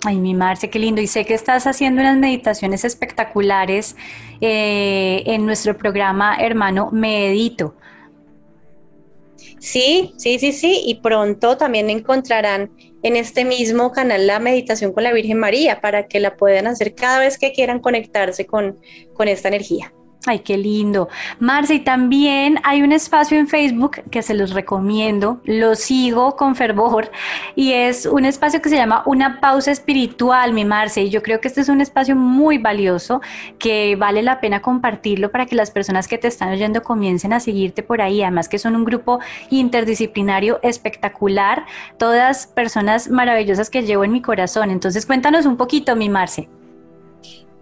Ay, 0.06 0.18
mi 0.18 0.34
Marce, 0.34 0.70
qué 0.70 0.80
lindo. 0.80 1.02
Y 1.02 1.08
sé 1.08 1.26
que 1.26 1.34
estás 1.34 1.66
haciendo 1.66 2.02
unas 2.02 2.18
meditaciones 2.18 2.84
espectaculares 2.84 3.96
eh, 4.42 5.24
en 5.26 5.46
nuestro 5.46 5.78
programa 5.78 6.36
Hermano 6.36 6.90
Medito. 6.92 7.76
Sí, 9.60 10.14
sí, 10.18 10.40
sí, 10.40 10.52
sí. 10.52 10.84
Y 10.86 10.96
pronto 10.96 11.56
también 11.56 11.90
encontrarán 11.90 12.72
en 13.02 13.16
este 13.16 13.46
mismo 13.46 13.94
canal 13.94 14.28
la 14.28 14.40
meditación 14.40 14.92
con 14.92 15.04
la 15.04 15.14
Virgen 15.14 15.40
María 15.40 15.80
para 15.80 16.08
que 16.08 16.20
la 16.20 16.36
puedan 16.36 16.68
hacer 16.68 16.96
cada 16.96 17.20
vez 17.20 17.38
que 17.38 17.54
quieran 17.54 17.80
conectarse 17.80 18.46
con, 18.46 18.80
con 19.14 19.30
esta 19.30 19.48
energía. 19.48 19.94
Ay, 20.26 20.40
qué 20.40 20.58
lindo. 20.58 21.10
Marce, 21.40 21.76
y 21.76 21.80
también 21.82 22.58
hay 22.64 22.82
un 22.82 22.94
espacio 22.94 23.38
en 23.38 23.50
Facebook 23.50 24.04
que 24.10 24.22
se 24.22 24.34
los 24.34 24.52
recomiendo, 24.52 25.42
lo 25.44 25.76
sigo 25.76 26.38
con 26.38 26.56
fervor, 26.56 27.12
y 27.56 27.74
es 27.74 28.06
un 28.06 28.24
espacio 28.24 28.62
que 28.62 28.70
se 28.70 28.78
llama 28.78 29.04
Una 29.06 29.42
Pausa 29.42 29.72
Espiritual, 29.72 30.54
mi 30.54 30.64
Marce. 30.64 31.02
Y 31.02 31.10
yo 31.10 31.22
creo 31.22 31.42
que 31.42 31.50
este 31.50 31.60
es 31.60 31.68
un 31.68 31.82
espacio 31.82 32.16
muy 32.16 32.58
valioso 32.58 33.22
que 33.60 33.98
vale 33.98 34.22
la 34.22 34.40
pena 34.40 34.62
compartirlo 34.62 35.30
para 35.30 35.46
que 35.46 35.58
las 35.58 35.72
personas 35.72 36.08
que 36.08 36.18
te 36.18 36.30
están 36.30 36.54
oyendo 36.54 36.84
comiencen 36.84 37.34
a 37.34 37.42
seguirte 37.42 37.84
por 37.84 38.02
ahí. 38.02 38.22
Además 38.22 38.48
que 38.48 38.60
son 38.60 38.78
un 38.78 38.86
grupo 38.86 39.20
interdisciplinario 39.50 40.60
espectacular, 40.64 41.66
todas 41.98 42.48
personas 42.48 43.10
maravillosas 43.10 43.70
que 43.70 43.84
llevo 43.84 44.06
en 44.06 44.14
mi 44.14 44.22
corazón. 44.22 44.72
Entonces 44.72 45.06
cuéntanos 45.06 45.46
un 45.46 45.58
poquito, 45.58 45.98
mi 45.98 46.08
Marce. 46.08 46.48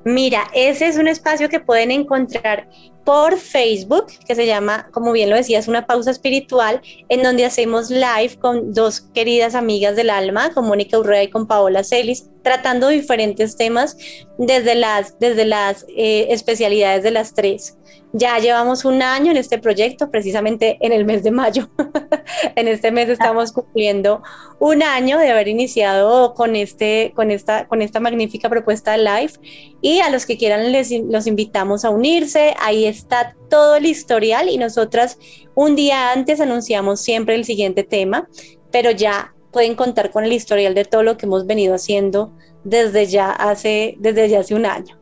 Mira, 0.03 0.47
ese 0.53 0.87
es 0.87 0.97
un 0.97 1.07
espacio 1.07 1.47
que 1.47 1.59
pueden 1.59 1.91
encontrar 1.91 2.67
por 3.03 3.37
Facebook, 3.37 4.07
que 4.27 4.35
se 4.35 4.45
llama, 4.45 4.87
como 4.91 5.11
bien 5.11 5.29
lo 5.29 5.35
decías, 5.35 5.67
una 5.67 5.85
pausa 5.85 6.11
espiritual, 6.11 6.81
en 7.09 7.23
donde 7.23 7.45
hacemos 7.45 7.89
live 7.89 8.37
con 8.39 8.73
dos 8.73 9.01
queridas 9.01 9.55
amigas 9.55 9.95
del 9.95 10.09
alma, 10.09 10.53
con 10.53 10.67
Mónica 10.67 10.99
Urrea 10.99 11.23
y 11.23 11.29
con 11.29 11.47
Paola 11.47 11.83
Celis, 11.83 12.29
tratando 12.43 12.89
diferentes 12.89 13.57
temas 13.57 13.97
desde 14.37 14.75
las, 14.75 15.17
desde 15.19 15.45
las 15.45 15.85
eh, 15.89 16.27
especialidades 16.29 17.03
de 17.03 17.11
las 17.11 17.33
tres. 17.33 17.77
Ya 18.13 18.37
llevamos 18.39 18.85
un 18.85 19.01
año 19.01 19.31
en 19.31 19.37
este 19.37 19.57
proyecto, 19.57 20.11
precisamente 20.11 20.77
en 20.81 20.91
el 20.91 21.05
mes 21.05 21.23
de 21.23 21.31
mayo. 21.31 21.69
en 22.55 22.67
este 22.67 22.91
mes 22.91 23.09
estamos 23.09 23.51
cumpliendo 23.51 24.21
un 24.59 24.83
año 24.83 25.17
de 25.17 25.29
haber 25.29 25.47
iniciado 25.47 26.33
con, 26.33 26.55
este, 26.55 27.13
con, 27.15 27.31
esta, 27.31 27.67
con 27.67 27.81
esta 27.81 27.99
magnífica 27.99 28.49
propuesta 28.49 28.97
live. 28.97 29.33
Y 29.81 29.99
a 29.99 30.09
los 30.09 30.25
que 30.25 30.37
quieran 30.37 30.71
les, 30.71 30.91
los 30.91 31.27
invitamos 31.27 31.85
a 31.85 31.89
unirse. 31.89 32.53
Ahí 32.59 32.85
está 32.85 33.35
todo 33.49 33.75
el 33.75 33.85
historial 33.85 34.49
y 34.49 34.57
nosotras 34.57 35.17
un 35.55 35.75
día 35.75 36.11
antes 36.11 36.39
anunciamos 36.39 37.01
siempre 37.01 37.35
el 37.35 37.45
siguiente 37.45 37.83
tema, 37.83 38.27
pero 38.71 38.91
ya 38.91 39.33
pueden 39.51 39.75
contar 39.75 40.11
con 40.11 40.23
el 40.23 40.33
historial 40.33 40.73
de 40.73 40.85
todo 40.85 41.03
lo 41.03 41.17
que 41.17 41.25
hemos 41.25 41.45
venido 41.45 41.75
haciendo 41.75 42.31
desde 42.63 43.07
ya 43.07 43.31
hace, 43.31 43.95
desde 43.99 44.29
ya 44.29 44.39
hace 44.39 44.55
un 44.55 44.65
año. 44.65 45.00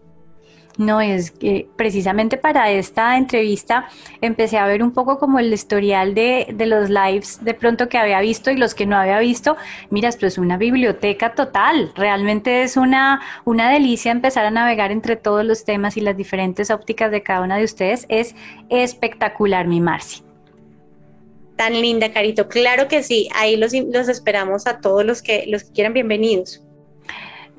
No, 0.80 1.02
es 1.02 1.32
que 1.32 1.68
precisamente 1.76 2.38
para 2.38 2.72
esta 2.72 3.18
entrevista 3.18 3.90
empecé 4.22 4.58
a 4.58 4.66
ver 4.66 4.82
un 4.82 4.92
poco 4.92 5.20
como 5.20 5.38
el 5.38 5.52
historial 5.52 6.16
de, 6.16 6.48
de, 6.54 6.66
los 6.68 6.90
lives 6.90 7.44
de 7.44 7.54
pronto 7.54 7.90
que 7.90 7.98
había 7.98 8.22
visto 8.22 8.50
y 8.50 8.56
los 8.56 8.76
que 8.76 8.86
no 8.86 8.96
había 8.96 9.20
visto. 9.20 9.58
Mira, 9.90 10.08
esto 10.08 10.26
es 10.26 10.38
una 10.38 10.56
biblioteca 10.56 11.36
total. 11.36 11.92
Realmente 11.96 12.62
es 12.62 12.78
una, 12.78 13.20
una 13.44 13.70
delicia 13.70 14.14
empezar 14.14 14.46
a 14.46 14.52
navegar 14.52 14.94
entre 14.94 15.18
todos 15.18 15.44
los 15.44 15.66
temas 15.66 15.98
y 15.98 16.02
las 16.02 16.16
diferentes 16.16 16.72
ópticas 16.72 17.12
de 17.12 17.24
cada 17.24 17.42
una 17.42 17.58
de 17.58 17.66
ustedes. 17.66 18.06
Es 18.08 18.34
espectacular, 18.70 19.68
mi 19.68 19.82
Marci. 19.82 20.24
Tan 21.58 21.74
linda, 21.74 22.14
Carito. 22.14 22.48
Claro 22.48 22.88
que 22.88 23.04
sí. 23.04 23.28
Ahí 23.36 23.58
los, 23.58 23.74
los 23.74 24.08
esperamos 24.08 24.66
a 24.66 24.80
todos 24.80 25.04
los 25.04 25.22
que, 25.22 25.44
los 25.46 25.66
que 25.66 25.74
quieran 25.74 25.92
bienvenidos. 25.92 26.64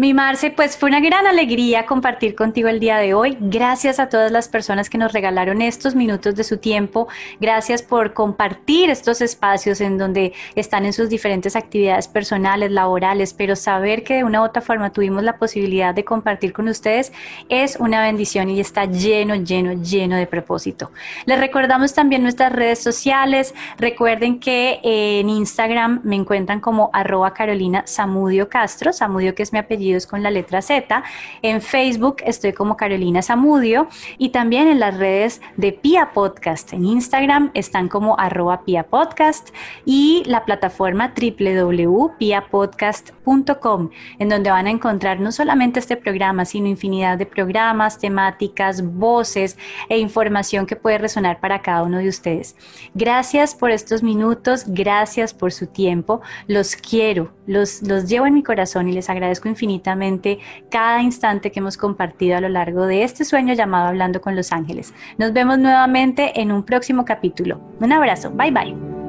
Mi 0.00 0.14
Marce, 0.14 0.50
pues 0.50 0.78
fue 0.78 0.88
una 0.88 1.00
gran 1.00 1.26
alegría 1.26 1.84
compartir 1.84 2.34
contigo 2.34 2.70
el 2.70 2.80
día 2.80 2.96
de 2.96 3.12
hoy. 3.12 3.36
Gracias 3.38 4.00
a 4.00 4.08
todas 4.08 4.32
las 4.32 4.48
personas 4.48 4.88
que 4.88 4.96
nos 4.96 5.12
regalaron 5.12 5.60
estos 5.60 5.94
minutos 5.94 6.34
de 6.36 6.42
su 6.42 6.56
tiempo. 6.56 7.08
Gracias 7.38 7.82
por 7.82 8.14
compartir 8.14 8.88
estos 8.88 9.20
espacios 9.20 9.82
en 9.82 9.98
donde 9.98 10.32
están 10.54 10.86
en 10.86 10.94
sus 10.94 11.10
diferentes 11.10 11.54
actividades 11.54 12.08
personales, 12.08 12.70
laborales, 12.70 13.34
pero 13.34 13.56
saber 13.56 14.02
que 14.02 14.14
de 14.14 14.24
una 14.24 14.40
u 14.40 14.44
otra 14.44 14.62
forma 14.62 14.90
tuvimos 14.90 15.22
la 15.22 15.36
posibilidad 15.36 15.94
de 15.94 16.02
compartir 16.02 16.54
con 16.54 16.68
ustedes 16.68 17.12
es 17.50 17.76
una 17.76 18.00
bendición 18.00 18.48
y 18.48 18.58
está 18.58 18.86
lleno, 18.86 19.34
lleno, 19.34 19.82
lleno 19.82 20.16
de 20.16 20.26
propósito. 20.26 20.92
Les 21.26 21.38
recordamos 21.38 21.92
también 21.92 22.22
nuestras 22.22 22.52
redes 22.52 22.82
sociales. 22.82 23.54
Recuerden 23.76 24.40
que 24.40 24.80
en 24.82 25.28
Instagram 25.28 26.00
me 26.04 26.16
encuentran 26.16 26.60
como 26.60 26.88
arroba 26.94 27.34
Carolina 27.34 27.82
Samudio 27.84 28.48
Castro, 28.48 28.94
Samudio 28.94 29.34
que 29.34 29.42
es 29.42 29.52
mi 29.52 29.58
apellido 29.58 29.89
con 30.06 30.22
la 30.22 30.30
letra 30.30 30.62
Z. 30.62 31.02
En 31.42 31.60
Facebook 31.60 32.18
estoy 32.24 32.52
como 32.52 32.76
Carolina 32.76 33.22
Zamudio 33.22 33.88
y 34.18 34.28
también 34.28 34.68
en 34.68 34.78
las 34.78 34.96
redes 34.96 35.42
de 35.56 35.72
Pia 35.72 36.12
Podcast. 36.12 36.72
En 36.72 36.86
Instagram 36.86 37.50
están 37.54 37.88
como 37.88 38.16
arroba 38.18 38.62
Pia 38.64 38.84
Podcast 38.84 39.48
y 39.84 40.22
la 40.26 40.44
plataforma 40.44 41.12
www.piapodcast.com 41.20 43.90
en 44.18 44.28
donde 44.28 44.50
van 44.50 44.68
a 44.68 44.70
encontrar 44.70 45.18
no 45.18 45.32
solamente 45.32 45.80
este 45.80 45.96
programa, 45.96 46.44
sino 46.44 46.68
infinidad 46.68 47.18
de 47.18 47.26
programas, 47.26 47.98
temáticas, 47.98 48.82
voces 48.82 49.58
e 49.88 49.98
información 49.98 50.66
que 50.66 50.76
puede 50.76 50.98
resonar 50.98 51.40
para 51.40 51.62
cada 51.62 51.82
uno 51.82 51.98
de 51.98 52.06
ustedes. 52.08 52.54
Gracias 52.94 53.56
por 53.56 53.72
estos 53.72 54.04
minutos, 54.04 54.66
gracias 54.68 55.34
por 55.34 55.50
su 55.52 55.66
tiempo. 55.66 56.20
Los 56.46 56.76
quiero, 56.76 57.32
los, 57.46 57.82
los 57.82 58.08
llevo 58.08 58.26
en 58.26 58.34
mi 58.34 58.44
corazón 58.44 58.88
y 58.88 58.92
les 58.92 59.10
agradezco 59.10 59.48
infinitamente 59.48 59.69
cada 60.70 61.02
instante 61.02 61.50
que 61.50 61.60
hemos 61.60 61.76
compartido 61.76 62.36
a 62.36 62.40
lo 62.40 62.48
largo 62.48 62.86
de 62.86 63.02
este 63.02 63.24
sueño 63.24 63.54
llamado 63.54 63.88
Hablando 63.88 64.20
con 64.20 64.36
los 64.36 64.52
Ángeles. 64.52 64.92
Nos 65.18 65.32
vemos 65.32 65.58
nuevamente 65.58 66.40
en 66.40 66.52
un 66.52 66.64
próximo 66.64 67.04
capítulo. 67.04 67.60
Un 67.80 67.92
abrazo, 67.92 68.30
bye 68.30 68.50
bye. 68.50 68.99